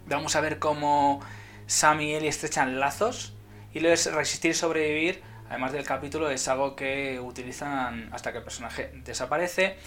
Vamos 0.08 0.36
a 0.36 0.42
ver 0.42 0.60
cómo 0.60 1.22
Sam 1.68 2.02
y 2.02 2.16
Ellie 2.16 2.30
estrechan 2.30 2.80
lazos 2.80 3.34
y 3.74 3.80
luego 3.80 3.94
es 3.94 4.12
resistir 4.12 4.52
y 4.52 4.54
sobrevivir 4.54 5.22
además 5.49 5.71
del 5.71 5.86
capítulo, 5.86 6.29
es 6.29 6.47
algo 6.47 6.75
que 6.75 7.19
utilizan 7.19 8.10
hasta 8.12 8.31
que 8.31 8.39
el 8.39 8.43
personaje 8.43 8.91
desaparece. 9.03 9.77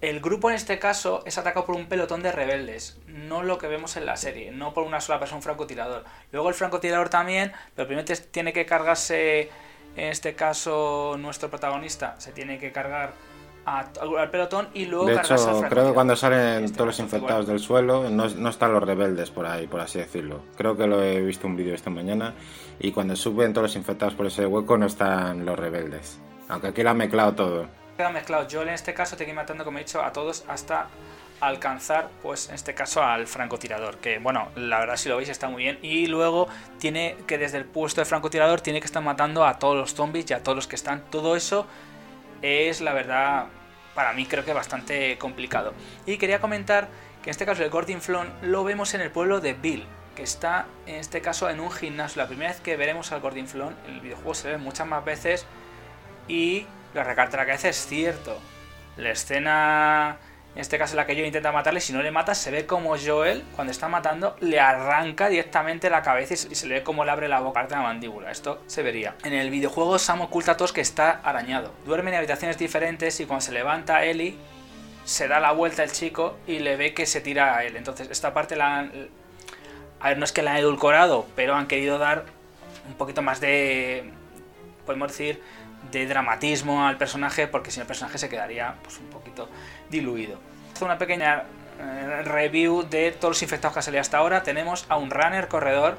El 0.00 0.20
grupo 0.20 0.48
en 0.48 0.54
este 0.54 0.78
caso 0.78 1.24
es 1.26 1.38
atacado 1.38 1.66
por 1.66 1.74
un 1.74 1.86
pelotón 1.86 2.22
de 2.22 2.30
rebeldes, 2.30 2.98
no 3.08 3.42
lo 3.42 3.58
que 3.58 3.66
vemos 3.66 3.96
en 3.96 4.06
la 4.06 4.16
serie, 4.16 4.52
no 4.52 4.72
por 4.72 4.84
una 4.84 5.00
sola 5.00 5.18
persona, 5.18 5.38
un 5.38 5.42
francotirador. 5.42 6.04
Luego 6.30 6.48
el 6.48 6.54
francotirador 6.54 7.08
también, 7.08 7.52
pero 7.74 7.88
primero 7.88 8.06
tiene 8.30 8.52
que 8.52 8.64
cargarse, 8.64 9.50
en 9.96 10.08
este 10.08 10.36
caso 10.36 11.16
nuestro 11.18 11.50
protagonista, 11.50 12.14
se 12.20 12.30
tiene 12.30 12.58
que 12.58 12.70
cargar 12.70 13.12
al 13.76 14.30
pelotón 14.30 14.68
y 14.74 14.86
luego 14.86 15.06
de 15.06 15.16
hecho 15.16 15.36
creo 15.68 15.88
que 15.88 15.94
cuando 15.94 16.16
salen 16.16 16.64
este 16.64 16.76
todos 16.76 16.88
los 16.88 16.98
infectados 17.00 17.46
del 17.46 17.58
suelo 17.58 18.08
no, 18.08 18.28
no, 18.28 18.48
están 18.48 18.72
los 18.72 18.82
rebeldes 18.82 19.30
por 19.30 19.46
ahí 19.46 19.66
por 19.66 19.80
así 19.80 19.98
decirlo. 19.98 20.42
Creo 20.56 20.76
que 20.76 20.86
lo 20.86 21.02
he 21.02 21.20
visto 21.20 21.46
un 21.46 21.56
vídeo 21.56 21.74
esta 21.74 21.90
mañana 21.90 22.34
y 22.80 22.92
cuando 22.92 23.16
suben 23.16 23.52
todos 23.52 23.64
los 23.64 23.76
infectados 23.76 24.14
por 24.14 24.26
ese 24.26 24.46
hueco 24.46 24.78
no 24.78 24.86
están 24.86 25.44
los 25.44 25.58
rebeldes. 25.58 26.18
Aunque 26.48 26.68
aquí 26.68 26.82
lo 26.82 26.90
han 26.90 26.96
mezclado 26.96 27.34
todo. 27.34 27.66
Queda 27.96 28.10
mezclado. 28.10 28.46
Yo 28.48 28.62
en 28.62 28.70
este 28.70 28.94
caso 28.94 29.16
te 29.16 29.24
que 29.24 29.30
ir 29.30 29.36
matando 29.36 29.64
como 29.64 29.78
he 29.78 29.82
dicho 29.82 30.02
a 30.02 30.12
todos 30.12 30.44
hasta 30.48 30.86
alcanzar 31.40 32.08
pues 32.22 32.48
en 32.48 32.56
este 32.56 32.74
caso 32.74 33.00
al 33.00 33.28
francotirador 33.28 33.98
que 33.98 34.18
bueno 34.18 34.48
la 34.56 34.80
verdad 34.80 34.96
si 34.96 35.08
lo 35.08 35.16
veis 35.16 35.28
está 35.28 35.48
muy 35.48 35.64
bien. 35.64 35.78
Y 35.82 36.06
luego 36.06 36.48
tiene 36.78 37.16
que 37.26 37.38
desde 37.38 37.58
el 37.58 37.64
puesto 37.64 38.00
de 38.00 38.04
francotirador 38.06 38.60
tiene 38.60 38.80
que 38.80 38.86
estar 38.86 39.02
matando 39.02 39.44
a 39.44 39.58
todos 39.58 39.76
los 39.76 39.94
zombies 39.94 40.30
y 40.30 40.34
a 40.34 40.42
todos 40.42 40.56
los 40.56 40.66
que 40.66 40.76
están. 40.76 41.02
Todo 41.10 41.36
eso 41.36 41.66
es 42.42 42.80
la 42.80 42.92
verdad 42.92 43.46
para 43.94 44.12
mí 44.12 44.26
creo 44.26 44.44
que 44.44 44.52
bastante 44.52 45.18
complicado. 45.18 45.74
Y 46.06 46.18
quería 46.18 46.40
comentar 46.40 46.88
que 47.22 47.30
en 47.30 47.32
este 47.32 47.46
caso 47.46 47.62
el 47.62 47.70
Gordon 47.70 48.00
Flon 48.00 48.32
lo 48.42 48.64
vemos 48.64 48.94
en 48.94 49.00
el 49.00 49.10
pueblo 49.10 49.40
de 49.40 49.54
Bill, 49.54 49.84
que 50.14 50.22
está 50.22 50.66
en 50.86 50.96
este 50.96 51.20
caso 51.20 51.50
en 51.50 51.60
un 51.60 51.70
gimnasio. 51.70 52.22
La 52.22 52.28
primera 52.28 52.50
vez 52.50 52.60
que 52.60 52.76
veremos 52.76 53.12
al 53.12 53.20
Gordon 53.20 53.46
Flon, 53.46 53.76
en 53.86 53.94
el 53.94 54.00
videojuego 54.00 54.34
se 54.34 54.50
ve 54.50 54.58
muchas 54.58 54.86
más 54.86 55.04
veces 55.04 55.46
y 56.26 56.66
la 56.94 57.04
recarta 57.04 57.36
la 57.36 57.46
cabeza 57.46 57.68
es 57.68 57.86
cierto. 57.86 58.38
La 58.96 59.10
escena 59.10 60.18
en 60.58 60.62
este 60.62 60.76
caso 60.76 60.96
la 60.96 61.06
que 61.06 61.14
yo 61.14 61.24
intenta 61.24 61.52
matarle, 61.52 61.80
si 61.80 61.92
no 61.92 62.02
le 62.02 62.10
mata, 62.10 62.34
se 62.34 62.50
ve 62.50 62.66
como 62.66 62.96
Joel, 62.98 63.44
cuando 63.54 63.70
está 63.70 63.86
matando, 63.86 64.34
le 64.40 64.58
arranca 64.58 65.28
directamente 65.28 65.88
la 65.88 66.02
cabeza 66.02 66.34
y 66.34 66.56
se 66.56 66.66
le 66.66 66.74
ve 66.74 66.82
como 66.82 67.04
le 67.04 67.12
abre 67.12 67.28
la 67.28 67.38
boca, 67.38 67.62
de 67.62 67.76
la 67.76 67.82
mandíbula. 67.82 68.32
Esto 68.32 68.60
se 68.66 68.82
vería. 68.82 69.14
En 69.22 69.34
el 69.34 69.50
videojuego 69.50 70.00
Sam 70.00 70.22
oculta 70.22 70.50
a 70.50 70.56
todos 70.56 70.72
que 70.72 70.80
está 70.80 71.20
arañado. 71.22 71.72
Duerme 71.86 72.10
en 72.10 72.16
habitaciones 72.16 72.58
diferentes 72.58 73.20
y 73.20 73.26
cuando 73.26 73.42
se 73.42 73.52
levanta 73.52 74.02
Ellie, 74.02 74.36
se 75.04 75.28
da 75.28 75.38
la 75.38 75.52
vuelta 75.52 75.84
el 75.84 75.92
chico 75.92 76.36
y 76.48 76.58
le 76.58 76.74
ve 76.74 76.92
que 76.92 77.06
se 77.06 77.20
tira 77.20 77.56
a 77.56 77.62
él. 77.62 77.76
Entonces, 77.76 78.08
esta 78.10 78.34
parte 78.34 78.56
la 78.56 78.78
han... 78.78 79.10
A 80.00 80.08
ver, 80.08 80.18
no 80.18 80.24
es 80.24 80.32
que 80.32 80.42
la 80.42 80.50
han 80.50 80.56
edulcorado, 80.56 81.24
pero 81.36 81.54
han 81.54 81.68
querido 81.68 81.98
dar 81.98 82.24
un 82.88 82.94
poquito 82.94 83.22
más 83.22 83.40
de... 83.40 84.10
Podemos 84.84 85.06
decir 85.06 85.40
de 85.92 86.06
dramatismo 86.06 86.86
al 86.86 86.98
personaje 86.98 87.46
porque 87.46 87.70
si 87.70 87.78
no 87.78 87.82
el 87.82 87.86
personaje 87.86 88.18
se 88.18 88.28
quedaría 88.28 88.74
pues 88.82 88.98
un 88.98 89.06
poquito 89.06 89.48
diluido. 89.90 90.38
Una 90.80 90.98
pequeña 90.98 91.44
eh, 91.80 92.22
review 92.24 92.82
de 92.82 93.12
todos 93.12 93.32
los 93.32 93.42
infectados 93.42 93.74
que 93.74 93.78
han 93.80 93.84
salido 93.84 94.00
hasta 94.00 94.18
ahora. 94.18 94.42
Tenemos 94.42 94.84
a 94.88 94.96
un 94.96 95.10
runner 95.10 95.48
corredor 95.48 95.96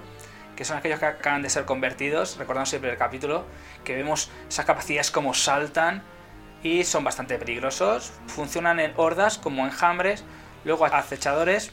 que 0.55 0.65
son 0.65 0.77
aquellos 0.77 0.99
que 0.99 1.05
acaban 1.05 1.41
de 1.41 1.49
ser 1.49 1.63
convertidos, 1.63 2.35
recordamos 2.37 2.67
siempre 2.67 2.91
el 2.91 2.97
capítulo, 2.97 3.45
que 3.85 3.95
vemos 3.95 4.29
esas 4.49 4.65
capacidades 4.65 5.09
como 5.09 5.33
saltan 5.33 6.03
y 6.63 6.83
son 6.83 7.05
bastante 7.05 7.37
peligrosos, 7.37 8.11
funcionan 8.27 8.81
en 8.81 8.91
hordas 8.97 9.37
como 9.37 9.65
enjambres, 9.65 10.25
luego 10.65 10.85
acechadores, 10.85 11.71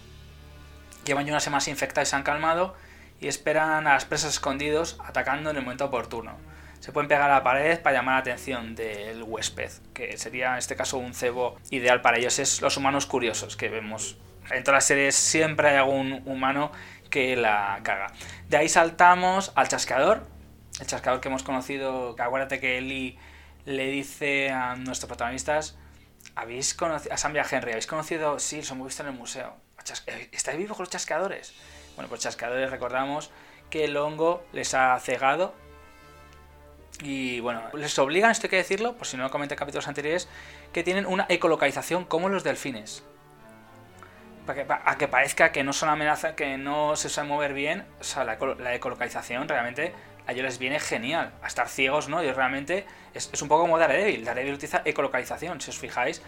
llevan 1.05 1.27
ya 1.27 1.33
unas 1.33 1.43
semanas 1.43 1.67
infectados 1.67 2.09
y 2.09 2.11
se 2.11 2.15
han 2.15 2.23
calmado 2.23 2.77
y 3.21 3.27
esperan 3.27 3.89
a 3.89 3.95
las 3.95 4.05
presas 4.05 4.35
escondidos 4.35 5.01
atacando 5.05 5.51
en 5.51 5.57
el 5.57 5.63
momento 5.63 5.87
oportuno 5.87 6.37
se 6.87 6.93
pueden 6.93 7.09
pegar 7.09 7.29
a 7.29 7.35
la 7.35 7.43
pared 7.43 7.81
para 7.81 7.97
llamar 7.97 8.15
la 8.15 8.21
atención 8.21 8.77
del 8.77 9.25
huésped, 9.25 9.73
que 9.93 10.17
sería 10.19 10.53
en 10.53 10.59
este 10.59 10.77
caso 10.77 10.99
un 10.99 11.15
cebo 11.15 11.59
ideal 11.71 12.01
para 12.01 12.17
ellos. 12.17 12.39
Es 12.39 12.61
los 12.61 12.77
humanos 12.77 13.07
curiosos 13.07 13.57
que 13.57 13.69
vemos. 13.69 14.17
En 14.53 14.63
todas 14.63 14.77
las 14.77 14.85
series 14.85 15.17
siempre 15.17 15.71
hay 15.71 15.79
algún 15.79 16.23
humano 16.27 16.71
que 17.11 17.35
la 17.35 17.81
caga. 17.83 18.13
De 18.49 18.57
ahí 18.57 18.69
saltamos 18.69 19.51
al 19.57 19.67
chasqueador, 19.67 20.29
el 20.79 20.87
chasqueador 20.87 21.21
que 21.21 21.27
hemos 21.27 21.43
conocido, 21.43 22.15
acuérdate 22.17 22.61
que 22.61 22.79
Eli 22.79 23.19
le 23.65 23.89
dice 23.89 24.51
a 24.51 24.77
nuestros 24.77 25.09
protagonistas, 25.09 25.77
¿habéis 26.37 26.73
conocido 26.73 27.13
a 27.13 27.17
Sam 27.17 27.35
y 27.35 27.41
a 27.41 27.47
Henry? 27.51 27.73
¿Habéis 27.73 27.89
conocido? 27.89 28.39
Sí, 28.39 28.59
los 28.59 28.71
hemos 28.71 28.87
visto 28.87 29.03
en 29.03 29.09
el 29.09 29.15
museo. 29.17 29.57
¿Estáis 30.31 30.57
vivos 30.57 30.77
con 30.77 30.85
los 30.85 30.91
chasqueadores? 30.91 31.53
Bueno, 31.97 32.09
pues 32.09 32.21
chasqueadores 32.21 32.71
recordamos 32.71 33.33
que 33.71 33.87
el 33.87 33.97
hongo 33.97 34.47
les 34.53 34.73
ha 34.75 34.97
cegado 35.01 35.66
y 37.03 37.41
bueno, 37.41 37.63
les 37.75 37.99
obligan, 37.99 38.31
esto 38.31 38.47
hay 38.47 38.51
que 38.51 38.57
decirlo, 38.57 38.97
por 38.97 39.07
si 39.07 39.17
no 39.17 39.25
lo 39.25 39.31
comenté 39.31 39.55
en 39.55 39.59
capítulos 39.59 39.87
anteriores, 39.89 40.29
que 40.73 40.83
tienen 40.83 41.07
una 41.07 41.27
ecolocalización 41.29 42.05
como 42.05 42.29
los 42.29 42.43
delfines. 42.43 43.05
Para 44.47 44.65
que, 44.65 44.73
a 44.73 44.97
que 44.97 45.09
parezca 45.09 45.53
que 45.53 45.65
no 45.65 45.73
son 45.73 45.89
amenaza, 45.89 46.37
que 46.37 46.57
no 46.57 46.97
se 46.97 47.09
sabe 47.09 47.29
mover 47.29 47.53
bien, 47.53 47.85
o 48.01 48.05
sea, 48.05 48.25
la, 48.25 48.75
ecolocalización 48.75 49.49
realmente 49.49 49.93
a 50.27 50.33
ellos 50.33 50.45
les 50.45 50.59
viene 50.59 50.81
genial. 50.81 51.33
A 51.43 51.49
estar 51.49 51.69
ciegos, 51.69 52.09
¿no? 52.09 52.23
Y 52.23 52.31
realmente 52.31 52.87
es, 53.13 53.31
un 53.43 53.49
poco 53.49 53.63
como 53.63 53.79
Daredevil. 53.79 54.25
Daredevil 54.25 54.55
utiliza 54.55 54.83
ecolocalización, 54.85 55.61
si 55.61 55.71
os 55.71 55.79
fijáis. 55.79 56.23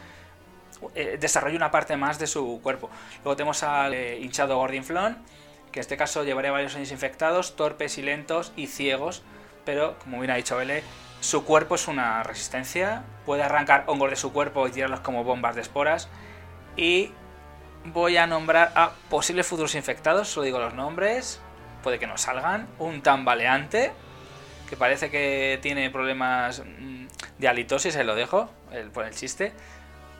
Eh, 0.95 1.17
desarrolla 1.19 1.57
una 1.57 1.71
parte 1.71 1.97
más 1.97 2.19
de 2.19 2.27
su 2.27 2.61
cuerpo. 2.63 2.91
Luego 3.25 3.37
tenemos 3.37 3.63
al 3.63 3.95
eh, 3.95 4.19
hinchado 4.19 4.57
Gordon 4.57 4.85
Flon, 4.85 5.19
que 5.73 5.79
en 5.79 5.83
este 5.83 5.97
caso 5.97 6.25
llevaría 6.25 6.53
varios 6.53 6.75
años 6.77 6.93
infectados, 6.93 7.57
torpes 7.57 7.99
y 7.99 8.03
lentos 8.03 8.53
y 8.57 8.67
ciegos 8.67 9.23
pero 9.69 9.99
como 9.99 10.19
bien 10.19 10.31
ha 10.31 10.37
dicho 10.37 10.57
Bele, 10.57 10.83
su 11.21 11.45
cuerpo 11.45 11.75
es 11.75 11.89
una 11.89 12.23
resistencia, 12.23 13.03
puede 13.27 13.43
arrancar 13.43 13.85
hongos 13.87 14.09
de 14.09 14.17
su 14.17 14.33
cuerpo 14.33 14.67
y 14.67 14.71
tirarlos 14.71 15.01
como 15.01 15.25
bombas 15.25 15.57
de 15.57 15.61
esporas. 15.61 16.09
Y 16.75 17.13
voy 17.85 18.17
a 18.17 18.27
nombrar 18.27 18.73
a 18.75 18.93
posibles 19.11 19.47
futuros 19.47 19.75
infectados, 19.75 20.27
solo 20.27 20.45
digo 20.47 20.59
los 20.59 20.73
nombres, 20.73 21.43
puede 21.83 21.99
que 21.99 22.07
no 22.07 22.17
salgan. 22.17 22.67
Un 22.79 23.03
tambaleante, 23.03 23.93
que 24.71 24.79
parece 24.79 25.11
que 25.11 25.59
tiene 25.61 25.91
problemas 25.91 26.63
mm, 26.65 27.07
de 27.37 27.49
halitosis, 27.49 27.95
ahí 27.95 28.07
lo 28.07 28.15
dejo, 28.15 28.49
por 28.95 29.05
el 29.05 29.15
chiste. 29.15 29.53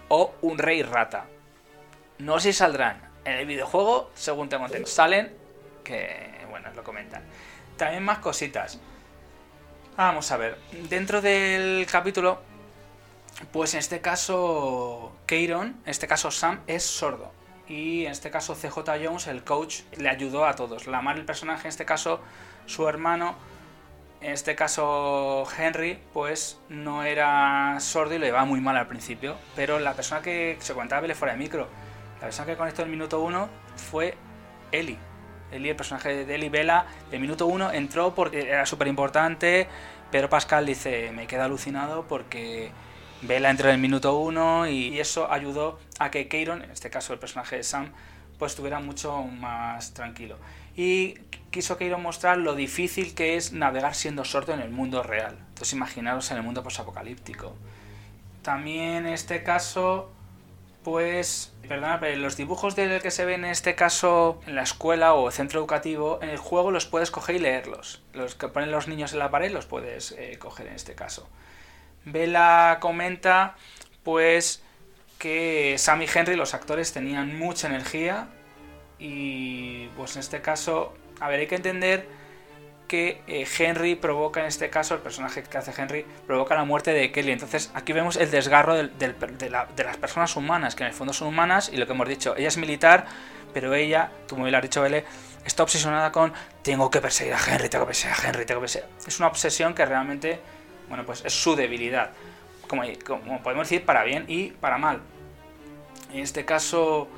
O 0.09 0.35
un 0.43 0.59
rey 0.59 0.83
rata. 0.83 1.25
No 2.19 2.39
sé 2.39 2.53
si 2.53 2.59
saldrán 2.59 3.01
en 3.25 3.33
el 3.33 3.47
videojuego, 3.47 4.11
según 4.15 4.51
tengo 4.51 4.67
entendido. 4.67 4.91
Salen, 4.91 5.35
que 5.85 6.45
bueno, 6.51 6.69
lo 6.77 6.85
comentan. 6.85 7.23
También 7.79 8.03
más 8.03 8.19
cositas. 8.19 8.79
Vamos 9.99 10.31
a 10.31 10.37
ver, 10.37 10.57
dentro 10.89 11.21
del 11.21 11.85
capítulo, 11.91 12.41
pues 13.51 13.75
en 13.75 13.81
este 13.81 14.01
caso 14.01 15.11
Keiron, 15.27 15.67
en 15.85 15.91
este 15.91 16.07
caso 16.07 16.31
Sam, 16.31 16.61
es 16.69 16.85
sordo. 16.85 17.33
Y 17.67 18.05
en 18.05 18.13
este 18.13 18.31
caso 18.31 18.55
CJ 18.55 18.79
Jones, 19.05 19.27
el 19.27 19.43
coach, 19.43 19.81
le 19.97 20.09
ayudó 20.09 20.47
a 20.47 20.55
todos. 20.55 20.87
La 20.87 21.03
madre 21.03 21.19
el 21.19 21.27
personaje, 21.27 21.63
en 21.63 21.71
este 21.71 21.85
caso 21.85 22.21
su 22.67 22.87
hermano, 22.87 23.35
en 24.21 24.35
este 24.35 24.55
caso 24.55 25.45
Henry, 25.59 25.99
pues 26.13 26.61
no 26.69 27.03
era 27.03 27.81
sordo 27.81 28.15
y 28.15 28.19
le 28.21 28.29
iba 28.29 28.45
muy 28.45 28.61
mal 28.61 28.77
al 28.77 28.87
principio. 28.87 29.35
Pero 29.57 29.81
la 29.81 29.95
persona 29.95 30.23
que 30.23 30.59
se 30.61 30.75
comentaba 30.75 31.09
le 31.09 31.17
fuera 31.17 31.35
de 31.35 31.41
micro, 31.41 31.67
la 32.21 32.27
persona 32.29 32.47
que 32.47 32.57
conectó 32.57 32.85
el 32.85 32.89
minuto 32.89 33.21
uno 33.21 33.49
fue 33.75 34.17
Eli. 34.71 34.97
El 35.51 35.75
personaje 35.77 36.25
de 36.25 36.35
Eli 36.35 36.49
Vela, 36.49 36.87
de 37.11 37.19
minuto 37.19 37.47
uno 37.47 37.73
entró 37.73 38.15
porque 38.15 38.49
era 38.49 38.67
súper 38.67 38.89
importante. 38.89 39.69
Pero 40.11 40.29
Pascal 40.29 40.67
dice, 40.67 41.11
me 41.13 41.27
queda 41.27 41.45
alucinado 41.45 42.07
porque 42.07 42.71
Vela 43.23 43.51
entró 43.51 43.69
en 43.69 43.77
el 43.77 43.81
minuto 43.81 44.19
uno 44.19 44.67
y 44.67 44.99
eso 45.01 45.31
ayudó 45.31 45.79
a 45.99 46.11
que 46.11 46.29
Keiron, 46.29 46.63
en 46.63 46.71
este 46.71 46.91
caso 46.91 47.13
el 47.13 47.19
personaje 47.19 47.57
de 47.57 47.63
Sam, 47.63 47.93
pues 48.39 48.53
estuviera 48.53 48.81
mucho 48.81 49.23
más 49.23 49.93
tranquilo. 49.93 50.37
Y 50.77 51.15
quiso 51.51 51.77
Keiron 51.77 52.03
mostrar 52.03 52.39
lo 52.39 52.55
difícil 52.55 53.15
que 53.15 53.37
es 53.37 53.53
navegar 53.53 53.95
siendo 53.95 54.25
sordo 54.25 54.55
en 54.55 54.61
el 54.61 54.71
mundo 54.71 55.03
real. 55.03 55.37
Entonces 55.49 55.73
imaginaros 55.73 56.31
en 56.31 56.37
el 56.39 56.43
mundo 56.43 56.63
posapocalíptico. 56.63 57.55
También 58.43 59.07
en 59.07 59.13
este 59.13 59.43
caso 59.43 60.11
pues, 60.91 61.53
perdona, 61.69 62.01
los 62.17 62.39
dibujos 62.39 62.75
de 62.75 63.01
que 63.03 63.11
se 63.11 63.27
ven 63.27 63.45
en 63.45 63.51
este 63.51 63.75
caso 63.75 64.41
en 64.47 64.55
la 64.55 64.63
escuela 64.63 65.13
o 65.13 65.31
centro 65.31 65.61
educativo, 65.61 66.19
en 66.23 66.31
el 66.31 66.39
juego 66.39 66.71
los 66.71 66.87
puedes 66.87 67.11
coger 67.11 67.37
y 67.37 67.41
leerlos. 67.41 68.03
Los 68.15 68.35
que 68.35 68.49
ponen 68.49 68.71
los 68.71 68.89
niños 68.89 69.13
en 69.13 69.19
la 69.19 69.31
pared 69.31 69.53
los 69.53 69.67
puedes 69.67 70.13
eh, 70.13 70.39
coger 70.39 70.69
en 70.69 70.73
este 70.73 70.95
caso. 70.95 71.29
Vela 72.07 72.79
comenta, 72.81 73.55
pues, 74.03 74.63
que 75.19 75.75
Sam 75.77 76.01
y 76.01 76.07
Henry, 76.07 76.37
los 76.37 76.55
actores, 76.55 76.95
tenían 76.95 77.39
mucha 77.39 77.69
energía 77.69 78.29
y, 78.99 79.89
pues, 79.89 80.17
en 80.17 80.21
este 80.21 80.41
caso, 80.41 80.95
a 81.21 81.29
ver, 81.29 81.41
hay 81.41 81.49
que 81.49 81.57
entender 81.57 82.09
que 82.89 83.23
eh, 83.29 83.47
Henry 83.59 83.95
provoca, 83.95 84.41
en 84.41 84.47
este 84.47 84.71
caso, 84.71 84.95
el 84.95 85.01
personaje 85.01 85.43
que 85.43 85.59
hace 85.59 85.73
Henry, 85.81 86.05
provoca 86.27 86.55
la 86.55 86.65
muerte 86.65 86.93
de 86.93 87.13
Kelly. 87.13 87.33
Entonces 87.33 87.71
aquí 87.75 87.93
vemos 87.93 88.17
el 88.17 88.31
desgarro 88.31 88.75
de, 88.75 89.15
las 89.49 89.97
personas 89.99 90.35
humanas, 90.35 90.75
que 90.75 90.83
en 90.83 90.89
el 90.89 90.95
fondo 90.95 91.13
son 91.13 91.29
humanas, 91.29 91.71
y 91.73 91.77
lo 91.77 91.87
que 91.87 91.93
hemos 91.93 92.09
dicho, 92.09 92.35
ella 92.37 92.49
es 92.49 92.57
militar, 92.57 93.07
pero 93.53 93.75
ella, 93.75 94.11
tú 94.27 94.37
me 94.37 94.51
lo 94.51 94.57
has 94.57 94.63
dicho, 94.63 94.83
Bele, 94.83 95.05
está 95.45 95.63
obsesionada 95.63 96.11
con 96.11 96.33
tengo 96.63 96.91
que 96.91 97.01
perseguir 97.01 97.35
a 97.35 97.39
Henry, 97.39 97.69
tengo 97.69 97.85
que 97.85 97.91
perseguir 97.91 98.17
a 98.17 98.29
Henry, 98.29 98.47
tengo 98.47 98.61
que 98.61 98.65
perseguir. 98.65 98.89
Es 99.07 99.19
una 99.19 99.29
obsesión 99.29 99.75
que 99.75 99.85
realmente 99.85 100.41
Bueno, 100.89 101.05
pues 101.05 101.23
es 101.25 101.35
su 101.35 101.55
debilidad. 101.55 102.11
Como, 102.67 102.83
como 103.07 103.43
podemos 103.43 103.69
decir, 103.69 103.85
para 103.85 104.03
bien 104.05 104.25
y 104.27 104.49
para 104.49 104.79
mal. 104.79 105.01
En 106.13 106.21
este 106.21 106.47
caso, 106.47 107.09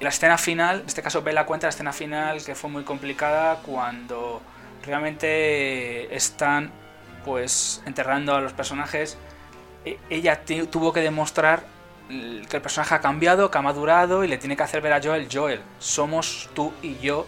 la 0.00 0.10
escena 0.10 0.36
final, 0.36 0.80
en 0.80 0.86
este 0.86 1.02
caso 1.02 1.22
Bella 1.22 1.46
cuenta 1.46 1.66
la 1.66 1.70
escena 1.70 1.92
final 1.92 2.44
que 2.44 2.54
fue 2.54 2.68
muy 2.68 2.84
complicada 2.84 3.56
cuando 3.62 4.42
realmente 4.84 6.14
están 6.14 6.70
pues 7.24 7.82
enterrando 7.86 8.34
a 8.34 8.40
los 8.40 8.52
personajes. 8.52 9.18
E, 9.84 9.98
ella 10.08 10.42
tuvo 10.70 10.92
que 10.92 11.00
demostrar 11.00 11.64
que 12.08 12.56
el 12.56 12.62
personaje 12.62 12.94
ha 12.94 13.00
cambiado, 13.00 13.50
que 13.50 13.58
ha 13.58 13.62
madurado 13.62 14.24
y 14.24 14.28
le 14.28 14.36
tiene 14.36 14.56
que 14.56 14.62
hacer 14.64 14.82
ver 14.82 14.92
a 14.92 15.02
Joel, 15.02 15.28
Joel, 15.32 15.60
somos 15.78 16.50
tú 16.54 16.72
y 16.82 16.98
yo. 16.98 17.26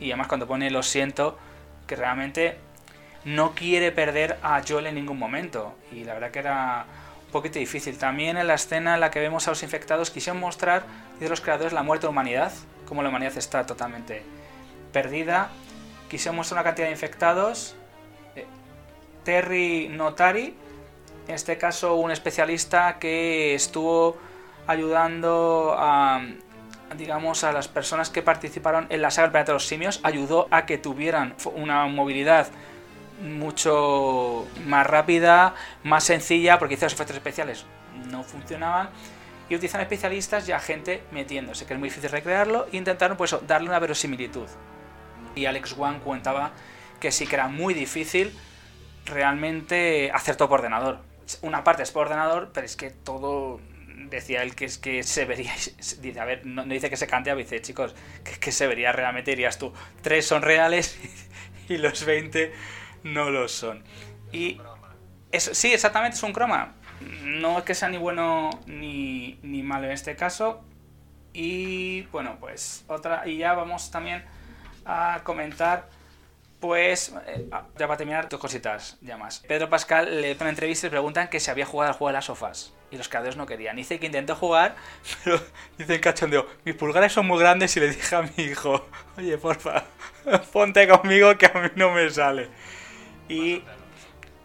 Y 0.00 0.10
además 0.10 0.28
cuando 0.28 0.46
pone 0.46 0.70
lo 0.70 0.82
siento, 0.82 1.38
que 1.86 1.96
realmente 1.96 2.58
no 3.24 3.54
quiere 3.54 3.92
perder 3.92 4.38
a 4.42 4.62
Joel 4.66 4.86
en 4.86 4.94
ningún 4.94 5.18
momento. 5.18 5.74
Y 5.92 6.04
la 6.04 6.14
verdad 6.14 6.30
que 6.30 6.38
era 6.38 6.86
un 7.26 7.32
poquito 7.32 7.58
difícil. 7.58 7.98
También 7.98 8.36
en 8.36 8.46
la 8.46 8.54
escena 8.54 8.94
en 8.94 9.00
la 9.00 9.10
que 9.10 9.20
vemos 9.20 9.46
a 9.46 9.50
los 9.50 9.62
infectados 9.62 10.10
quisieron 10.10 10.40
mostrar, 10.40 10.84
de 11.20 11.28
los 11.28 11.40
creadores, 11.40 11.72
la 11.72 11.82
muerte 11.82 12.02
de 12.02 12.08
la 12.08 12.10
humanidad, 12.12 12.52
como 12.86 13.02
la 13.02 13.08
humanidad 13.08 13.36
está 13.36 13.66
totalmente 13.66 14.22
perdida. 14.92 15.50
Quisieron 16.08 16.36
mostrar 16.36 16.58
una 16.58 16.64
cantidad 16.64 16.86
de 16.86 16.92
infectados. 16.92 17.74
Eh, 18.34 18.46
Terry 19.24 19.88
Notari, 19.88 20.54
en 21.28 21.34
este 21.34 21.58
caso 21.58 21.96
un 21.96 22.10
especialista 22.10 22.98
que 22.98 23.54
estuvo 23.54 24.16
ayudando 24.66 25.74
a 25.78 26.20
digamos 26.96 27.42
a 27.44 27.52
las 27.52 27.68
personas 27.68 28.10
que 28.10 28.22
participaron 28.22 28.86
en 28.90 29.02
la 29.02 29.10
saga 29.10 29.42
de 29.42 29.52
los 29.52 29.66
simios 29.66 30.00
ayudó 30.02 30.46
a 30.50 30.66
que 30.66 30.78
tuvieran 30.78 31.34
una 31.56 31.86
movilidad 31.86 32.46
mucho 33.22 34.46
más 34.66 34.86
rápida, 34.86 35.54
más 35.82 36.04
sencilla, 36.04 36.58
porque 36.58 36.76
los 36.76 36.92
efectos 36.92 37.16
especiales 37.16 37.64
no 38.10 38.22
funcionaban 38.22 38.90
y 39.48 39.54
utilizan 39.54 39.80
especialistas 39.80 40.48
y 40.48 40.52
a 40.52 40.60
gente 40.60 41.02
metiéndose, 41.12 41.66
que 41.66 41.74
es 41.74 41.78
muy 41.78 41.88
difícil 41.88 42.10
recrearlo, 42.10 42.66
e 42.72 42.76
intentaron 42.76 43.16
pues 43.16 43.34
darle 43.46 43.68
una 43.68 43.78
verosimilitud. 43.78 44.48
Y 45.36 45.46
Alex 45.46 45.74
Wang 45.74 46.00
contaba 46.00 46.52
que 46.98 47.12
sí 47.12 47.26
que 47.26 47.36
era 47.36 47.46
muy 47.46 47.74
difícil 47.74 48.32
realmente 49.04 50.10
hacer 50.12 50.36
todo 50.36 50.48
por 50.48 50.60
ordenador. 50.60 50.98
Una 51.42 51.62
parte 51.62 51.82
es 51.82 51.90
por 51.90 52.06
ordenador, 52.06 52.50
pero 52.52 52.66
es 52.66 52.76
que 52.76 52.90
todo 52.90 53.60
decía 54.10 54.42
él 54.42 54.54
que 54.54 54.64
es 54.64 54.78
que 54.78 55.02
se 55.02 55.24
vería 55.24 55.52
dice, 55.54 56.20
a 56.20 56.24
ver 56.24 56.46
no, 56.46 56.64
dice 56.64 56.90
que 56.90 56.96
se 56.96 57.06
cante 57.06 57.34
dice 57.34 57.60
chicos 57.60 57.94
que, 58.40 58.52
se 58.52 58.68
vería 58.68 58.92
realmente 58.92 59.32
dirías 59.32 59.58
tú 59.58 59.72
tres 60.00 60.24
son 60.26 60.42
reales 60.42 60.96
y 61.68 61.76
los 61.78 62.04
20 62.04 62.52
no 63.02 63.30
lo 63.30 63.48
son. 63.48 63.84
Y 64.32 64.60
eso, 65.32 65.54
sí 65.54 65.72
exactamente 65.72 66.16
es 66.16 66.22
un 66.22 66.32
croma. 66.32 66.74
No 67.22 67.58
es 67.58 67.64
que 67.64 67.74
sea 67.74 67.88
ni 67.88 67.98
bueno 67.98 68.50
ni, 68.66 69.38
ni 69.42 69.62
malo 69.62 69.86
en 69.86 69.92
este 69.92 70.16
caso. 70.16 70.64
Y 71.32 72.02
bueno 72.12 72.38
pues 72.40 72.84
otra 72.88 73.26
y 73.28 73.38
ya 73.38 73.54
vamos 73.54 73.90
también 73.90 74.24
a 74.86 75.20
comentar 75.24 75.88
pues, 76.60 77.14
eh, 77.26 77.48
ya 77.50 77.86
para 77.86 77.96
terminar, 77.96 78.28
dos 78.28 78.40
cositas 78.40 78.96
ya 79.02 79.16
más. 79.16 79.40
Pedro 79.46 79.68
Pascal 79.68 80.20
le 80.22 80.34
pone 80.34 80.50
entrevista 80.50 80.86
y 80.86 80.88
le 80.88 80.92
preguntan 80.92 81.28
que 81.28 81.38
se 81.38 81.50
había 81.50 81.66
jugado 81.66 81.92
al 81.92 81.98
juego 81.98 82.08
de 82.08 82.14
las 82.14 82.24
sofás. 82.24 82.72
Y 82.90 82.96
los 82.96 83.08
creadores 83.08 83.36
no 83.36 83.46
querían. 83.46 83.76
Dice 83.76 83.98
que 83.98 84.06
intentó 84.06 84.34
jugar, 84.34 84.74
pero 85.24 85.40
dice 85.76 85.94
el 85.94 86.00
cachondeo, 86.00 86.46
mis 86.64 86.74
pulgares 86.74 87.12
son 87.12 87.26
muy 87.26 87.38
grandes 87.38 87.76
y 87.76 87.80
le 87.80 87.88
dije 87.88 88.16
a 88.16 88.22
mi 88.22 88.44
hijo, 88.44 88.86
oye, 89.18 89.36
porfa, 89.38 89.84
ponte 90.52 90.88
conmigo 90.88 91.36
que 91.36 91.46
a 91.46 91.52
mí 91.52 91.68
no 91.76 91.90
me 91.90 92.08
sale. 92.10 92.48
Y, 93.28 93.62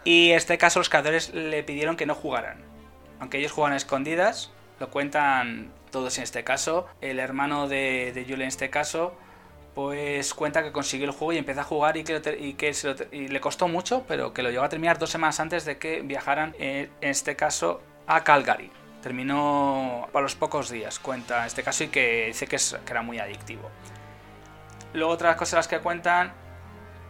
y 0.04 0.32
en 0.32 0.38
este 0.38 0.58
caso 0.58 0.80
los 0.80 0.90
creadores 0.90 1.34
le 1.34 1.64
pidieron 1.64 1.96
que 1.96 2.06
no 2.06 2.16
jugaran. 2.16 2.62
Aunque 3.20 3.38
ellos 3.38 3.52
juegan 3.52 3.74
escondidas, 3.74 4.52
lo 4.80 4.90
cuentan 4.90 5.72
todos 5.92 6.18
en 6.18 6.24
este 6.24 6.44
caso. 6.44 6.88
El 7.00 7.20
hermano 7.20 7.68
de, 7.68 8.12
de 8.14 8.22
en 8.34 8.42
este 8.42 8.70
caso 8.70 9.16
pues 9.74 10.34
cuenta 10.34 10.64
que 10.64 10.72
consiguió 10.72 11.08
el 11.08 11.14
juego 11.14 11.34
y 11.34 11.38
empieza 11.38 11.62
a 11.62 11.64
jugar 11.64 11.96
y 11.98 12.04
que, 12.04 12.38
y 12.40 12.54
que 12.54 12.74
le 13.12 13.40
costó 13.40 13.68
mucho, 13.68 14.04
pero 14.08 14.34
que 14.34 14.44
lo 14.44 14.50
llegó 14.50 14.64
a 14.64 14.70
terminar 14.70 15.00
dos 15.00 15.10
semanas 15.10 15.40
antes 15.40 15.64
de 15.66 15.78
que 15.78 16.02
viajaran, 16.02 16.56
eh, 16.60 16.90
en 17.00 17.10
este 17.10 17.36
caso, 17.36 17.82
a 18.08 18.24
Calgary. 18.24 18.72
Terminó 19.02 20.10
a 20.14 20.22
los 20.22 20.36
pocos 20.36 20.70
días, 20.70 21.00
cuenta 21.00 21.40
en 21.40 21.48
este 21.48 21.64
caso, 21.64 21.86
y 21.86 21.88
que 21.88 22.28
dice 22.28 22.48
que, 22.48 22.58
es, 22.58 22.78
que 22.86 22.92
era 22.92 23.02
muy 23.02 23.20
adictivo. 23.20 23.70
Luego 24.94 25.14
otras 25.14 25.38
cosas 25.38 25.54
las 25.54 25.68
que 25.68 25.80
cuentan, 25.80 26.34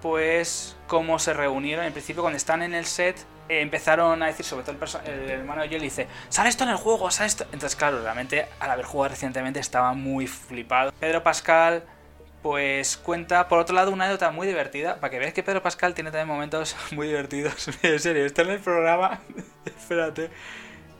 pues 0.01 0.77
cómo 0.87 1.17
se 1.19 1.33
reunieron. 1.33 1.83
En 1.85 1.93
principio 1.93 2.21
cuando 2.21 2.37
están 2.37 2.61
en 2.61 2.75
el 2.75 2.85
set, 2.85 3.17
eh, 3.49 3.61
empezaron 3.61 4.21
a 4.21 4.27
decir, 4.27 4.45
sobre 4.45 4.63
todo 4.63 4.77
el, 5.05 5.09
el 5.09 5.29
hermano 5.31 5.63
de 5.63 5.67
Joel 5.67 5.81
dice, 5.81 6.07
sale 6.29 6.49
esto 6.49 6.63
en 6.63 6.69
el 6.69 6.77
juego, 6.77 7.09
sale 7.09 7.27
esto. 7.27 7.43
Entonces 7.45 7.75
claro, 7.75 8.01
realmente 8.01 8.47
al 8.59 8.69
haber 8.69 8.85
jugado 8.85 9.09
recientemente 9.09 9.59
estaba 9.59 9.93
muy 9.93 10.27
flipado. 10.27 10.93
Pedro 10.99 11.23
Pascal 11.23 11.83
pues 12.41 12.97
cuenta, 12.97 13.47
por 13.47 13.59
otro 13.59 13.75
lado, 13.75 13.91
una 13.91 14.05
anécdota 14.05 14.31
muy 14.31 14.47
divertida, 14.47 14.99
para 14.99 15.11
que 15.11 15.19
veáis 15.19 15.33
que 15.33 15.43
Pedro 15.43 15.61
Pascal 15.61 15.93
tiene 15.93 16.11
también 16.11 16.27
momentos 16.27 16.75
muy 16.91 17.07
divertidos. 17.07 17.69
en 17.83 17.99
serio, 17.99 18.25
está 18.25 18.41
en 18.41 18.51
el 18.51 18.59
programa, 18.59 19.21
espérate, 19.65 20.29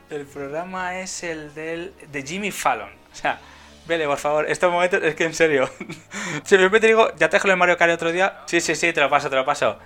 el 0.10 0.26
programa 0.26 1.00
es 1.00 1.24
el 1.24 1.54
del, 1.54 1.94
de 2.12 2.24
Jimmy 2.24 2.52
Fallon. 2.52 2.90
O 3.12 3.16
sea, 3.16 3.40
vele, 3.88 4.06
por 4.06 4.18
favor, 4.18 4.50
estos 4.50 4.72
momentos, 4.72 5.02
es 5.04 5.16
que 5.16 5.26
en 5.26 5.34
serio, 5.34 5.70
siempre 6.44 6.80
te 6.80 6.88
digo, 6.88 7.10
ya 7.16 7.30
te 7.30 7.38
dejo 7.38 7.48
el 7.48 7.58
Mario 7.58 7.78
Kart 7.78 7.94
otro 7.94 8.12
día, 8.12 8.42
sí, 8.46 8.62
sí, 8.62 8.76
sí, 8.76 8.94
te 8.94 9.02
lo 9.02 9.10
paso, 9.10 9.30
te 9.30 9.36
lo 9.36 9.46
paso. 9.46 9.78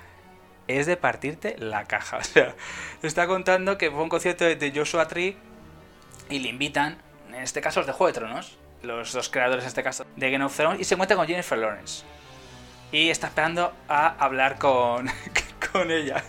Es 0.67 0.87
de 0.87 0.97
partirte 0.97 1.55
la 1.59 1.85
caja, 1.85 2.17
o 2.17 2.23
sea, 2.23 2.55
está 3.03 3.27
contando 3.27 3.77
que 3.77 3.91
fue 3.91 4.01
un 4.01 4.09
concierto 4.09 4.45
de 4.45 4.73
Joshua 4.75 5.07
Tree 5.07 5.37
y 6.27 6.39
le 6.39 6.49
invitan, 6.49 6.97
en 7.29 7.35
este 7.35 7.61
caso 7.61 7.81
es 7.81 7.85
de 7.85 7.93
Juego 7.93 8.07
de 8.07 8.13
Tronos, 8.13 8.57
los 8.85 9.11
dos 9.11 9.29
creadores 9.29 9.63
en 9.63 9.67
este 9.67 9.83
caso, 9.83 10.05
de 10.15 10.31
Game 10.31 10.45
of 10.45 10.55
Thrones, 10.55 10.79
y 10.79 10.83
se 10.83 10.93
encuentra 10.93 11.17
con 11.17 11.27
Jennifer 11.27 11.57
Lawrence. 11.57 12.03
Y 12.91 13.09
está 13.09 13.27
esperando 13.27 13.73
a 13.87 14.15
hablar 14.23 14.57
con, 14.57 15.09
con 15.71 15.91
ella. 15.91 16.23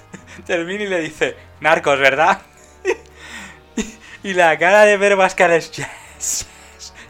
Termina 0.45 0.85
y 0.85 0.89
le 0.89 1.01
dice, 1.01 1.37
Narcos, 1.61 1.99
¿verdad? 1.99 2.41
y, 4.23 4.35
la 4.35 4.59
cara 4.59 4.85
de 4.85 4.99
Pedro 4.99 5.17
Pascal 5.17 5.53
es, 5.53 5.71
yes, 5.71 6.47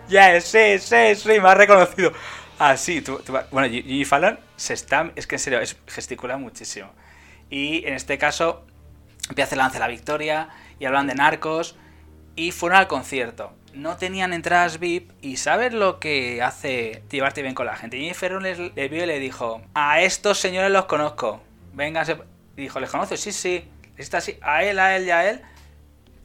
yes, 0.08 0.44
sí, 0.44 0.78
sí, 0.78 1.14
sí, 1.14 1.40
me 1.40 1.48
ha 1.48 1.54
reconocido. 1.54 2.12
Así, 2.58 3.04
ah, 3.08 3.46
bueno, 3.50 3.68
Jimmy 3.68 4.04
Fallon 4.04 4.38
se 4.56 4.74
está, 4.74 5.10
es 5.14 5.26
que 5.26 5.36
en 5.36 5.38
serio, 5.38 5.60
es, 5.60 5.76
gesticula 5.86 6.36
muchísimo. 6.36 6.90
Y 7.50 7.86
en 7.86 7.94
este 7.94 8.18
caso, 8.18 8.64
empieza 9.28 9.54
el 9.54 9.58
lance 9.58 9.74
de 9.74 9.80
la 9.80 9.88
victoria 9.88 10.48
y 10.78 10.86
hablan 10.86 11.06
de 11.06 11.14
narcos 11.14 11.76
y 12.34 12.52
fueron 12.52 12.78
al 12.78 12.86
concierto 12.86 13.52
no 13.76 13.96
tenían 13.96 14.32
entradas 14.32 14.78
VIP 14.78 15.12
y 15.22 15.36
¿sabes 15.36 15.72
lo 15.72 16.00
que 16.00 16.42
hace 16.42 17.02
llevarte 17.10 17.42
bien 17.42 17.54
con 17.54 17.66
la 17.66 17.76
gente? 17.76 17.96
Y 17.96 18.12
Ferro 18.14 18.40
le 18.40 18.88
vio 18.88 19.04
y 19.04 19.06
le 19.06 19.18
dijo, 19.20 19.62
a 19.74 20.00
estos 20.00 20.38
señores 20.38 20.70
los 20.70 20.86
conozco, 20.86 21.42
vénganse. 21.74 22.16
Y 22.56 22.62
dijo, 22.62 22.80
¿les 22.80 22.90
conoces? 22.90 23.20
Sí, 23.20 23.32
sí. 23.32 23.68
Está 23.96 24.18
así, 24.18 24.38
a 24.42 24.64
él, 24.64 24.78
a 24.78 24.96
él 24.96 25.06
y 25.06 25.10
a 25.10 25.30
él. 25.30 25.42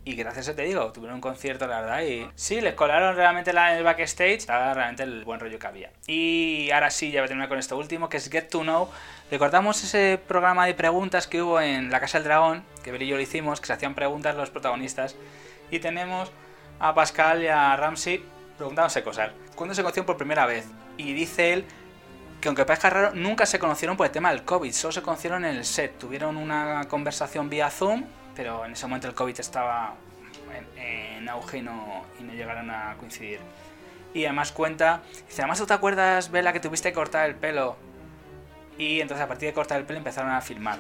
Y 0.04 0.16
gracias 0.16 0.50
a 0.50 0.56
te 0.56 0.64
digo, 0.64 0.92
tuvieron 0.92 1.16
un 1.16 1.22
concierto, 1.22 1.68
la 1.68 1.82
verdad, 1.82 2.02
y 2.02 2.28
sí, 2.34 2.60
les 2.60 2.74
colaron 2.74 3.16
realmente 3.16 3.52
en 3.52 3.58
el 3.58 3.84
backstage, 3.84 4.38
estaba 4.38 4.74
realmente 4.74 5.04
el 5.04 5.24
buen 5.24 5.40
rollo 5.40 5.60
que 5.60 5.68
había. 5.68 5.92
Y 6.08 6.72
ahora 6.72 6.90
sí, 6.90 7.12
ya 7.12 7.22
voy 7.22 7.26
a 7.26 7.28
terminar 7.28 7.50
con 7.50 7.60
esto 7.60 7.78
último, 7.78 8.10
que 8.10 8.18
es 8.18 8.28
Get 8.28 8.50
to 8.50 8.62
Know. 8.62 8.90
Recordamos 9.30 9.84
ese 9.84 10.20
programa 10.28 10.66
de 10.66 10.74
preguntas 10.74 11.28
que 11.28 11.44
hubo 11.44 11.62
en 11.62 11.92
La 11.92 12.00
Casa 12.00 12.18
del 12.18 12.26
Dragón, 12.26 12.64
que 12.84 12.92
Bel 12.92 13.04
y 13.04 13.08
yo 13.08 13.16
lo 13.16 13.22
hicimos, 13.22 13.62
que 13.62 13.68
se 13.68 13.74
hacían 13.74 13.94
preguntas 13.94 14.36
los 14.36 14.50
protagonistas. 14.50 15.16
Y 15.70 15.78
tenemos 15.78 16.32
a 16.82 16.96
Pascal 16.96 17.44
y 17.44 17.48
a 17.48 17.76
Ramsey 17.78 18.26
preguntándose 18.58 19.04
cosas. 19.04 19.32
¿Cuándo 19.56 19.76
se 19.76 19.84
conocieron 19.84 20.08
por 20.08 20.18
primera 20.18 20.46
vez? 20.48 20.68
Y 20.98 21.14
dice 21.14 21.54
él 21.54 21.66
que 22.42 22.48
aunque 22.48 22.66
parezca 22.66 22.90
raro, 22.90 23.12
nunca 23.14 23.46
se 23.46 23.60
conocieron 23.60 23.96
por 23.96 24.08
el 24.08 24.12
tema 24.12 24.32
del 24.32 24.44
COVID, 24.44 24.72
solo 24.74 24.92
se 24.92 25.04
conocieron 25.04 25.46
en 25.46 25.58
el 25.58 25.64
set. 25.64 26.00
Tuvieron 26.00 26.38
una 26.38 26.88
conversación 26.90 27.50
vía 27.50 27.70
Zoom, 27.70 28.06
pero 28.36 28.66
en 28.66 28.74
ese 28.74 28.88
momento 28.88 29.08
el 29.08 29.14
COVID 29.14 29.40
estaba 29.40 29.94
en, 30.76 31.30
auge 31.30 31.60
y 31.60 31.62
no, 31.62 32.04
y 32.20 32.24
no 32.24 32.34
llegaron 32.34 32.72
a 32.72 32.96
coincidir. 32.98 33.40
Y 34.16 34.26
además 34.26 34.52
cuenta, 34.52 35.02
dice, 35.28 35.44
además 35.44 35.60
tú 35.60 35.68
te 35.68 35.74
acuerdas, 35.76 36.32
Vela, 36.32 36.52
que 36.52 36.60
tuviste 36.60 36.90
que 36.90 36.96
cortar 36.96 37.30
el 37.30 37.36
pelo. 37.36 37.78
Y 38.80 39.02
entonces 39.02 39.24
a 39.24 39.28
partir 39.28 39.48
de 39.48 39.54
cortar 39.54 39.80
el 39.80 39.86
pelo 39.86 40.00
empezaron 40.00 40.32
a 40.32 40.42
filmar. 40.42 40.80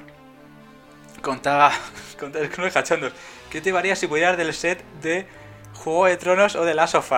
Contaba, 1.21 1.71
contaba, 2.19 2.43
es 2.45 2.49
que 2.49 2.97
no 2.97 3.09
¿qué 3.51 3.61
te 3.61 3.65
llevarías 3.65 3.99
si 3.99 4.07
pudieras 4.07 4.35
del 4.35 4.51
set 4.53 4.83
de 5.01 5.27
Juego 5.83 6.05
de 6.05 6.17
Tronos 6.17 6.55
o 6.55 6.63
de 6.63 6.75
Last 6.75 6.93
of. 6.93 7.11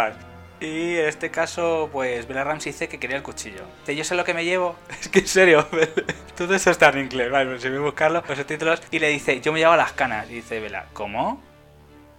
Y 0.62 0.96
en 0.96 1.08
este 1.08 1.30
caso, 1.30 1.90
pues 1.92 2.26
Bella 2.26 2.46
Ramsey 2.46 2.72
dice 2.72 2.88
que 2.88 2.98
quería 2.98 3.18
el 3.18 3.24
cuchillo. 3.24 3.66
Dice, 3.82 3.98
yo 3.98 4.06
sé 4.06 4.16
lo 4.16 4.24
que 4.24 4.34
me 4.34 4.46
llevo. 4.46 4.78
Es 5.02 5.10
que 5.10 5.20
en 5.20 5.28
serio, 5.28 5.68
todo 6.38 6.56
eso 6.56 6.72
está 6.72 6.88
en 6.90 7.00
inglés. 7.00 7.30
Vale, 7.30 7.60
si 7.60 7.68
voy 7.68 7.80
a 7.80 7.82
buscarlo, 7.82 8.24
los 8.26 8.38
subtítulos. 8.38 8.82
Y 8.90 9.00
le 9.00 9.10
dice, 9.10 9.42
yo 9.42 9.52
me 9.52 9.60
llevo 9.60 9.76
las 9.76 9.92
canas. 9.92 10.30
Y 10.30 10.36
dice 10.36 10.62
Bella, 10.62 10.86
¿cómo? 10.94 11.44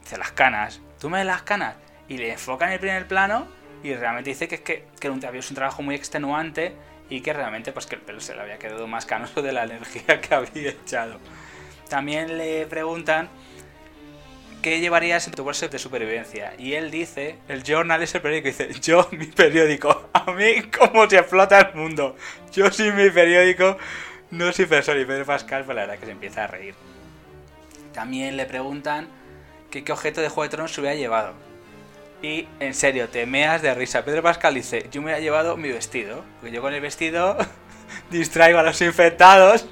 Dice, 0.03 0.19
las 0.19 0.33
canas. 0.33 0.83
¿Tú 1.01 1.09
me 1.09 1.17
das 1.19 1.27
las 1.27 1.43
canas? 1.43 1.77
Y 2.09 2.19
le 2.19 2.33
enfoca 2.33 2.67
en 2.67 2.73
el 2.73 2.79
primer 2.79 3.09
plano 3.09 3.49
y 3.83 3.95
realmente 3.95 4.29
dice 4.29 4.47
que 4.47 4.57
es 4.57 4.61
que, 4.61 4.85
que 5.01 5.09
había 5.09 5.41
un 5.41 5.55
trabajo 5.55 5.83
muy 5.83 5.95
extenuante 5.95 6.75
y 7.09 7.23
que 7.23 7.33
realmente 7.33 7.73
pues 7.73 7.87
que 7.87 7.95
el 7.95 8.03
pelo 8.03 8.21
se 8.21 8.35
le 8.35 8.43
había 8.43 8.59
quedado 8.59 8.87
más 8.87 9.07
canoso 9.07 9.41
de 9.41 9.53
la 9.53 9.65
energía 9.65 10.21
que 10.21 10.35
había 10.35 10.71
echado. 10.71 11.19
también 11.89 12.37
le 12.37 12.67
preguntan 12.67 13.31
¿qué 14.65 14.81
llevarías 14.81 15.27
en 15.27 15.35
tu 15.35 15.45
bolsa 15.45 15.69
de 15.69 15.79
supervivencia? 15.79 16.55
Y 16.57 16.73
él 16.73 16.91
dice, 16.91 17.37
el 17.49 17.63
journal 17.63 18.03
es 18.03 18.15
el 18.15 18.23
periódico, 18.23 18.49
dice, 18.49 18.81
yo 18.81 19.07
mi 19.13 19.27
periódico, 19.27 20.09
a 20.15 20.33
mí 20.33 20.63
cómo 20.77 21.09
se 21.09 21.19
explota 21.19 21.61
el 21.61 21.75
mundo, 21.75 22.17
yo 22.51 22.71
sin 22.71 22.97
mi 22.97 23.11
periódico 23.11 23.77
no 24.31 24.51
soy 24.53 24.65
persona 24.65 24.99
y 24.99 25.05
Pedro 25.05 25.27
Pascal, 25.27 25.67
pues 25.67 25.77
la 25.77 25.83
verdad 25.83 25.99
que 25.99 26.07
se 26.07 26.13
empieza 26.13 26.45
a 26.45 26.47
reír. 26.47 26.75
También 27.93 28.39
le 28.39 28.47
preguntan 28.47 29.07
qué 29.71 29.85
objeto 29.93 30.23
de 30.23 30.31
Juego 30.31 30.45
de 30.45 30.49
Tronos 30.49 30.73
se 30.73 30.81
hubiera 30.81 30.97
llevado. 30.97 31.35
Y 32.23 32.49
en 32.59 32.73
serio, 32.73 33.11
te 33.11 33.27
meas 33.27 33.61
de 33.61 33.75
risa. 33.75 34.03
Pedro 34.03 34.23
Pascal 34.23 34.55
dice, 34.55 34.89
yo 34.91 35.03
me 35.03 35.09
hubiera 35.09 35.21
llevado 35.21 35.59
mi 35.59 35.71
vestido, 35.71 36.25
porque 36.41 36.57
yo 36.57 36.63
con 36.63 36.73
el 36.73 36.81
vestido 36.81 37.37
distraigo 38.11 38.59
a 38.59 38.63
los 38.63 38.81
infectados. 38.81 39.69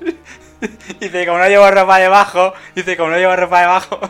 dice, 1.00 1.26
como 1.26 1.38
no 1.38 1.48
llevo 1.48 1.70
ropa 1.70 1.98
debajo, 1.98 2.52
dice, 2.74 2.98
como 2.98 3.08
no 3.08 3.16
llevo 3.16 3.34
ropa 3.34 3.60
debajo, 3.62 4.00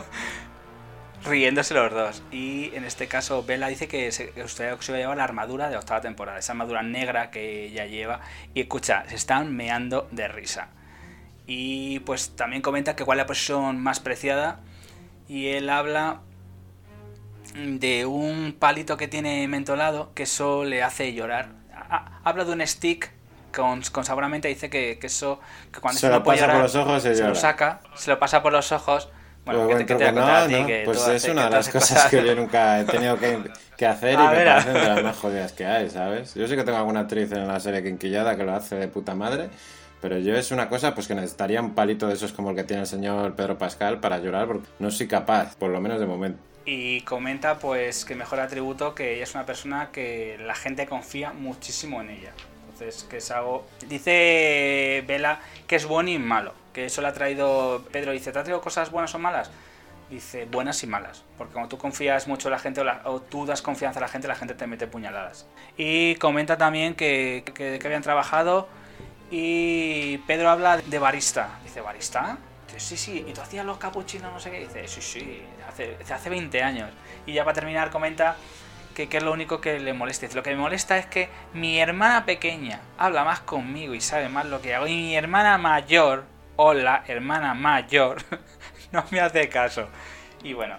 riéndose 1.25 1.73
los 1.73 1.91
dos. 1.91 2.23
Y 2.31 2.71
en 2.75 2.83
este 2.85 3.07
caso, 3.07 3.43
Bella 3.43 3.67
dice 3.67 3.87
que 3.87 4.11
se, 4.11 4.31
que 4.31 4.47
se 4.47 4.63
va 4.91 4.97
a 4.97 5.01
llevar 5.01 5.17
la 5.17 5.23
armadura 5.23 5.69
de 5.69 5.77
octava 5.77 6.01
temporada, 6.01 6.39
esa 6.39 6.53
armadura 6.53 6.83
negra 6.83 7.31
que 7.31 7.65
ella 7.65 7.85
lleva. 7.85 8.21
Y 8.53 8.61
escucha, 8.61 9.03
se 9.07 9.15
están 9.15 9.55
meando 9.55 10.07
de 10.11 10.27
risa. 10.27 10.69
Y 11.45 11.99
pues 11.99 12.35
también 12.35 12.61
comenta 12.61 12.95
que 12.95 13.03
cuál 13.05 13.19
es 13.19 13.23
la 13.23 13.27
posición 13.27 13.81
más 13.81 13.99
preciada. 13.99 14.59
Y 15.27 15.47
él 15.47 15.69
habla 15.69 16.21
de 17.55 18.05
un 18.05 18.55
palito 18.57 18.97
que 18.97 19.07
tiene 19.07 19.47
mentolado 19.47 20.13
que 20.13 20.23
eso 20.23 20.63
le 20.63 20.83
hace 20.83 21.13
llorar. 21.13 21.49
Habla 22.23 22.45
de 22.45 22.53
un 22.53 22.65
stick 22.65 23.11
con, 23.55 23.81
con 23.83 24.03
sabor 24.03 24.23
a 24.23 24.29
menta 24.29 24.49
y 24.49 24.55
dice 24.55 24.69
que, 24.69 24.97
que 24.99 25.07
eso 25.07 25.39
que 25.71 25.79
cuando 25.79 25.99
se 25.99 26.09
lo 26.09 26.23
pasa 26.23 26.47
por 26.47 26.61
los 26.61 26.75
ojos 26.75 27.03
se, 27.03 27.15
se 27.15 27.23
lo 27.23 27.35
saca, 27.35 27.81
se 27.95 28.09
lo 28.09 28.19
pasa 28.19 28.41
por 28.41 28.51
los 28.51 28.71
ojos 28.71 29.09
bueno, 29.45 29.67
que 29.67 29.75
te, 29.83 29.97
que 29.97 30.11
no, 30.11 30.47
no, 30.47 30.67
pues 30.85 31.07
es 31.07 31.25
una 31.27 31.45
de 31.45 31.49
las 31.49 31.69
cosas, 31.69 32.09
que 32.09 32.25
yo 32.25 32.35
nunca 32.37 32.79
he 32.79 32.85
tenido 32.85 33.17
que, 33.17 33.39
que 33.77 33.85
hacer 33.85 34.13
y 34.13 34.17
me 34.17 34.45
parecen 34.45 34.73
de 34.73 34.87
las 34.87 35.03
más 35.03 35.17
jodidas 35.17 35.51
que 35.51 35.65
hay, 35.65 35.89
¿sabes? 35.89 36.33
Yo 36.33 36.47
sé 36.47 36.55
que 36.55 36.63
tengo 36.63 36.77
alguna 36.77 37.01
actriz 37.01 37.31
en 37.31 37.47
la 37.47 37.59
serie 37.59 37.83
Quinquillada 37.83 38.37
que 38.37 38.43
lo 38.43 38.55
hace 38.55 38.75
de 38.75 38.87
puta 38.87 39.15
madre, 39.15 39.49
pero 40.01 40.17
yo 40.17 40.35
es 40.35 40.51
una 40.51 40.69
cosa 40.69 40.93
pues 40.95 41.07
que 41.07 41.15
necesitaría 41.15 41.61
un 41.61 41.75
palito 41.75 42.07
de 42.07 42.13
esos 42.13 42.33
como 42.33 42.51
el 42.51 42.55
que 42.55 42.63
tiene 42.63 42.81
el 42.81 42.87
señor 42.87 43.35
Pedro 43.35 43.57
Pascal 43.57 43.99
para 43.99 44.19
llorar, 44.19 44.47
porque 44.47 44.67
no 44.79 44.91
soy 44.91 45.07
capaz, 45.07 45.55
por 45.55 45.71
lo 45.71 45.81
menos 45.81 45.99
de 45.99 46.05
momento. 46.05 46.39
Y 46.65 47.01
comenta 47.01 47.59
pues 47.59 48.05
que 48.05 48.15
mejor 48.15 48.39
atributo 48.39 48.95
que 48.95 49.15
ella 49.15 49.23
es 49.23 49.35
una 49.35 49.45
persona 49.45 49.89
que 49.91 50.37
la 50.45 50.55
gente 50.55 50.87
confía 50.87 51.33
muchísimo 51.33 52.01
en 52.01 52.11
ella. 52.11 52.31
Entonces, 52.73 53.03
que 53.03 53.17
es 53.17 53.31
algo... 53.31 53.65
Dice 53.87 55.03
Vela 55.07 55.39
que 55.67 55.77
es 55.77 55.85
bueno 55.85 56.09
y 56.09 56.19
malo 56.19 56.53
que 56.73 56.85
eso 56.85 57.01
le 57.01 57.07
ha 57.07 57.13
traído 57.13 57.85
Pedro. 57.91 58.11
Dice, 58.11 58.31
¿te 58.31 58.39
ha 58.39 58.43
traído 58.43 58.59
cosas 58.59 58.91
buenas 58.91 59.13
o 59.15 59.19
malas? 59.19 59.51
Dice, 60.09 60.45
buenas 60.45 60.83
y 60.83 60.87
malas. 60.87 61.23
Porque 61.37 61.53
cuando 61.53 61.69
tú 61.69 61.77
confías 61.77 62.27
mucho 62.27 62.49
en 62.49 62.53
la 62.53 62.59
gente 62.59 62.81
o, 63.05 63.21
tú 63.21 63.45
das 63.45 63.61
confianza 63.61 63.99
a 63.99 64.01
la 64.01 64.07
gente, 64.07 64.27
la 64.27 64.35
gente 64.35 64.55
te 64.55 64.67
mete 64.67 64.87
puñaladas. 64.87 65.45
Y 65.77 66.15
comenta 66.15 66.57
también 66.57 66.95
que, 66.95 67.43
que, 67.53 67.79
habían 67.85 68.01
trabajado 68.01 68.67
y 69.31 70.17
Pedro 70.19 70.49
habla 70.49 70.77
de 70.77 70.99
barista. 70.99 71.59
Dice, 71.63 71.81
¿barista? 71.81 72.37
Sí, 72.75 72.97
sí. 72.97 73.23
¿Y 73.27 73.33
tú 73.33 73.41
hacías 73.41 73.65
los 73.65 73.77
capuchinos 73.77 74.33
no 74.33 74.39
sé 74.39 74.51
qué? 74.51 74.59
Dice, 74.59 74.87
sí, 74.87 75.01
sí, 75.01 75.41
hace, 75.67 75.95
hace 76.11 76.29
20 76.29 76.63
años. 76.63 76.89
Y 77.25 77.33
ya 77.33 77.43
para 77.43 77.53
terminar 77.53 77.91
comenta 77.91 78.35
que, 78.93 79.07
es 79.11 79.23
lo 79.23 79.31
único 79.31 79.59
que 79.59 79.79
le 79.79 79.93
molesta. 79.93 80.27
Lo 80.33 80.43
que 80.43 80.51
me 80.51 80.57
molesta 80.57 80.97
es 80.97 81.05
que 81.05 81.29
mi 81.53 81.79
hermana 81.79 82.25
pequeña 82.25 82.81
habla 82.97 83.23
más 83.23 83.41
conmigo 83.41 83.93
y 83.93 84.01
sabe 84.01 84.29
más 84.29 84.45
lo 84.45 84.61
que 84.61 84.75
hago. 84.75 84.87
Y 84.87 84.95
mi 84.95 85.15
hermana 85.15 85.57
mayor 85.57 86.25
Hola, 86.55 87.03
hermana 87.07 87.55
mayor, 87.55 88.17
no 88.91 89.03
me 89.09 89.19
hace 89.19 89.49
caso. 89.49 89.89
Y 90.43 90.53
bueno, 90.53 90.77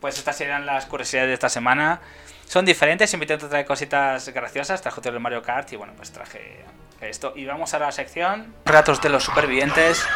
pues 0.00 0.18
estas 0.18 0.36
serían 0.36 0.64
las 0.66 0.86
curiosidades 0.86 1.28
de 1.28 1.34
esta 1.34 1.48
semana. 1.48 2.00
Son 2.46 2.64
diferentes, 2.64 3.10
siempre 3.10 3.24
intento 3.24 3.48
traer 3.48 3.66
cositas 3.66 4.28
graciosas. 4.28 4.80
Traje 4.80 5.00
otro 5.00 5.12
de 5.12 5.18
Mario 5.18 5.42
Kart 5.42 5.72
y 5.72 5.76
bueno, 5.76 5.94
pues 5.96 6.12
traje 6.12 6.64
esto. 7.00 7.32
Y 7.34 7.44
vamos 7.44 7.74
a 7.74 7.80
la 7.80 7.90
sección 7.90 8.54
Ratos 8.64 9.02
de 9.02 9.08
los 9.08 9.24
supervivientes. 9.24 10.06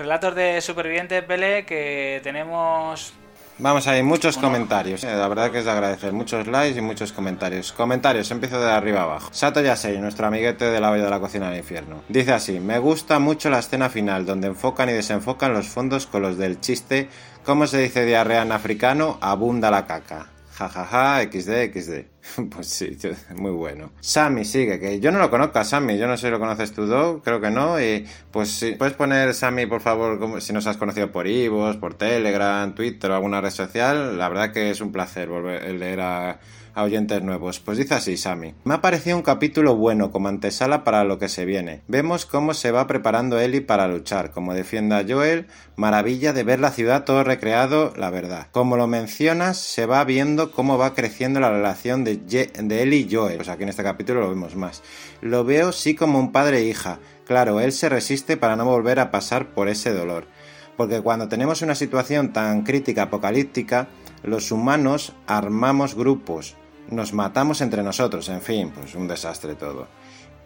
Relatos 0.00 0.34
de 0.34 0.62
supervivientes, 0.62 1.22
Pele, 1.24 1.66
que 1.66 2.22
tenemos 2.24 3.12
Vamos 3.58 3.86
a 3.86 3.98
ir, 3.98 4.02
muchos 4.02 4.38
comentarios. 4.38 5.04
Eh, 5.04 5.14
la 5.14 5.28
verdad 5.28 5.50
que 5.50 5.58
es 5.58 5.66
de 5.66 5.70
agradecer. 5.70 6.14
Muchos 6.14 6.46
likes 6.46 6.78
y 6.78 6.80
muchos 6.80 7.12
comentarios. 7.12 7.72
Comentarios, 7.72 8.30
empiezo 8.30 8.58
de 8.58 8.70
arriba 8.70 9.02
abajo. 9.02 9.28
Sato 9.30 9.60
Yasei, 9.60 9.98
nuestro 9.98 10.26
amiguete 10.26 10.64
de 10.70 10.80
la 10.80 10.90
olla 10.90 11.04
de 11.04 11.10
la 11.10 11.20
cocina 11.20 11.50
del 11.50 11.58
infierno. 11.58 12.00
Dice 12.08 12.32
así: 12.32 12.60
Me 12.60 12.78
gusta 12.78 13.18
mucho 13.18 13.50
la 13.50 13.58
escena 13.58 13.90
final, 13.90 14.24
donde 14.24 14.46
enfocan 14.46 14.88
y 14.88 14.94
desenfocan 14.94 15.52
los 15.52 15.68
fondos 15.68 16.06
con 16.06 16.22
los 16.22 16.38
del 16.38 16.60
chiste. 16.60 17.10
¿Cómo 17.44 17.66
se 17.66 17.76
dice 17.76 18.06
diarrea 18.06 18.40
en 18.40 18.52
africano? 18.52 19.18
Abunda 19.20 19.70
la 19.70 19.84
caca 19.84 20.28
jajaja, 20.68 21.22
XD, 21.22 21.72
XD. 21.72 21.92
Pues 22.50 22.68
sí, 22.68 22.96
muy 23.34 23.50
bueno. 23.50 23.92
Sammy 24.00 24.44
sigue, 24.44 24.78
que 24.78 25.00
yo 25.00 25.10
no 25.10 25.18
lo 25.18 25.30
conozco 25.30 25.58
a 25.58 25.64
Sammy, 25.64 25.98
yo 25.98 26.06
no 26.06 26.16
sé 26.16 26.26
si 26.26 26.30
lo 26.30 26.38
conoces 26.38 26.72
tú, 26.72 26.86
Do, 26.86 27.22
creo 27.22 27.40
que 27.40 27.50
no. 27.50 27.80
Y 27.80 28.06
pues 28.30 28.50
sí, 28.50 28.74
puedes 28.78 28.94
poner 28.94 29.34
Sammy, 29.34 29.66
por 29.66 29.80
favor, 29.80 30.18
como, 30.18 30.40
si 30.40 30.52
nos 30.52 30.66
has 30.66 30.76
conocido 30.76 31.10
por 31.10 31.26
Ivos, 31.26 31.76
por 31.78 31.94
Telegram, 31.94 32.74
Twitter 32.74 33.10
o 33.10 33.14
alguna 33.14 33.40
red 33.40 33.50
social. 33.50 34.18
La 34.18 34.28
verdad 34.28 34.52
que 34.52 34.70
es 34.70 34.80
un 34.80 34.92
placer 34.92 35.28
volver 35.28 35.62
a 35.62 35.72
leer 35.72 36.00
a 36.00 36.40
a 36.74 36.82
oyentes 36.82 37.22
nuevos. 37.22 37.60
Pues 37.60 37.78
dice 37.78 37.94
así, 37.94 38.16
Sammy. 38.16 38.54
Me 38.64 38.74
ha 38.74 38.80
parecido 38.80 39.16
un 39.16 39.22
capítulo 39.22 39.76
bueno 39.76 40.10
como 40.10 40.28
antesala 40.28 40.84
para 40.84 41.04
lo 41.04 41.18
que 41.18 41.28
se 41.28 41.44
viene. 41.44 41.82
Vemos 41.88 42.26
cómo 42.26 42.54
se 42.54 42.70
va 42.70 42.86
preparando 42.86 43.38
Ellie 43.38 43.60
para 43.60 43.88
luchar, 43.88 44.30
como 44.30 44.54
defienda 44.54 45.04
Joel, 45.08 45.46
maravilla 45.76 46.32
de 46.32 46.44
ver 46.44 46.60
la 46.60 46.70
ciudad 46.70 47.04
todo 47.04 47.24
recreado, 47.24 47.92
la 47.96 48.10
verdad. 48.10 48.46
Como 48.52 48.76
lo 48.76 48.86
mencionas, 48.86 49.58
se 49.58 49.86
va 49.86 50.04
viendo 50.04 50.50
cómo 50.52 50.78
va 50.78 50.94
creciendo 50.94 51.40
la 51.40 51.50
relación 51.50 52.04
de, 52.04 52.16
de 52.16 52.82
Ellie 52.82 53.06
y 53.08 53.14
Joel. 53.14 53.36
Pues 53.36 53.48
aquí 53.48 53.62
en 53.62 53.68
este 53.68 53.82
capítulo 53.82 54.20
lo 54.20 54.30
vemos 54.30 54.56
más. 54.56 54.82
Lo 55.20 55.44
veo 55.44 55.72
sí 55.72 55.94
como 55.94 56.18
un 56.18 56.32
padre 56.32 56.58
e 56.58 56.64
hija. 56.64 56.98
Claro, 57.26 57.60
él 57.60 57.72
se 57.72 57.88
resiste 57.88 58.36
para 58.36 58.56
no 58.56 58.64
volver 58.64 58.98
a 58.98 59.10
pasar 59.10 59.54
por 59.54 59.68
ese 59.68 59.92
dolor. 59.92 60.26
Porque 60.76 61.00
cuando 61.00 61.28
tenemos 61.28 61.62
una 61.62 61.74
situación 61.74 62.32
tan 62.32 62.62
crítica 62.62 63.02
apocalíptica, 63.02 63.88
los 64.22 64.50
humanos 64.50 65.12
armamos 65.26 65.94
grupos, 65.94 66.56
nos 66.90 67.12
matamos 67.12 67.60
entre 67.60 67.82
nosotros, 67.82 68.28
en 68.28 68.42
fin, 68.42 68.70
pues 68.70 68.94
un 68.94 69.08
desastre 69.08 69.54
todo. 69.54 69.88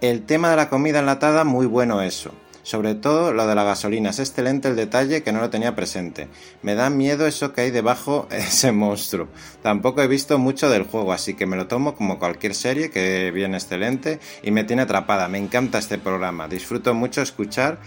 El 0.01 0.25
tema 0.25 0.51
de 0.51 0.57
la 0.57 0.69
comida 0.69 0.99
enlatada, 0.99 1.45
muy 1.45 1.67
bueno 1.67 2.03
eso. 2.03 2.33
Sobre 2.65 2.95
todo 2.95 3.35
lo 3.35 3.47
de 3.47 3.55
la 3.55 3.63
gasolina, 3.63 4.09
es 4.09 4.19
excelente 4.19 4.69
el 4.69 4.77
detalle 4.77 5.23
que 5.23 5.33
no 5.33 5.41
lo 5.41 5.51
tenía 5.51 5.77
presente. 5.77 6.29
Me 6.63 6.75
da 6.75 6.89
miedo 6.89 7.27
eso 7.27 7.53
que 7.53 7.61
hay 7.61 7.71
debajo 7.71 8.27
ese 8.31 8.73
monstruo. 8.73 9.29
Tampoco 9.63 10.01
he 10.01 10.09
visto 10.09 10.39
mucho 10.39 10.71
del 10.71 10.85
juego, 10.85 11.13
así 11.13 11.35
que 11.35 11.45
me 11.45 11.57
lo 11.57 11.67
tomo 11.67 11.95
como 11.95 12.19
cualquier 12.19 12.55
serie 12.55 12.91
que 12.91 13.31
viene 13.33 13.59
excelente 13.59 14.19
y 14.43 14.51
me 14.51 14.65
tiene 14.65 14.83
atrapada. 14.83 15.29
Me 15.29 15.37
encanta 15.39 15.79
este 15.79 15.99
programa, 15.99 16.49
disfruto 16.49 16.95
mucho 16.95 17.21
escuchar 17.21 17.79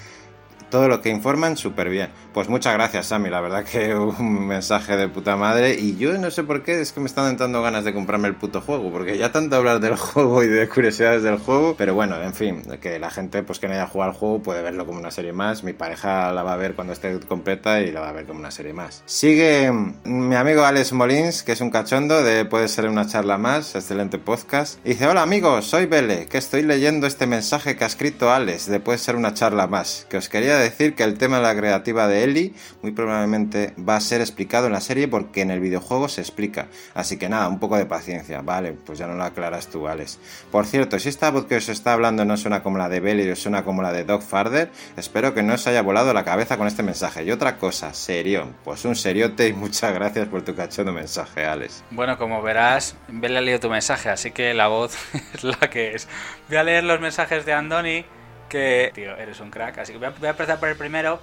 todo 0.70 0.88
lo 0.88 1.02
que 1.02 1.10
informan 1.10 1.58
súper 1.58 1.90
bien. 1.90 2.10
Pues 2.34 2.50
muchas 2.50 2.74
gracias, 2.74 3.08
Sammy. 3.08 3.30
La 3.30 3.42
verdad 3.42 3.64
que 3.64 3.96
un 3.96 4.48
mensaje 4.48 4.98
de 4.98 5.08
puta 5.08 5.36
madre. 5.36 5.76
Y 5.76 5.98
yo 5.98 6.18
no 6.18 6.32
sé 6.32 6.44
por 6.44 6.64
qué, 6.64 6.82
es 6.82 6.92
que 6.92 7.00
me 7.00 7.08
están 7.08 7.30
entrando 7.30 7.62
ganas 7.62 7.84
de 7.84 7.94
comprarme 7.94 8.28
el 8.28 8.36
puto 8.36 8.62
juego. 8.62 8.92
Porque 8.92 9.18
ya 9.18 9.32
tanto 9.32 9.56
hablar 9.56 9.80
del 9.80 9.96
juego 9.98 10.44
y 10.44 10.48
de 10.48 10.68
curiosidades 10.68 11.24
del 11.24 11.38
juego. 11.38 11.76
Pero 11.78 11.94
bueno, 11.94 12.22
en 12.22 12.34
fin, 12.34 12.64
que 12.82 13.00
la 13.00 13.10
gente 13.10 13.44
pues 13.44 13.60
que 13.60 13.68
no 13.68 13.74
haya 13.74 13.88
jugado 13.88 14.12
al 14.12 14.18
juego 14.18 14.44
puede 14.44 14.62
verlo 14.62 14.86
como 14.86 15.00
una 15.00 15.12
serie 15.12 15.34
más. 15.34 15.64
Mi 15.64 15.74
pareja 15.74 16.32
la 16.32 16.44
va 16.44 16.54
a 16.54 16.58
ver 16.58 16.76
cuando 16.76 16.94
esté 16.94 17.18
completa 17.22 17.82
y 17.82 17.92
la 17.92 18.02
va 18.02 18.10
a 18.10 18.14
ver 18.14 18.26
como 18.26 18.40
una 18.40 18.52
serie 18.52 18.74
más. 18.74 19.04
Sigue 19.06 19.72
mi 20.04 20.36
amigo 20.36 20.64
Alex 20.64 20.94
Molins, 20.94 21.44
que 21.44 21.54
es 21.54 21.62
un 21.62 21.72
cachondo 21.72 22.24
de 22.24 22.46
Puede 22.46 22.68
ser 22.68 22.88
una 22.88 23.08
charla 23.08 23.38
más. 23.38 23.76
Excelente 23.76 24.18
podcast. 24.20 24.84
Dice: 24.84 25.08
Hola 25.08 25.22
amigos, 25.22 25.66
soy 25.66 25.86
Bele, 25.86 26.28
que 26.28 26.38
estoy 26.38 26.62
leyendo 26.62 27.08
este 27.08 27.28
mensaje 27.28 27.76
que 27.76 27.84
ha 27.84 27.88
escrito 27.88 28.32
Alex 28.32 28.68
de 28.68 28.80
Puede 28.80 28.98
ser 28.98 29.16
una 29.16 29.34
charla 29.34 29.68
más. 29.68 30.06
Que 30.10 30.18
os 30.18 30.30
quería 30.30 30.57
decir 30.58 30.96
que 30.96 31.04
el 31.04 31.18
tema 31.18 31.38
de 31.38 31.44
la 31.44 31.56
creativa 31.56 32.08
de 32.08 32.24
Ellie 32.24 32.54
muy 32.82 32.92
probablemente 32.92 33.74
va 33.78 33.96
a 33.96 34.02
ser 34.02 34.22
explicado 34.22 34.68
en 34.68 34.74
la 34.74 34.82
serie 34.82 35.08
porque 35.08 35.42
en 35.42 35.52
el 35.52 35.60
videojuego 35.60 36.10
se 36.10 36.22
explica. 36.22 36.68
Así 36.94 37.18
que 37.18 37.30
nada, 37.30 37.48
un 37.48 37.60
poco 37.60 37.78
de 37.78 37.86
paciencia, 37.86 38.42
vale, 38.42 38.74
pues 38.74 39.00
ya 39.00 39.08
no 39.08 39.16
lo 39.16 39.24
aclaras 39.24 39.68
tú, 39.68 39.88
Alex. 39.88 40.20
Por 40.52 40.66
cierto, 40.66 41.00
si 41.00 41.10
esta 41.10 41.32
voz 41.32 41.46
que 41.46 41.56
os 41.56 41.70
está 41.70 41.94
hablando 41.94 42.26
no 42.26 42.38
suena 42.38 42.64
como 42.64 42.78
la 42.78 42.90
de 42.90 43.00
Belly 43.00 43.30
o 43.30 43.36
suena 43.36 43.64
como 43.64 43.82
la 43.82 43.92
de 43.92 44.04
Doc 44.04 44.22
Farther, 44.22 44.70
espero 44.96 45.34
que 45.34 45.44
no 45.44 45.54
os 45.54 45.68
haya 45.68 45.82
volado 45.82 46.14
la 46.14 46.24
cabeza 46.24 46.58
con 46.58 46.68
este 46.68 46.84
mensaje. 46.84 47.24
Y 47.24 47.32
otra 47.32 47.58
cosa, 47.58 47.94
serio, 47.94 48.54
pues 48.64 48.86
un 48.86 48.96
seriote 48.96 49.48
y 49.48 49.54
muchas 49.54 49.94
gracias 49.94 50.28
por 50.28 50.42
tu 50.44 50.56
cachondo 50.56 50.92
mensaje, 50.92 51.46
Alex. 51.46 51.84
Bueno, 51.92 52.18
como 52.18 52.42
verás, 52.42 52.96
Belly 53.08 53.38
ha 53.38 53.42
leído 53.42 53.60
tu 53.60 53.70
mensaje, 53.70 54.10
así 54.10 54.32
que 54.32 54.54
la 54.54 54.68
voz 54.68 54.98
es 55.34 55.44
la 55.44 55.70
que 55.70 55.92
es. 55.92 56.08
Voy 56.48 56.58
a 56.58 56.64
leer 56.64 56.84
los 56.84 57.00
mensajes 57.00 57.46
de 57.46 57.54
Andoni 57.54 58.06
que, 58.48 58.92
tío, 58.94 59.16
eres 59.16 59.40
un 59.40 59.52
crack. 59.52 59.80
Así 59.80 59.94
que 59.94 60.00
voy 60.00 60.08
a, 60.08 60.30
empezar 60.30 60.60
por 60.60 60.70
el 60.70 60.76
primero. 60.76 61.22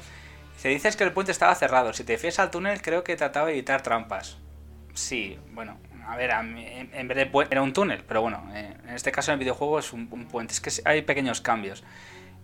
Se 0.57 0.69
dices 0.69 0.97
que 0.97 1.05
el 1.05 1.13
puente 1.13 1.33
estaba 1.33 1.55
cerrado. 1.55 1.93
Si 1.93 2.05
te 2.05 2.17
fías 2.19 2.39
al 2.39 2.51
túnel, 2.51 2.81
creo 2.81 3.05
que 3.05 3.17
trataba 3.17 3.47
de 3.47 3.53
evitar 3.53 3.83
trampas. 3.83 4.39
Sí, 4.95 5.39
bueno, 5.51 5.79
a 6.07 6.17
ver, 6.17 6.31
en 6.31 7.09
vez 7.09 7.17
de 7.17 7.31
era 7.51 7.63
un 7.63 7.73
túnel, 7.73 8.05
pero 8.07 8.23
bueno, 8.23 8.49
eh, 8.55 8.77
en 8.85 8.95
este 8.95 9.11
caso 9.11 9.33
en 9.33 9.35
el 9.35 9.41
videojuego 9.41 9.79
es 9.79 9.93
un, 9.93 10.09
puente. 10.09 10.55
Es 10.55 10.61
que 10.61 10.71
hay 10.85 11.03
pequeños 11.03 11.41
cambios. 11.41 11.83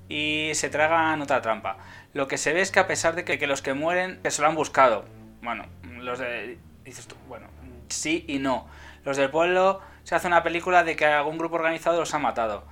Y 0.08 0.50
se 0.54 0.68
tragan 0.70 1.22
otra 1.22 1.40
trampa. 1.40 1.76
Lo 2.12 2.26
que 2.26 2.36
se 2.36 2.52
ve 2.52 2.60
es 2.60 2.72
que 2.72 2.80
a 2.80 2.88
pesar 2.88 3.14
de 3.14 3.24
que, 3.24 3.38
que 3.38 3.46
los 3.46 3.62
que 3.62 3.74
mueren, 3.74 4.20
que 4.22 4.30
se 4.32 4.42
lo 4.42 4.48
han 4.48 4.56
buscado. 4.56 5.04
Bueno, 5.42 5.66
los 6.00 6.18
de... 6.18 6.58
Dices 6.84 7.06
tú, 7.06 7.14
bueno, 7.28 7.46
sí 7.88 8.24
y 8.26 8.38
no. 8.38 8.66
Los 9.04 9.16
del 9.16 9.30
pueblo 9.30 9.80
se 10.02 10.14
hace 10.14 10.26
una 10.26 10.42
película 10.42 10.82
de 10.82 10.96
que 10.96 11.06
algún 11.06 11.38
grupo 11.38 11.56
organizado 11.56 12.00
los 12.00 12.12
ha 12.14 12.18
matado. 12.18 12.64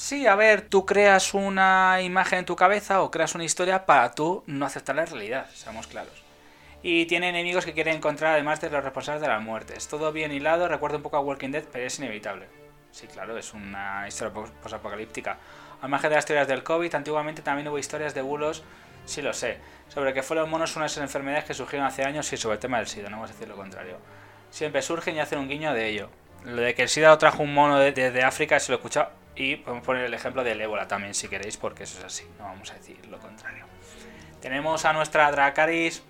Sí, 0.00 0.26
a 0.26 0.34
ver, 0.34 0.62
tú 0.62 0.86
creas 0.86 1.34
una 1.34 2.00
imagen 2.00 2.38
en 2.38 2.44
tu 2.46 2.56
cabeza 2.56 3.02
o 3.02 3.10
creas 3.10 3.34
una 3.34 3.44
historia 3.44 3.84
para 3.84 4.10
tú 4.12 4.42
no 4.46 4.64
aceptar 4.64 4.96
la 4.96 5.04
realidad, 5.04 5.46
seamos 5.52 5.86
claros. 5.86 6.24
Y 6.82 7.04
tiene 7.04 7.28
enemigos 7.28 7.66
que 7.66 7.74
quieren 7.74 7.96
encontrar 7.96 8.32
además 8.32 8.62
de 8.62 8.70
los 8.70 8.82
responsables 8.82 9.20
de 9.20 9.28
las 9.28 9.42
muertes. 9.42 9.88
Todo 9.88 10.10
bien 10.10 10.32
hilado, 10.32 10.68
recuerda 10.68 10.96
un 10.96 11.02
poco 11.02 11.18
a 11.18 11.20
Walking 11.20 11.50
Dead, 11.50 11.64
pero 11.70 11.86
es 11.86 11.98
inevitable. 11.98 12.46
Sí, 12.90 13.08
claro, 13.08 13.36
es 13.36 13.52
una 13.52 14.08
historia 14.08 14.32
posapocalíptica. 14.62 15.36
Al 15.82 15.90
margen 15.90 16.08
de 16.08 16.16
las 16.16 16.24
teorías 16.24 16.48
del 16.48 16.62
COVID, 16.62 16.94
antiguamente 16.94 17.42
también 17.42 17.68
hubo 17.68 17.78
historias 17.78 18.14
de 18.14 18.22
bulos, 18.22 18.62
sí 19.04 19.20
lo 19.20 19.34
sé, 19.34 19.58
sobre 19.88 20.14
que 20.14 20.22
fueron 20.22 20.48
monos 20.48 20.76
unas 20.76 20.96
enfermedades 20.96 21.44
que 21.44 21.52
surgieron 21.52 21.86
hace 21.86 22.04
años 22.04 22.32
y 22.32 22.38
sobre 22.38 22.54
el 22.54 22.60
tema 22.60 22.78
del 22.78 22.86
SIDA, 22.86 23.10
no 23.10 23.18
vamos 23.18 23.32
a 23.32 23.34
decir 23.34 23.48
lo 23.48 23.56
contrario. 23.56 23.98
Siempre 24.48 24.80
surgen 24.80 25.16
y 25.16 25.20
hacen 25.20 25.40
un 25.40 25.48
guiño 25.48 25.74
de 25.74 25.88
ello. 25.88 26.08
Lo 26.46 26.62
de 26.62 26.74
que 26.74 26.84
el 26.84 26.88
SIDA 26.88 27.10
lo 27.10 27.18
trajo 27.18 27.42
un 27.42 27.52
mono 27.52 27.78
desde 27.78 28.10
de, 28.10 28.22
África, 28.22 28.58
se 28.58 28.72
lo 28.72 28.76
he 28.76 28.78
escuchado. 28.78 29.19
Y 29.40 29.56
podemos 29.56 29.86
poner 29.86 30.04
el 30.04 30.12
ejemplo 30.12 30.44
del 30.44 30.60
ébola 30.60 30.86
también, 30.86 31.14
si 31.14 31.26
queréis, 31.26 31.56
porque 31.56 31.84
eso 31.84 31.98
es 31.98 32.04
así. 32.04 32.26
No 32.38 32.44
vamos 32.44 32.70
a 32.72 32.74
decir 32.74 32.98
lo 33.06 33.18
contrario. 33.18 33.64
Tenemos 34.42 34.84
a 34.84 34.92
nuestra 34.92 35.32
Dracaris, 35.32 36.02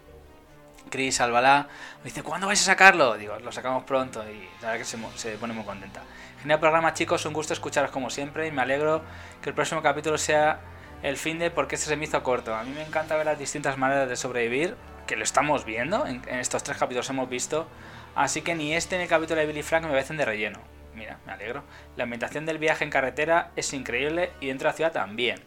Chris 0.91 1.21
Albalá. 1.21 1.69
Me 1.99 2.11
dice, 2.11 2.25
¿cuándo 2.25 2.49
vais 2.49 2.61
a 2.61 2.65
sacarlo? 2.65 3.17
Digo, 3.17 3.39
lo 3.39 3.53
sacamos 3.53 3.85
pronto 3.85 4.25
y 4.29 4.49
la 4.61 4.73
verdad 4.73 4.79
que 4.79 5.17
se, 5.17 5.37
pone 5.37 5.53
muy 5.53 5.63
contenta. 5.63 6.03
Genial 6.41 6.59
programa, 6.59 6.93
chicos. 6.93 7.25
Un 7.25 7.33
gusto 7.33 7.53
escucharos 7.53 7.93
como 7.93 8.11
siempre. 8.11 8.49
Y 8.49 8.51
me 8.51 8.63
alegro 8.63 9.05
que 9.41 9.51
el 9.51 9.55
próximo 9.55 9.81
capítulo 9.81 10.19
sea 10.19 10.59
el 11.05 11.17
fin 11.17 11.39
de 11.39 11.53
porque 11.53 11.77
este 11.77 11.87
se 11.87 11.95
me 11.95 12.07
hizo 12.07 12.21
corto. 12.25 12.53
A 12.57 12.65
mí 12.65 12.73
me 12.75 12.83
encanta 12.83 13.15
ver 13.15 13.27
las 13.27 13.39
distintas 13.39 13.79
maneras 13.79 14.09
de 14.09 14.17
sobrevivir, 14.17 14.75
que 15.07 15.15
lo 15.15 15.23
estamos 15.23 15.65
viendo. 15.65 16.05
En, 16.05 16.21
en 16.27 16.41
estos 16.41 16.65
tres 16.65 16.79
capítulos 16.79 17.09
hemos 17.11 17.29
visto 17.29 17.69
Así 18.17 18.43
que 18.43 18.55
ni 18.55 18.75
este 18.75 18.97
ni 18.97 19.05
el 19.05 19.09
capítulo 19.09 19.41
de 19.41 19.47
Billy 19.47 19.63
Frank 19.63 19.85
me 19.85 19.91
parecen 19.91 20.17
de 20.17 20.25
relleno. 20.25 20.59
Mira, 20.95 21.19
me 21.27 21.33
alegro. 21.33 21.63
La 21.97 22.05
ambientación 22.05 22.47
del 22.47 22.59
viaje 22.59 22.85
en 22.85 22.91
carretera 22.91 23.51
es 23.57 23.73
increíble 23.73 24.31
y 24.41 24.49
dentro 24.49 24.69
de 24.69 24.73
la 24.73 24.77
ciudad 24.77 24.93
también. 24.93 25.41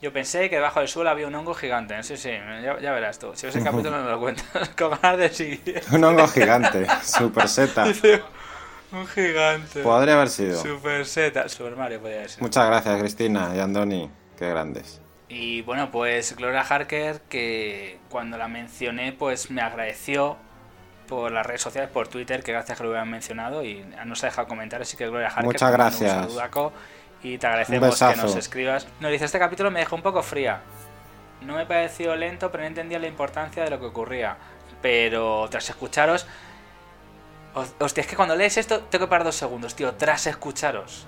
Yo 0.00 0.12
pensé 0.12 0.48
que 0.48 0.56
debajo 0.56 0.80
del 0.80 0.88
suelo 0.88 1.10
había 1.10 1.26
un 1.26 1.34
hongo 1.34 1.52
gigante. 1.52 2.02
Sí, 2.02 2.16
sí, 2.16 2.30
ya, 2.62 2.92
verás 2.92 3.18
tú. 3.18 3.32
Si 3.34 3.46
ves 3.46 3.56
el 3.56 3.64
capítulo 3.64 3.98
no 3.98 4.04
me 4.04 4.10
lo 4.10 4.18
cuentas. 4.18 4.70
Con 4.78 4.90
ganas 4.90 5.18
de 5.18 5.28
seguir. 5.28 5.82
Un 5.92 6.04
hongo 6.04 6.26
gigante. 6.26 6.86
Super 7.02 7.48
Z. 7.48 7.84
un 8.92 9.06
gigante. 9.06 9.82
Podría 9.82 10.14
haber 10.14 10.30
sido. 10.30 10.60
Super 10.60 11.04
Z. 11.04 11.48
Super 11.50 11.76
Mario 11.76 12.00
podría 12.00 12.18
haber 12.18 12.30
sido. 12.30 12.42
Muchas 12.42 12.66
gracias, 12.66 12.98
Cristina 12.98 13.52
y 13.54 13.58
Andoni. 13.58 14.10
Qué 14.38 14.48
grandes. 14.48 15.02
Y 15.28 15.60
bueno, 15.62 15.90
pues 15.90 16.34
Gloria 16.34 16.62
Harker, 16.62 17.20
que 17.28 17.98
cuando 18.08 18.38
la 18.38 18.48
mencioné, 18.48 19.12
pues 19.12 19.50
me 19.50 19.60
agradeció 19.60 20.38
por 21.10 21.32
las 21.32 21.44
redes 21.44 21.60
sociales, 21.60 21.90
por 21.90 22.08
Twitter, 22.08 22.42
que 22.42 22.52
gracias 22.52 22.78
que 22.78 22.84
lo 22.84 22.90
hubieran 22.90 23.10
mencionado 23.10 23.62
y 23.64 23.84
nos 24.06 24.22
ha 24.22 24.28
dejado 24.28 24.48
comentar, 24.48 24.80
así 24.80 24.96
que 24.96 25.08
Gloria 25.08 25.28
Harker. 25.28 25.44
Muchas 25.44 25.72
gracias. 25.72 26.28
y 27.22 27.36
te 27.36 27.46
agradecemos 27.46 27.98
que 27.98 28.16
nos 28.16 28.36
escribas. 28.36 28.86
Nos 29.00 29.10
dice, 29.10 29.26
este 29.26 29.38
capítulo 29.38 29.70
me 29.70 29.80
dejó 29.80 29.96
un 29.96 30.02
poco 30.02 30.22
fría. 30.22 30.62
No 31.42 31.56
me 31.56 31.66
pareció 31.66 32.14
lento, 32.16 32.50
pero 32.50 32.62
no 32.62 32.68
entendía 32.68 32.98
la 32.98 33.08
importancia 33.08 33.64
de 33.64 33.70
lo 33.70 33.80
que 33.80 33.86
ocurría. 33.86 34.36
Pero 34.80 35.46
tras 35.50 35.68
escucharos... 35.68 36.26
Hostia, 37.80 38.02
es 38.02 38.06
que 38.06 38.14
cuando 38.14 38.36
lees 38.36 38.56
esto 38.56 38.80
tengo 38.82 39.06
que 39.06 39.10
parar 39.10 39.24
dos 39.24 39.34
segundos, 39.34 39.74
tío. 39.74 39.94
Tras 39.94 40.28
escucharos. 40.28 41.06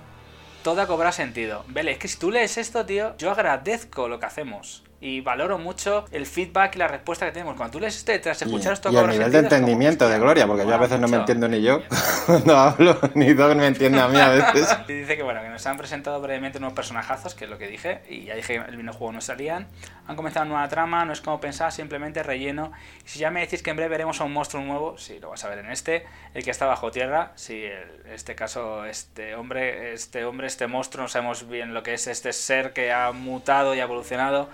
Todo 0.65 0.85
cobra 0.89 1.13
sentido. 1.13 1.65
Vele, 1.69 1.93
es 1.93 1.99
que 1.99 2.09
si 2.09 2.19
tú 2.19 2.33
lees 2.33 2.59
esto, 2.59 2.85
tío, 2.85 3.17
yo 3.17 3.31
agradezco 3.31 4.09
lo 4.09 4.19
que 4.19 4.27
hacemos 4.27 4.83
y 5.03 5.21
valoro 5.21 5.59
mucho 5.59 6.05
el 6.13 6.27
feedback 6.27 6.77
y 6.77 6.79
la 6.79 6.87
respuesta 6.87 7.27
que 7.27 7.33
tenemos. 7.33 7.57
Cuando 7.57 7.73
tú 7.73 7.81
lees 7.81 7.97
este, 7.97 8.21
tras 8.21 8.41
escuchar 8.41 8.75
esto... 8.75 8.89
Y, 8.93 8.97
el 8.97 9.09
nivel 9.09 9.33
de 9.33 9.39
entendimiento 9.41 10.09
de 10.09 10.17
Gloria, 10.21 10.47
porque 10.47 10.65
yo 10.65 10.73
a 10.73 10.79
veces 10.79 11.01
no 11.01 11.09
me 11.09 11.17
entiendo 11.17 11.49
ni 11.49 11.61
yo 11.61 11.83
cuando 12.27 12.57
hablo, 12.57 12.97
ni 13.15 13.35
Doc 13.35 13.57
me 13.57 13.67
entiende 13.67 14.01
a 14.01 14.07
mí 14.07 14.19
a 14.19 14.29
veces. 14.29 14.79
Y 14.89 14.93
dice 14.93 15.17
que 15.17 15.25
bueno, 15.25 15.43
que 15.43 15.49
nos 15.49 15.67
han 15.67 15.77
presentado 15.77 16.21
brevemente 16.21 16.59
unos 16.59 16.73
personajazos, 16.73 17.35
que 17.35 17.45
es 17.45 17.51
lo 17.51 17.59
que 17.59 17.67
dije, 17.67 18.03
y 18.09 18.27
ya 18.27 18.37
dije 18.37 18.55
que 18.55 18.71
el 18.71 18.77
videojuego 18.77 19.13
no 19.13 19.21
salían. 19.21 19.67
Han 20.13 20.17
comenzado 20.17 20.45
una 20.45 20.55
nueva 20.57 20.69
trama, 20.69 21.07
no 21.07 21.15
es 21.15 21.23
como 21.23 21.41
pensar, 21.41 21.73
simplemente 21.73 22.23
relleno. 22.23 22.71
Si 23.07 23.19
ya 23.19 23.31
me 23.31 23.41
decís 23.41 23.63
que 23.63 23.71
en 23.71 23.77
breve 23.77 23.89
veremos 23.89 24.21
a 24.21 24.25
un 24.25 24.33
monstruo 24.35 24.63
nuevo, 24.63 24.99
sí, 24.99 25.19
lo 25.21 25.31
vas 25.31 25.43
a 25.45 25.49
ver 25.49 25.61
en 25.61 25.71
este, 25.71 26.05
el 26.35 26.45
que 26.45 26.51
está 26.51 26.67
bajo 26.67 26.91
tierra, 26.91 27.33
sí, 27.35 27.65
en 27.65 28.13
este 28.13 28.35
caso, 28.35 28.85
este 28.85 29.35
hombre, 29.35 29.95
este 29.95 30.27
hombre, 30.27 30.49
este 30.49 30.67
monstruo, 30.67 31.05
no 31.05 31.09
sabemos 31.09 31.49
bien 31.49 31.73
lo 31.73 31.83
que 31.83 31.95
es 31.95 32.07
este 32.09 32.35
ser 32.35 32.75
que 32.75 32.93
ha 32.93 33.11
mutado 33.13 33.75
y 33.75 33.81
ha 33.81 33.85
evolucionado 33.85 34.51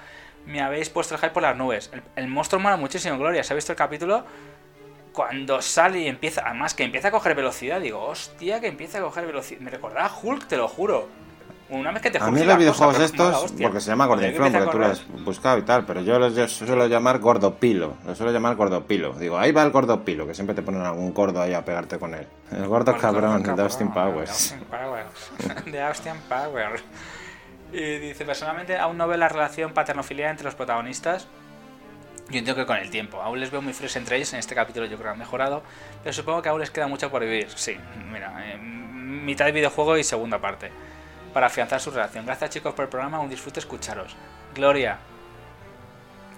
me 0.47 0.63
habéis 0.63 0.89
puesto 0.89 1.15
el 1.15 1.21
hype 1.21 1.33
por 1.33 1.43
las 1.43 1.57
nubes. 1.57 1.91
El, 2.17 2.29
monstruo 2.29 2.61
mola 2.61 2.77
muchísimo, 2.77 3.19
Gloria. 3.19 3.45
¿Se 3.45 3.53
ha 3.53 3.57
visto 3.57 3.73
el 3.73 3.77
capítulo? 3.77 4.25
Cuando 5.13 5.61
sale 5.61 5.99
y 6.01 6.07
empieza, 6.07 6.43
además 6.47 6.73
que 6.75 6.85
empieza 6.85 7.09
a 7.09 7.11
coger 7.11 7.35
velocidad, 7.35 7.81
digo, 7.81 8.03
hostia, 8.03 8.61
que 8.61 8.69
empieza 8.69 8.99
a 8.99 9.03
coger 9.03 9.27
velocidad. 9.27 9.61
Me 9.61 9.71
recordaba 9.71 10.11
Hulk, 10.23 10.47
te 10.47 10.57
lo 10.57 10.69
juro. 10.69 11.09
Una 11.71 11.93
vez 11.93 12.01
que 12.01 12.11
te 12.11 12.19
A 12.19 12.31
mí 12.31 12.43
los 12.45 12.57
videojuegos 12.57 12.99
estos, 12.99 13.53
porque 13.61 13.81
se 13.81 13.91
llama 13.91 14.07
Gordinflón, 14.07 14.53
porque 14.53 14.71
tú 14.71 14.79
lo 14.79 14.87
has 14.87 15.07
buscado 15.25 15.59
y 15.59 15.63
tal, 15.63 15.85
pero 15.85 16.01
yo 16.01 16.19
los 16.19 16.51
suelo 16.51 16.87
llamar 16.87 17.19
Gordopilo. 17.19 17.95
Lo 18.07 18.15
suelo 18.15 18.33
llamar 18.33 18.57
Gordopilo. 18.57 19.13
Digo, 19.13 19.39
ahí 19.39 19.53
va 19.53 19.63
el 19.65 19.71
Gordopilo, 19.71 20.27
que 20.27 20.35
siempre 20.35 20.55
te 20.55 20.63
ponen 20.63 20.83
algún 20.83 21.13
gordo 21.13 21.43
ahí 21.43 21.53
a 21.53 21.65
pegarte 21.65 21.99
con 21.99 22.15
él. 22.15 22.27
El 22.53 22.67
gordo 22.67 22.97
cabrón, 22.97 23.43
de 23.43 23.63
Austin 23.63 23.91
Powers. 23.91 24.57
De 25.67 25.83
Austin 25.83 26.15
Powers. 26.29 26.83
Y 27.73 27.99
dice, 27.99 28.25
personalmente 28.25 28.79
aún 28.79 28.97
no 28.97 29.07
veo 29.07 29.19
la 29.19 29.29
relación 29.29 29.73
paternofilia 29.73 30.31
entre 30.31 30.45
los 30.45 30.55
protagonistas. 30.55 31.29
Yo 32.31 32.39
entiendo 32.39 32.57
que 32.57 32.67
con 32.67 32.77
el 32.77 32.91
tiempo. 32.91 33.21
Aún 33.21 33.41
les 33.41 33.51
veo 33.51 33.61
muy 33.61 33.75
fríos 33.75 33.95
entre 33.97 34.17
ellos. 34.17 34.33
En 34.33 34.39
este 34.39 34.55
capítulo 34.55 34.87
yo 34.87 34.97
creo 34.97 35.05
que 35.05 35.13
han 35.13 35.19
mejorado. 35.19 35.63
Pero 36.03 36.13
supongo 36.15 36.41
que 36.41 36.49
aún 36.49 36.61
les 36.61 36.71
queda 36.71 36.87
mucho 36.87 37.11
por 37.11 37.23
vivir. 37.23 37.49
Sí, 37.55 37.77
mira, 38.11 38.35
eh, 38.53 38.59
mitad 38.59 39.47
de 39.47 39.53
videojuego 39.53 39.99
y 39.99 40.05
segunda 40.05 40.39
parte. 40.39 40.71
Para 41.39 41.47
afianzar 41.47 41.81
su 41.81 41.93
relación. 41.93 42.27
Gracias 42.27 42.51
chicos 42.51 42.75
por 42.75 42.87
el 42.87 42.89
programa. 42.89 43.21
Un 43.21 43.31
disfrute 43.31 43.61
escucharos. 43.61 44.17
Gloria, 44.57 44.99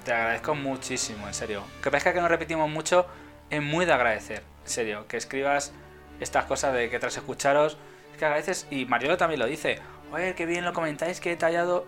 te 0.04 0.12
agradezco 0.12 0.54
muchísimo, 0.54 1.26
en 1.26 1.32
serio. 1.32 1.64
Que 1.82 1.90
parezca 1.90 2.12
que 2.12 2.20
no 2.20 2.28
repetimos 2.28 2.68
mucho, 2.68 3.06
es 3.48 3.62
muy 3.62 3.86
de 3.86 3.94
agradecer. 3.94 4.42
En 4.62 4.70
serio, 4.70 5.08
que 5.08 5.16
escribas 5.16 5.72
estas 6.20 6.44
cosas 6.44 6.74
de 6.74 6.90
que 6.90 6.98
tras 6.98 7.16
escucharos, 7.16 7.78
es 8.12 8.18
que 8.18 8.26
agradeces. 8.26 8.66
Y 8.70 8.84
Mariolo 8.84 9.16
también 9.16 9.40
lo 9.40 9.46
dice 9.46 9.78
Oye, 10.12 10.34
qué 10.34 10.44
bien 10.44 10.66
lo 10.66 10.74
comentáis, 10.74 11.18
qué 11.18 11.30
detallado. 11.30 11.86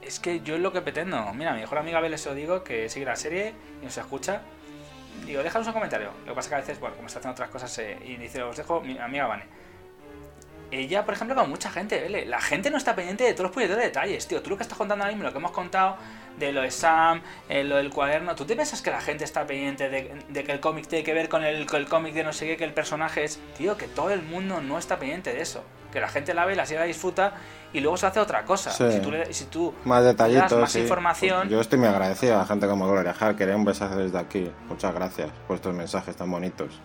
Es 0.00 0.20
que 0.20 0.42
yo 0.42 0.54
es 0.54 0.60
lo 0.60 0.72
que 0.72 0.80
pretendo. 0.80 1.34
Mira, 1.34 1.54
mi 1.54 1.62
mejor 1.62 1.78
amiga 1.78 1.98
Abel 1.98 2.16
se 2.16 2.28
lo 2.28 2.36
digo, 2.36 2.62
que 2.62 2.88
sigue 2.88 3.04
la 3.04 3.16
serie 3.16 3.52
y 3.80 3.84
nos 3.86 3.98
escucha. 3.98 4.42
Digo, 5.26 5.42
déjanos 5.42 5.66
un 5.66 5.72
comentario. 5.72 6.12
Lo 6.24 6.34
que 6.34 6.36
pasa 6.36 6.46
es 6.46 6.48
que 6.50 6.54
a 6.54 6.58
veces, 6.58 6.78
bueno, 6.78 6.94
como 6.94 7.08
está 7.08 7.18
haciendo 7.18 7.32
otras 7.32 7.50
cosas 7.50 7.76
eh, 7.80 7.98
y 8.04 8.14
dice, 8.14 8.44
os 8.44 8.56
dejo, 8.56 8.80
mi 8.80 8.96
amiga 8.96 9.26
Vane. 9.26 9.61
Ella, 10.72 11.04
por 11.04 11.14
ejemplo, 11.14 11.36
con 11.36 11.50
mucha 11.50 11.70
gente, 11.70 12.02
¿vale? 12.02 12.24
La 12.24 12.40
gente 12.40 12.70
no 12.70 12.78
está 12.78 12.96
pendiente 12.96 13.24
de 13.24 13.34
todos 13.34 13.44
los 13.44 13.52
puñeteros 13.52 13.82
detalles, 13.82 14.26
tío. 14.26 14.42
Tú 14.42 14.50
lo 14.50 14.56
que 14.56 14.62
estás 14.62 14.78
contando 14.78 15.04
ahora 15.04 15.14
mismo, 15.14 15.24
lo 15.24 15.32
que 15.32 15.38
hemos 15.38 15.52
contado 15.52 15.96
de 16.38 16.50
lo 16.50 16.62
de 16.62 16.70
Sam, 16.70 17.20
eh, 17.48 17.62
lo 17.62 17.76
del 17.76 17.90
cuaderno. 17.90 18.34
¿Tú 18.34 18.46
te 18.46 18.54
piensas 18.54 18.80
que 18.80 18.90
la 18.90 19.00
gente 19.00 19.22
está 19.24 19.46
pendiente 19.46 19.90
de, 19.90 20.44
que 20.44 20.52
el 20.52 20.60
cómic 20.60 20.86
tiene 20.86 21.04
que 21.04 21.12
ver 21.12 21.28
con 21.28 21.44
el, 21.44 21.66
el 21.70 21.88
cómic 21.88 22.14
de 22.14 22.24
no 22.24 22.32
sé 22.32 22.46
qué, 22.46 22.56
que 22.56 22.64
el 22.64 22.72
personaje 22.72 23.22
es. 23.24 23.38
Tío, 23.56 23.76
que 23.76 23.86
todo 23.86 24.10
el 24.10 24.22
mundo 24.22 24.62
no 24.62 24.78
está 24.78 24.98
pendiente 24.98 25.32
de 25.32 25.42
eso 25.42 25.62
que 25.92 26.00
la 26.00 26.08
gente 26.08 26.34
la 26.34 26.44
ve, 26.44 26.56
la 26.56 26.66
sigue, 26.66 26.80
la 26.80 26.86
disfruta 26.86 27.34
y 27.72 27.80
luego 27.80 27.96
se 27.96 28.06
hace 28.06 28.18
otra 28.18 28.44
cosa. 28.44 28.70
Si 28.70 29.00
tú, 29.00 29.12
si 29.30 29.44
tú 29.44 29.74
más 29.84 30.02
detallitos, 30.02 30.58
más 30.58 30.74
información. 30.74 31.48
Yo 31.48 31.60
estoy 31.60 31.78
muy 31.78 31.88
agradecido 31.88 32.34
a 32.34 32.38
la 32.38 32.46
gente 32.46 32.66
como 32.66 32.88
Gloria 32.88 33.14
Harker. 33.18 33.54
Un 33.54 33.64
besazo 33.64 33.96
desde 33.96 34.18
aquí. 34.18 34.50
Muchas 34.68 34.92
gracias 34.94 35.30
por 35.46 35.56
estos 35.56 35.74
mensajes 35.74 36.16
tan 36.16 36.30
bonitos. 36.30 36.80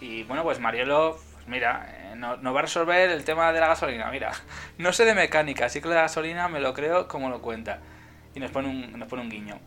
Y 0.00 0.22
bueno, 0.24 0.42
pues 0.42 0.60
Marielo, 0.60 1.18
mira, 1.46 1.86
eh, 1.90 2.14
no, 2.16 2.52
va 2.52 2.60
a 2.60 2.62
resolver 2.62 3.10
el 3.10 3.24
tema 3.24 3.52
de 3.52 3.60
la 3.60 3.68
gasolina. 3.68 4.10
Mira, 4.10 4.32
no 4.78 4.92
sé 4.92 5.04
de 5.04 5.14
mecánica, 5.14 5.66
así 5.66 5.80
que 5.80 5.88
la 5.88 6.02
gasolina 6.02 6.48
me 6.48 6.60
lo 6.60 6.74
creo 6.74 7.08
como 7.08 7.28
lo 7.28 7.42
cuenta. 7.42 7.80
Y 8.34 8.40
nos 8.40 8.50
pone 8.50 8.68
un, 8.68 8.98
nos 8.98 9.08
pone 9.08 9.22
un 9.22 9.30
guiño. 9.30 9.58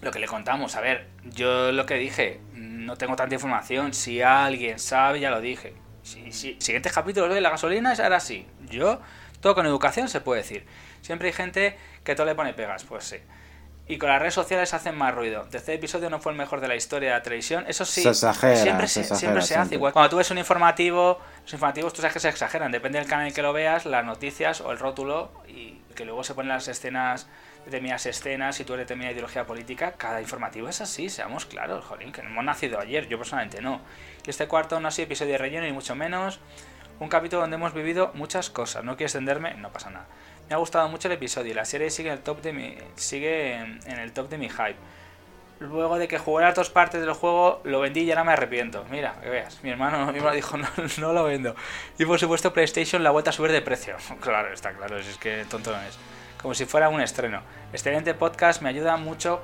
Lo 0.00 0.10
que 0.10 0.18
le 0.18 0.26
contamos, 0.26 0.76
a 0.76 0.80
ver, 0.80 1.08
yo 1.24 1.70
lo 1.72 1.86
que 1.86 1.94
dije, 1.94 2.40
no 2.54 2.96
tengo 2.96 3.16
tanta 3.16 3.34
información. 3.34 3.94
Si 3.94 4.20
alguien 4.20 4.78
sabe, 4.78 5.20
ya 5.20 5.30
lo 5.30 5.40
dije 5.40 5.74
Sí, 6.02 6.32
sí. 6.32 6.56
Siguientes 6.58 6.92
capítulos 6.92 7.32
de 7.34 7.40
la 7.40 7.50
gasolina 7.50 7.92
es 7.92 8.00
ahora 8.00 8.20
sí. 8.20 8.46
Yo, 8.68 9.00
todo 9.40 9.54
con 9.54 9.66
educación 9.66 10.08
se 10.08 10.20
puede 10.20 10.42
decir. 10.42 10.66
Siempre 11.00 11.28
hay 11.28 11.32
gente 11.32 11.78
que 12.04 12.14
todo 12.14 12.26
le 12.26 12.34
pone 12.34 12.54
pegas, 12.54 12.84
pues 12.84 13.04
sí. 13.04 13.16
Y 13.88 13.98
con 13.98 14.08
las 14.08 14.20
redes 14.20 14.34
sociales 14.34 14.72
hacen 14.74 14.96
más 14.96 15.14
ruido. 15.14 15.46
Este 15.52 15.74
episodio 15.74 16.08
no 16.08 16.20
fue 16.20 16.32
el 16.32 16.38
mejor 16.38 16.60
de 16.60 16.68
la 16.68 16.76
historia 16.76 17.10
de 17.10 17.14
la 17.16 17.22
televisión. 17.22 17.64
Eso 17.66 17.84
sí, 17.84 18.02
Se 18.02 18.10
exagera, 18.10 18.56
siempre 18.56 18.86
se 18.86 18.94
se, 18.94 19.00
exagera 19.00 19.18
siempre 19.18 19.42
se 19.42 19.48
siempre. 19.48 19.66
hace 19.66 19.74
igual. 19.74 19.92
Cuando 19.92 20.10
tú 20.10 20.16
ves 20.16 20.30
un 20.30 20.38
informativo, 20.38 21.18
los 21.42 21.52
informativos 21.52 21.92
tú 21.92 22.00
sabes 22.00 22.14
que 22.14 22.20
se 22.20 22.28
exageran. 22.28 22.70
Depende 22.72 22.98
del 23.00 23.08
canal 23.08 23.26
en 23.26 23.34
que 23.34 23.42
lo 23.42 23.52
veas, 23.52 23.84
las 23.84 24.04
noticias 24.04 24.60
o 24.60 24.70
el 24.72 24.78
rótulo 24.78 25.32
y 25.48 25.80
que 25.96 26.04
luego 26.04 26.22
se 26.24 26.32
ponen 26.34 26.50
las 26.50 26.68
escenas, 26.68 27.26
determinadas 27.64 28.06
escenas 28.06 28.58
y 28.60 28.64
tú 28.64 28.74
eres 28.74 28.84
determinada 28.84 29.12
ideología 29.12 29.44
política. 29.46 29.92
Cada 29.98 30.20
informativo 30.20 30.68
es 30.68 30.80
así, 30.80 31.08
seamos 31.10 31.44
claros, 31.44 31.84
jolín, 31.84 32.12
que 32.12 32.22
no 32.22 32.30
hemos 32.30 32.44
nacido 32.44 32.78
ayer. 32.80 33.08
Yo 33.08 33.18
personalmente 33.18 33.60
no. 33.60 33.80
Y 34.24 34.30
este 34.30 34.46
cuarto 34.46 34.78
no 34.80 34.88
ha 34.88 34.90
sido 34.92 35.06
episodio 35.06 35.32
de 35.32 35.38
relleno 35.38 35.66
ni 35.66 35.72
mucho 35.72 35.94
menos. 35.96 36.38
Un 37.00 37.08
capítulo 37.08 37.42
donde 37.42 37.56
hemos 37.56 37.74
vivido 37.74 38.12
muchas 38.14 38.48
cosas. 38.48 38.84
No 38.84 38.92
quiero 38.96 39.08
extenderme, 39.08 39.54
no 39.54 39.72
pasa 39.72 39.90
nada. 39.90 40.06
Me 40.52 40.56
ha 40.56 40.58
gustado 40.58 40.86
mucho 40.86 41.08
el 41.08 41.14
episodio 41.14 41.52
y 41.52 41.54
la 41.54 41.64
serie 41.64 41.88
sigue 41.88 42.10
en 42.10 42.18
el 42.18 42.22
top 42.22 42.42
de 42.42 42.52
mi, 42.52 42.76
sigue 42.94 43.54
en, 43.54 43.80
el 43.86 44.12
top 44.12 44.28
de 44.28 44.36
mi 44.36 44.50
hype. 44.50 44.76
Luego 45.60 45.96
de 45.96 46.06
que 46.06 46.18
jugué 46.18 46.44
las 46.44 46.54
dos 46.54 46.68
partes 46.68 47.00
del 47.00 47.14
juego, 47.14 47.62
lo 47.64 47.80
vendí 47.80 48.00
y 48.00 48.10
ahora 48.10 48.22
me 48.22 48.32
arrepiento. 48.32 48.84
Mira, 48.90 49.14
que 49.22 49.30
veas, 49.30 49.64
mi 49.64 49.70
hermano, 49.70 50.04
mi 50.12 50.18
hermano 50.18 50.36
dijo, 50.36 50.58
no, 50.58 50.68
no 50.98 51.14
lo 51.14 51.24
vendo. 51.24 51.56
Y 51.98 52.04
por 52.04 52.18
supuesto 52.18 52.52
PlayStation 52.52 53.02
la 53.02 53.12
vuelta 53.12 53.30
a 53.30 53.32
subir 53.32 53.50
de 53.50 53.62
precio. 53.62 53.96
Claro, 54.20 54.52
está 54.52 54.74
claro, 54.74 55.02
si 55.02 55.08
es 55.08 55.16
que 55.16 55.46
tonto 55.48 55.72
no 55.72 55.80
es. 55.80 55.98
Como 56.42 56.52
si 56.52 56.66
fuera 56.66 56.90
un 56.90 57.00
estreno. 57.00 57.40
Excelente 57.72 58.12
podcast, 58.12 58.60
me 58.60 58.68
ayuda 58.68 58.98
mucho 58.98 59.40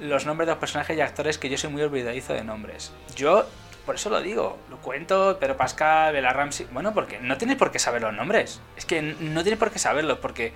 los 0.00 0.26
nombres 0.26 0.48
de 0.48 0.52
los 0.52 0.60
personajes 0.60 0.94
y 0.98 1.00
actores 1.00 1.38
que 1.38 1.48
yo 1.48 1.56
soy 1.56 1.70
muy 1.70 1.80
olvidadizo 1.80 2.34
de 2.34 2.44
nombres. 2.44 2.92
Yo, 3.16 3.46
por 3.84 3.96
eso 3.96 4.10
lo 4.10 4.20
digo, 4.20 4.58
lo 4.70 4.78
cuento, 4.78 5.38
pero 5.40 5.56
Pascal, 5.56 6.12
Bella 6.12 6.32
Ramsey... 6.32 6.66
Bueno, 6.72 6.94
porque 6.94 7.18
no 7.18 7.36
tienes 7.36 7.56
por 7.56 7.70
qué 7.70 7.78
saber 7.78 8.02
los 8.02 8.14
nombres. 8.14 8.60
Es 8.76 8.84
que 8.84 9.02
no 9.02 9.42
tienes 9.42 9.58
por 9.58 9.70
qué 9.70 9.78
saberlos, 9.78 10.18
porque... 10.18 10.52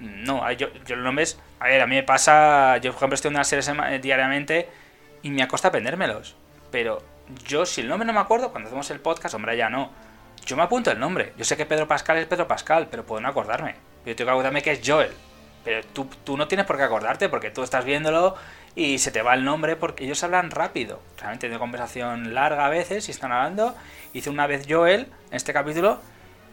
No, 0.00 0.50
yo, 0.52 0.68
yo 0.86 0.96
los 0.96 1.04
nombres... 1.04 1.38
A 1.60 1.66
ver, 1.66 1.82
a 1.82 1.86
mí 1.86 1.96
me 1.96 2.02
pasa... 2.02 2.78
Yo, 2.78 2.92
por 2.92 2.98
ejemplo, 2.98 3.14
estoy 3.14 3.28
en 3.30 3.36
una 3.36 3.44
serie 3.44 3.62
sema- 3.62 3.90
diariamente 3.98 4.68
y 5.22 5.30
me 5.30 5.42
acosta 5.42 5.68
aprendérmelos. 5.68 6.36
Pero 6.70 7.02
yo, 7.46 7.66
si 7.66 7.80
el 7.82 7.88
nombre 7.88 8.06
no 8.06 8.12
me 8.12 8.20
acuerdo, 8.20 8.50
cuando 8.50 8.68
hacemos 8.68 8.90
el 8.90 9.00
podcast, 9.00 9.34
hombre, 9.34 9.56
ya 9.56 9.68
no. 9.70 9.90
Yo 10.44 10.56
me 10.56 10.62
apunto 10.62 10.90
el 10.90 10.98
nombre. 10.98 11.32
Yo 11.36 11.44
sé 11.44 11.56
que 11.56 11.66
Pedro 11.66 11.86
Pascal 11.86 12.18
es 12.18 12.26
Pedro 12.26 12.48
Pascal, 12.48 12.88
pero 12.90 13.04
puedo 13.04 13.20
no 13.20 13.28
acordarme. 13.28 13.76
Yo 14.04 14.14
tengo 14.16 14.28
que 14.28 14.32
acordarme 14.32 14.62
que 14.62 14.72
es 14.72 14.80
Joel. 14.84 15.12
Pero 15.64 15.86
tú, 15.94 16.10
tú 16.24 16.36
no 16.36 16.48
tienes 16.48 16.66
por 16.66 16.76
qué 16.76 16.82
acordarte 16.82 17.28
porque 17.30 17.50
tú 17.50 17.62
estás 17.62 17.84
viéndolo 17.84 18.34
y 18.76 18.98
se 18.98 19.10
te 19.10 19.22
va 19.22 19.34
el 19.34 19.44
nombre 19.44 19.76
porque 19.76 20.04
ellos 20.04 20.22
hablan 20.24 20.50
rápido. 20.50 21.00
Realmente 21.18 21.48
de 21.48 21.58
conversación 21.58 22.34
larga 22.34 22.66
a 22.66 22.68
veces 22.68 23.08
y 23.08 23.12
están 23.12 23.32
hablando. 23.32 23.74
Dice 24.12 24.30
una 24.30 24.46
vez 24.46 24.66
Joel 24.68 25.02
en 25.30 25.36
este 25.36 25.52
capítulo, 25.52 26.00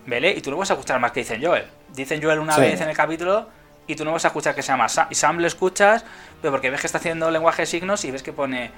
¿vale? 0.06 0.32
Y 0.32 0.42
tú 0.42 0.52
no 0.52 0.58
vas 0.58 0.70
a 0.70 0.74
escuchar 0.74 1.00
más 1.00 1.12
que 1.12 1.22
dicen 1.22 1.44
Joel. 1.44 1.66
Dicen 1.96 2.22
Joel 2.22 2.40
una 2.40 2.54
Sí. 2.56 2.62
vez 2.62 2.80
en 2.82 2.90
el 2.90 2.96
capítulo 2.96 3.50
y 3.88 3.96
tú 3.96 4.06
no 4.06 4.12
vas 4.12 4.24
a 4.26 4.28
escuchar 4.30 4.54
que 4.56 4.62
se 4.62 4.68
llama 4.72 4.88
Sam. 4.90 5.08
Y 5.10 5.16
Sam 5.16 5.38
lo 5.40 5.48
escuchas, 5.48 6.06
pero 6.42 6.52
porque 6.52 6.70
ves 6.70 6.80
que 6.82 6.88
está 6.88 7.00
haciendo 7.00 7.30
lenguaje 7.32 7.64
de 7.64 7.66
signos 7.66 8.06
y 8.06 8.12
ves 8.12 8.24
que 8.24 8.34
pone... 8.34 8.72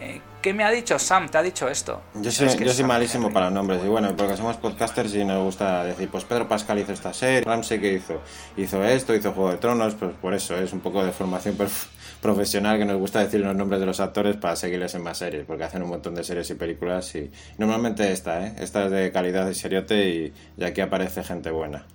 eh, 0.00 0.20
¿Qué 0.40 0.54
me 0.54 0.64
ha 0.64 0.70
dicho 0.70 0.98
Sam? 0.98 1.28
¿Te 1.28 1.38
ha 1.38 1.42
dicho 1.42 1.68
esto? 1.68 2.02
Yo 2.14 2.32
soy, 2.32 2.48
Es 2.48 2.56
que 2.56 2.64
yo 2.64 2.72
soy 2.72 2.84
Sam 2.84 2.88
malísimo 2.88 3.24
Henry. 3.24 3.34
para 3.34 3.46
los 3.46 3.54
nombres. 3.54 3.84
Y 3.84 3.88
bueno, 3.88 4.16
porque 4.16 4.36
somos 4.36 4.56
podcasters 4.56 5.14
y 5.14 5.24
nos 5.24 5.42
gusta 5.44 5.84
decir, 5.84 6.08
pues 6.08 6.24
Pedro 6.24 6.48
Pascal 6.48 6.78
hizo 6.78 6.92
esta 6.92 7.12
serie, 7.12 7.42
Ramsey 7.42 7.78
que 7.80 7.92
hizo, 7.92 8.22
hizo 8.56 8.82
esto, 8.84 9.14
hizo 9.14 9.32
Juego 9.32 9.50
de 9.50 9.58
Tronos, 9.58 9.94
pues 9.94 10.12
por 10.20 10.32
eso 10.32 10.56
es 10.56 10.72
un 10.72 10.80
poco 10.80 11.04
de 11.04 11.12
formación 11.12 11.56
profesional 12.22 12.78
que 12.78 12.86
nos 12.86 12.96
gusta 12.96 13.20
decir 13.20 13.40
los 13.40 13.54
nombres 13.54 13.80
de 13.80 13.86
los 13.86 14.00
actores 14.00 14.36
para 14.36 14.56
seguirles 14.56 14.94
en 14.94 15.02
más 15.02 15.18
series, 15.18 15.44
porque 15.44 15.64
hacen 15.64 15.82
un 15.82 15.90
montón 15.90 16.14
de 16.14 16.24
series 16.24 16.48
y 16.50 16.54
películas 16.54 17.14
y 17.14 17.30
normalmente 17.58 18.10
esta, 18.10 18.46
¿eh? 18.46 18.54
Esta 18.58 18.86
es 18.86 18.90
de 18.90 19.12
calidad 19.12 19.48
y 19.48 19.54
seriote 19.54 20.08
y, 20.08 20.34
y 20.56 20.64
aquí 20.64 20.80
aparece 20.80 21.22
gente 21.22 21.50
buena. 21.50 21.86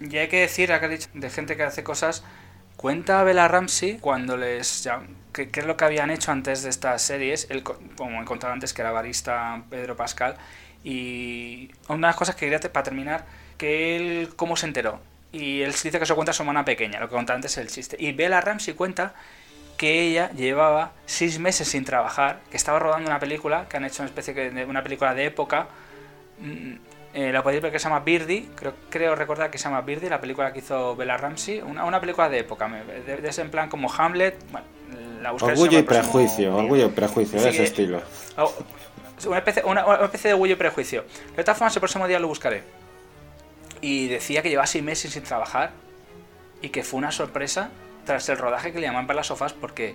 Y 0.00 0.16
hay 0.16 0.28
que 0.28 0.40
decir, 0.40 0.72
acá 0.72 0.88
dicho, 0.88 1.08
de 1.14 1.30
gente 1.30 1.56
que 1.56 1.62
hace 1.62 1.84
cosas, 1.84 2.24
cuenta 2.82 3.22
Bella 3.24 3.48
Ramsey 3.48 3.98
cuando 4.00 4.36
les... 4.36 4.84
ya- 4.84 5.02
¿qué, 5.32 5.48
es 5.54 5.66
lo 5.66 5.76
que 5.78 5.84
habían 5.86 6.10
hecho 6.10 6.32
antes 6.32 6.62
de 6.62 6.70
estas 6.70 7.02
series? 7.02 7.48
Co- 7.62 7.78
como 7.96 8.22
he 8.22 8.24
contado 8.26 8.52
antes, 8.52 8.72
que 8.74 8.82
era 8.82 8.92
barista 8.92 9.62
Pedro 9.70 9.96
Pascal. 9.96 10.36
Y 10.84 11.70
una 11.88 12.08
de 12.08 12.10
las 12.10 12.16
cosas 12.16 12.34
que 12.36 12.46
quería 12.46 12.60
para 12.60 12.82
terminar, 12.84 13.24
que 13.58 13.96
él 13.96 14.30
cómo 14.36 14.56
se 14.56 14.66
enteró. 14.66 15.00
Y 15.32 15.62
él 15.62 15.72
dice 15.72 15.92
que 15.92 16.04
eso 16.04 16.14
cuenta 16.16 16.32
su 16.34 16.42
hermana 16.42 16.64
pequeña, 16.64 17.00
lo 17.00 17.08
que 17.08 17.14
contaba 17.14 17.36
antes 17.36 17.52
es 17.52 17.58
el 17.58 17.68
chiste. 17.68 17.96
Y 17.98 18.12
Bella 18.12 18.40
Ramsey 18.40 18.74
cuenta 18.74 19.14
que 19.78 20.02
ella 20.02 20.30
llevaba 20.32 20.92
seis 21.06 21.38
meses 21.38 21.68
sin 21.68 21.84
trabajar, 21.84 22.40
que 22.50 22.56
estaba 22.56 22.78
rodando 22.78 23.08
una 23.10 23.18
película, 23.20 23.66
que 23.68 23.76
han 23.78 23.84
hecho 23.84 24.02
una 24.02 24.08
especie 24.10 24.34
de 24.34 24.64
una 24.66 24.82
película 24.82 25.14
de 25.14 25.26
época, 25.26 25.68
Mm, 26.38 26.74
eh, 27.14 27.32
la 27.32 27.42
podéis 27.42 27.62
ver 27.62 27.72
que 27.72 27.78
se 27.78 27.84
llama 27.84 28.00
Birdie, 28.00 28.48
creo, 28.54 28.74
creo 28.88 29.14
recordar 29.14 29.50
que 29.50 29.58
se 29.58 29.64
llama 29.64 29.82
Birdie, 29.82 30.08
la 30.08 30.20
película 30.20 30.52
que 30.52 30.60
hizo 30.60 30.96
Bella 30.96 31.16
Ramsey, 31.16 31.60
una, 31.60 31.84
una 31.84 32.00
película 32.00 32.28
de 32.28 32.38
época, 32.38 32.68
de, 33.06 33.16
de 33.16 33.28
ese 33.28 33.42
en 33.42 33.50
plan 33.50 33.68
como 33.68 33.92
Hamlet, 33.92 34.36
bueno, 34.50 34.66
la 35.22 35.32
buscaré 35.32 35.52
Orgullo 35.52 35.78
y 35.78 35.82
prejuicio, 35.82 36.56
orgullo 36.56 36.86
y 36.86 36.90
prejuicio, 36.90 37.40
de 37.40 37.48
ese 37.50 37.64
estilo. 37.64 38.02
Oh, 38.36 38.52
una, 39.26 39.38
especie, 39.38 39.62
una, 39.64 39.86
una 39.86 40.04
especie 40.04 40.28
de 40.28 40.34
orgullo 40.34 40.54
y 40.54 40.56
prejuicio. 40.56 41.04
De 41.36 41.44
todas 41.44 41.56
formas, 41.56 41.74
el 41.76 41.80
próximo 41.80 42.08
día 42.08 42.18
lo 42.18 42.28
buscaré. 42.28 42.62
Y 43.80 44.08
decía 44.08 44.42
que 44.42 44.48
llevaba 44.48 44.66
seis 44.66 44.82
meses 44.82 45.12
sin 45.12 45.22
trabajar 45.22 45.70
y 46.60 46.68
que 46.70 46.82
fue 46.82 46.98
una 46.98 47.12
sorpresa 47.12 47.70
tras 48.04 48.28
el 48.28 48.38
rodaje 48.38 48.72
que 48.72 48.80
le 48.80 48.86
llamaban 48.86 49.06
para 49.06 49.18
las 49.18 49.28
sofás 49.28 49.52
porque 49.52 49.94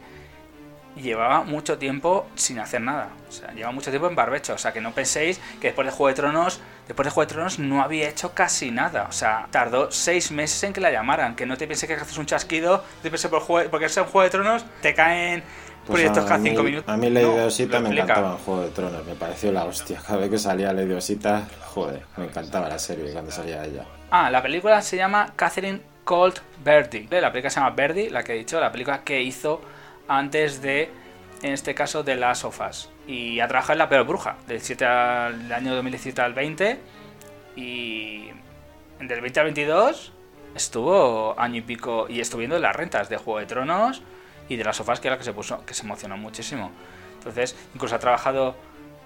llevaba 0.97 1.43
mucho 1.43 1.77
tiempo 1.77 2.27
sin 2.35 2.59
hacer 2.59 2.81
nada. 2.81 3.09
O 3.27 3.31
sea, 3.31 3.51
llevaba 3.53 3.71
mucho 3.73 3.89
tiempo 3.89 4.07
en 4.07 4.15
barbecho. 4.15 4.53
O 4.53 4.57
sea, 4.57 4.73
que 4.73 4.81
no 4.81 4.91
penséis 4.93 5.39
que 5.61 5.67
después 5.67 5.85
de 5.87 5.91
Juego 5.91 6.07
de 6.09 6.13
Tronos, 6.15 6.59
después 6.87 7.05
de 7.05 7.11
Juego 7.11 7.27
de 7.27 7.33
Tronos 7.33 7.59
no 7.59 7.81
había 7.81 8.09
hecho 8.09 8.33
casi 8.33 8.71
nada. 8.71 9.05
O 9.09 9.11
sea, 9.11 9.47
tardó 9.51 9.91
seis 9.91 10.31
meses 10.31 10.61
en 10.63 10.73
que 10.73 10.81
la 10.81 10.91
llamaran. 10.91 11.35
Que 11.35 11.45
no 11.45 11.57
te 11.57 11.67
pienses 11.67 11.87
que 11.87 11.95
haces 11.95 12.17
un 12.17 12.25
chasquido, 12.25 12.83
te 13.01 13.09
pienses 13.09 13.29
por 13.29 13.41
juego, 13.41 13.69
porque 13.69 13.85
es 13.87 13.97
un 13.97 14.03
Juego 14.05 14.23
de 14.23 14.29
Tronos, 14.29 14.65
te 14.81 14.93
caen 14.93 15.43
proyectos 15.85 16.25
a 16.25 16.27
cada 16.27 16.37
mí- 16.39 16.49
cinco 16.49 16.63
minutos. 16.63 16.93
A 16.93 16.97
mí 16.97 17.09
Lady 17.09 17.25
No, 17.25 17.45
Osita 17.45 17.79
me 17.79 17.89
encantaba 17.89 18.31
en 18.33 18.37
Juego 18.39 18.61
de 18.61 18.69
Tronos, 18.71 19.05
me 19.05 19.15
pareció 19.15 19.51
la 19.51 19.63
hostia. 19.65 20.01
Cada 20.05 20.19
vez 20.19 20.29
que 20.29 20.37
salía 20.37 20.73
Lady 20.73 20.93
Osita, 20.93 21.47
joder, 21.67 22.01
me 22.17 22.25
encantaba 22.25 22.67
la 22.67 22.77
serie 22.79 23.11
cuando 23.13 23.31
salía 23.31 23.63
ella. 23.63 23.85
Ah, 24.11 24.29
la 24.29 24.41
película 24.41 24.81
se 24.81 24.97
llama 24.97 25.31
Catherine 25.35 25.81
Cold 26.03 26.39
Birdie. 26.63 27.07
La 27.21 27.31
película 27.31 27.49
se 27.49 27.59
llama 27.59 27.69
Birdie, 27.75 28.09
la 28.09 28.23
que 28.23 28.33
he 28.33 28.37
dicho, 28.37 28.59
la 28.59 28.71
película 28.71 29.01
que 29.03 29.21
hizo 29.21 29.61
antes 30.07 30.61
de, 30.61 30.89
en 31.41 31.53
este 31.53 31.75
caso, 31.75 32.03
de 32.03 32.15
Las 32.15 32.39
Sofas. 32.39 32.89
Y 33.07 33.39
ha 33.39 33.47
trabajado 33.47 33.73
en 33.73 33.79
La 33.79 33.89
Peor 33.89 34.05
Bruja, 34.05 34.37
del 34.47 34.61
7 34.61 34.85
al 34.85 35.51
año 35.51 35.75
2017 35.75 36.21
al 36.21 36.33
20. 36.33 36.79
Y 37.55 38.27
del 38.99 39.21
20 39.21 39.39
al 39.39 39.45
22 39.45 40.13
estuvo 40.55 41.39
año 41.39 41.57
y 41.57 41.61
pico 41.61 42.07
y 42.09 42.19
estuvo 42.19 42.39
viendo 42.39 42.55
en 42.55 42.63
las 42.63 42.75
rentas 42.75 43.09
de 43.09 43.17
Juego 43.17 43.39
de 43.39 43.45
Tronos 43.45 44.01
y 44.49 44.55
de 44.55 44.63
Las 44.63 44.77
Sofas, 44.77 44.99
que 44.99 45.07
era 45.07 45.15
la 45.15 45.19
que 45.19 45.25
se 45.25 45.33
puso, 45.33 45.63
que 45.65 45.73
se 45.73 45.83
emocionó 45.83 46.17
muchísimo. 46.17 46.71
Entonces, 47.17 47.55
incluso 47.75 47.95
ha 47.95 47.99
trabajado 47.99 48.55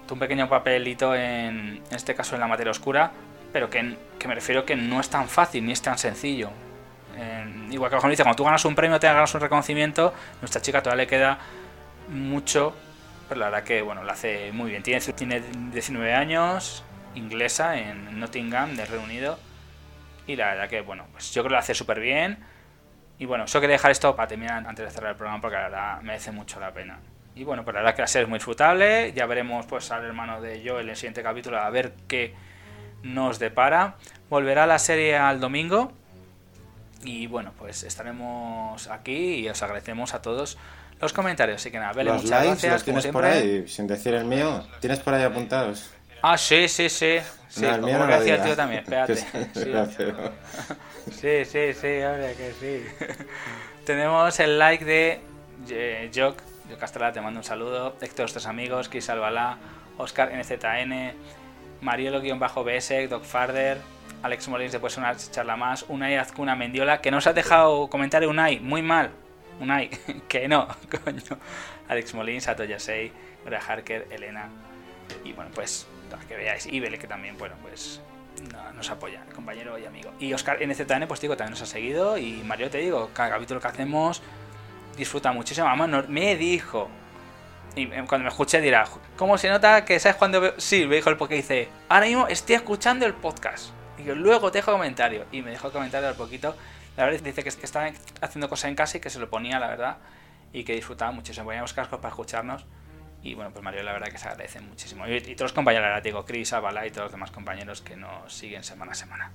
un 0.09 0.19
pequeño 0.19 0.49
papelito 0.49 1.15
en, 1.15 1.81
en 1.89 1.95
este 1.95 2.15
caso 2.15 2.35
en 2.35 2.41
la 2.41 2.47
materia 2.47 2.71
oscura, 2.71 3.11
pero 3.53 3.69
que, 3.69 3.97
que 4.19 4.27
me 4.27 4.35
refiero 4.35 4.65
que 4.65 4.75
no 4.75 4.99
es 4.99 5.09
tan 5.09 5.27
fácil 5.27 5.65
ni 5.65 5.71
es 5.71 5.81
tan 5.81 5.97
sencillo. 5.97 6.49
Eh, 7.15 7.67
igual 7.71 7.89
que 7.89 7.97
cuando 7.97 8.09
dice, 8.09 8.23
cuando 8.23 8.37
tú 8.37 8.43
ganas 8.43 8.63
un 8.65 8.75
premio, 8.75 8.99
te 8.99 9.07
ganas 9.07 9.33
un 9.33 9.41
reconocimiento, 9.41 10.13
nuestra 10.41 10.61
chica 10.61 10.81
todavía 10.81 11.03
le 11.03 11.07
queda 11.07 11.39
mucho, 12.09 12.75
pero 13.29 13.39
la 13.39 13.49
verdad 13.49 13.63
que 13.63 13.81
bueno, 13.81 14.03
lo 14.03 14.11
hace 14.11 14.51
muy 14.51 14.71
bien. 14.71 14.83
Tiene, 14.83 15.01
tiene 15.01 15.41
19 15.71 16.13
años, 16.13 16.83
inglesa 17.15 17.77
en 17.77 18.19
Nottingham, 18.19 18.75
del 18.75 18.87
Reino 18.87 19.03
Unido, 19.03 19.39
y 20.27 20.35
la 20.35 20.47
verdad 20.47 20.69
que 20.69 20.81
bueno, 20.81 21.05
pues 21.11 21.33
yo 21.33 21.41
creo 21.41 21.49
que 21.49 21.53
lo 21.53 21.59
hace 21.59 21.73
súper 21.73 21.99
bien. 21.99 22.39
Y 23.19 23.25
bueno, 23.25 23.47
solo 23.47 23.61
quería 23.61 23.75
dejar 23.75 23.91
esto 23.91 24.15
para 24.15 24.27
terminar 24.27 24.65
antes 24.67 24.83
de 24.83 24.91
cerrar 24.91 25.11
el 25.11 25.15
programa 25.15 25.39
porque 25.41 25.55
la 25.55 25.63
verdad 25.63 26.01
merece 26.01 26.31
mucho 26.31 26.59
la 26.59 26.71
pena. 26.71 26.99
Y 27.35 27.43
bueno, 27.43 27.63
pues 27.63 27.73
la 27.75 27.81
verdad 27.81 27.95
que 27.95 28.01
la 28.01 28.07
serie 28.07 28.23
es 28.23 28.29
muy 28.29 28.37
disfrutable. 28.37 29.13
Ya 29.13 29.25
veremos 29.25 29.65
pues 29.67 29.91
al 29.91 30.03
hermano 30.05 30.41
de 30.41 30.61
Joel 30.65 30.85
en 30.85 30.89
el 30.89 30.95
siguiente 30.95 31.23
capítulo 31.23 31.59
a 31.59 31.69
ver 31.69 31.93
qué 32.07 32.33
nos 33.03 33.39
depara. 33.39 33.95
Volverá 34.29 34.65
la 34.65 34.79
serie 34.79 35.17
al 35.17 35.39
domingo. 35.39 35.93
Y 37.03 37.27
bueno, 37.27 37.53
pues 37.57 37.83
estaremos 37.83 38.87
aquí 38.87 39.35
y 39.39 39.49
os 39.49 39.61
agradecemos 39.63 40.13
a 40.13 40.21
todos 40.21 40.57
los 40.99 41.13
comentarios. 41.13 41.57
Así 41.61 41.71
que 41.71 41.79
nada, 41.79 41.93
Bele, 41.93 42.11
Los 42.11 42.23
muchas 42.23 42.39
likes 42.45 42.47
gracias. 42.51 42.73
los 42.73 42.83
tienes 42.83 43.07
por 43.07 43.25
ahí, 43.25 43.67
sin 43.67 43.87
decir 43.87 44.13
el 44.13 44.25
mío. 44.25 44.65
¿Tienes 44.79 44.99
por 44.99 45.13
ahí 45.13 45.23
apuntados? 45.23 45.89
Ah, 46.21 46.37
sí, 46.37 46.67
sí, 46.67 46.89
sí. 46.89 47.17
Sí, 47.49 47.63
No, 47.63 47.75
el 47.75 47.81
como 47.81 47.97
no 47.97 48.07
lo 48.07 48.17
decía 48.19 48.35
el 48.35 48.43
tío 48.43 48.55
también. 48.55 48.83
Espérate. 48.83 49.15
Sí. 49.53 51.11
Sí, 51.11 51.45
sí, 51.45 51.73
sí, 51.73 52.01
hombre, 52.03 52.35
que 52.35 52.53
sí. 52.59 53.05
Tenemos 53.85 54.39
el 54.39 54.59
like 54.59 54.85
de 54.85 55.19
eh, 55.69 56.11
Jock, 56.13 56.37
Jock 56.69 56.79
Castrala, 56.79 57.11
te 57.11 57.21
mando 57.21 57.39
un 57.39 57.43
saludo. 57.43 57.95
Héctor, 57.99 58.31
tus 58.31 58.45
amigos, 58.45 58.87
Chris 58.87 59.09
Albalá, 59.09 59.57
Oscar 59.97 60.31
NZN, 60.31 61.13
Marielo-BS, 61.81 63.09
Doc 63.09 63.23
Farder, 63.23 63.79
Alex 64.23 64.47
Molins, 64.47 64.71
después 64.71 64.97
una 64.97 65.15
charla 65.15 65.55
más, 65.55 65.85
Unai 65.87 66.15
Azcuna 66.15 66.55
Mendiola, 66.55 67.01
que 67.01 67.09
nos 67.11 67.25
has 67.27 67.33
dejado 67.35 67.87
comentario 67.89 68.29
Unai, 68.29 68.59
muy 68.59 68.81
mal. 68.81 69.09
Unai, 69.59 69.89
que 70.27 70.47
no, 70.47 70.67
coño. 71.03 71.39
Alex 71.87 72.13
Molins, 72.13 72.43
Sato 72.43 72.63
Yasei, 72.63 73.11
Harker, 73.67 74.07
Elena. 74.11 74.49
Y 75.23 75.33
bueno, 75.33 75.51
pues, 75.53 75.87
para 76.09 76.23
que 76.23 76.35
veáis, 76.35 76.65
y 76.67 76.79
Bele, 76.79 76.97
que 76.99 77.07
también, 77.07 77.37
bueno, 77.37 77.55
pues 77.61 77.99
no- 78.51 78.71
nos 78.73 78.89
apoya, 78.89 79.23
compañero 79.35 79.77
y 79.77 79.85
amigo. 79.85 80.11
Y 80.19 80.33
Oscar 80.33 80.59
NZN, 80.65 81.07
pues 81.07 81.19
digo, 81.21 81.35
también 81.35 81.51
nos 81.51 81.61
ha 81.61 81.65
seguido. 81.65 82.17
Y 82.17 82.43
Mario, 82.45 82.69
te 82.69 82.77
digo, 82.77 83.09
cada 83.13 83.31
capítulo 83.31 83.59
que 83.59 83.67
hacemos 83.67 84.21
disfruta 84.97 85.31
muchísimo. 85.31 85.67
Además, 85.67 86.07
me 86.09 86.35
dijo, 86.35 86.89
y 87.75 87.83
eh, 87.83 88.03
cuando 88.07 88.23
me 88.23 88.29
escuche 88.29 88.61
dirá, 88.61 88.85
¿cómo 89.17 89.37
se 89.37 89.49
nota 89.49 89.83
que 89.85 89.99
sabes 89.99 90.15
cuando 90.17 90.39
veo? 90.41 90.53
Sí, 90.57 90.85
me 90.85 90.95
dijo 90.95 91.09
el 91.09 91.17
porque 91.17 91.35
dice, 91.35 91.69
ahora 91.89 92.05
mismo 92.05 92.27
estoy 92.27 92.55
escuchando 92.55 93.05
el 93.05 93.13
podcast. 93.13 93.69
Y 93.97 94.03
que 94.03 94.15
luego 94.15 94.51
te 94.51 94.59
dejo 94.59 94.71
comentario. 94.71 95.25
Y 95.31 95.41
me 95.41 95.51
dejó 95.51 95.71
comentario 95.71 96.07
al 96.09 96.15
poquito. 96.15 96.55
La 96.97 97.05
verdad 97.05 97.19
dice 97.21 97.43
que 97.43 97.49
estaba 97.49 97.89
haciendo 98.21 98.49
cosas 98.49 98.69
en 98.69 98.75
casa 98.75 98.97
y 98.97 98.99
que 98.99 99.09
se 99.09 99.19
lo 99.19 99.29
ponía, 99.29 99.59
la 99.59 99.67
verdad. 99.67 99.97
Y 100.53 100.63
que 100.63 100.73
disfrutaba 100.73 101.11
muchísimo. 101.11 101.45
Ponía 101.45 101.61
los 101.61 101.73
cascos 101.73 101.99
para 101.99 102.09
escucharnos. 102.09 102.65
Y 103.23 103.35
bueno, 103.35 103.51
pues 103.51 103.63
Mario, 103.63 103.83
la 103.83 103.93
verdad 103.93 104.07
que 104.07 104.17
se 104.17 104.27
agradece 104.27 104.59
muchísimo. 104.61 105.07
Y, 105.07 105.13
y 105.15 105.21
todos 105.35 105.41
los 105.41 105.53
compañeros, 105.53 105.83
la 105.83 105.89
verdad, 105.89 106.03
digo, 106.03 106.25
Chris, 106.25 106.53
Abala 106.53 106.87
y 106.87 106.89
todos 106.89 107.03
los 107.05 107.11
demás 107.11 107.29
compañeros 107.31 107.81
que 107.81 107.95
nos 107.95 108.33
siguen 108.33 108.63
semana 108.63 108.93
a 108.93 108.95
semana. 108.95 109.31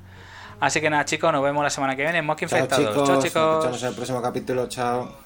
Así 0.58 0.80
que 0.80 0.90
nada, 0.90 1.04
chicos, 1.04 1.30
nos 1.32 1.42
vemos 1.44 1.62
la 1.62 1.70
semana 1.70 1.94
que 1.94 2.02
viene 2.02 2.18
en 2.18 2.24
Mock 2.26 2.40
Chao 2.40 2.46
Infectados. 2.46 2.84
chicos, 2.84 3.06
Chao, 3.06 3.14
nos 3.14 3.24
chicos. 3.24 3.42
escuchamos 3.52 3.82
en 3.82 3.88
el 3.90 3.94
próximo 3.94 4.22
capítulo, 4.22 4.68
chao. 4.68 5.25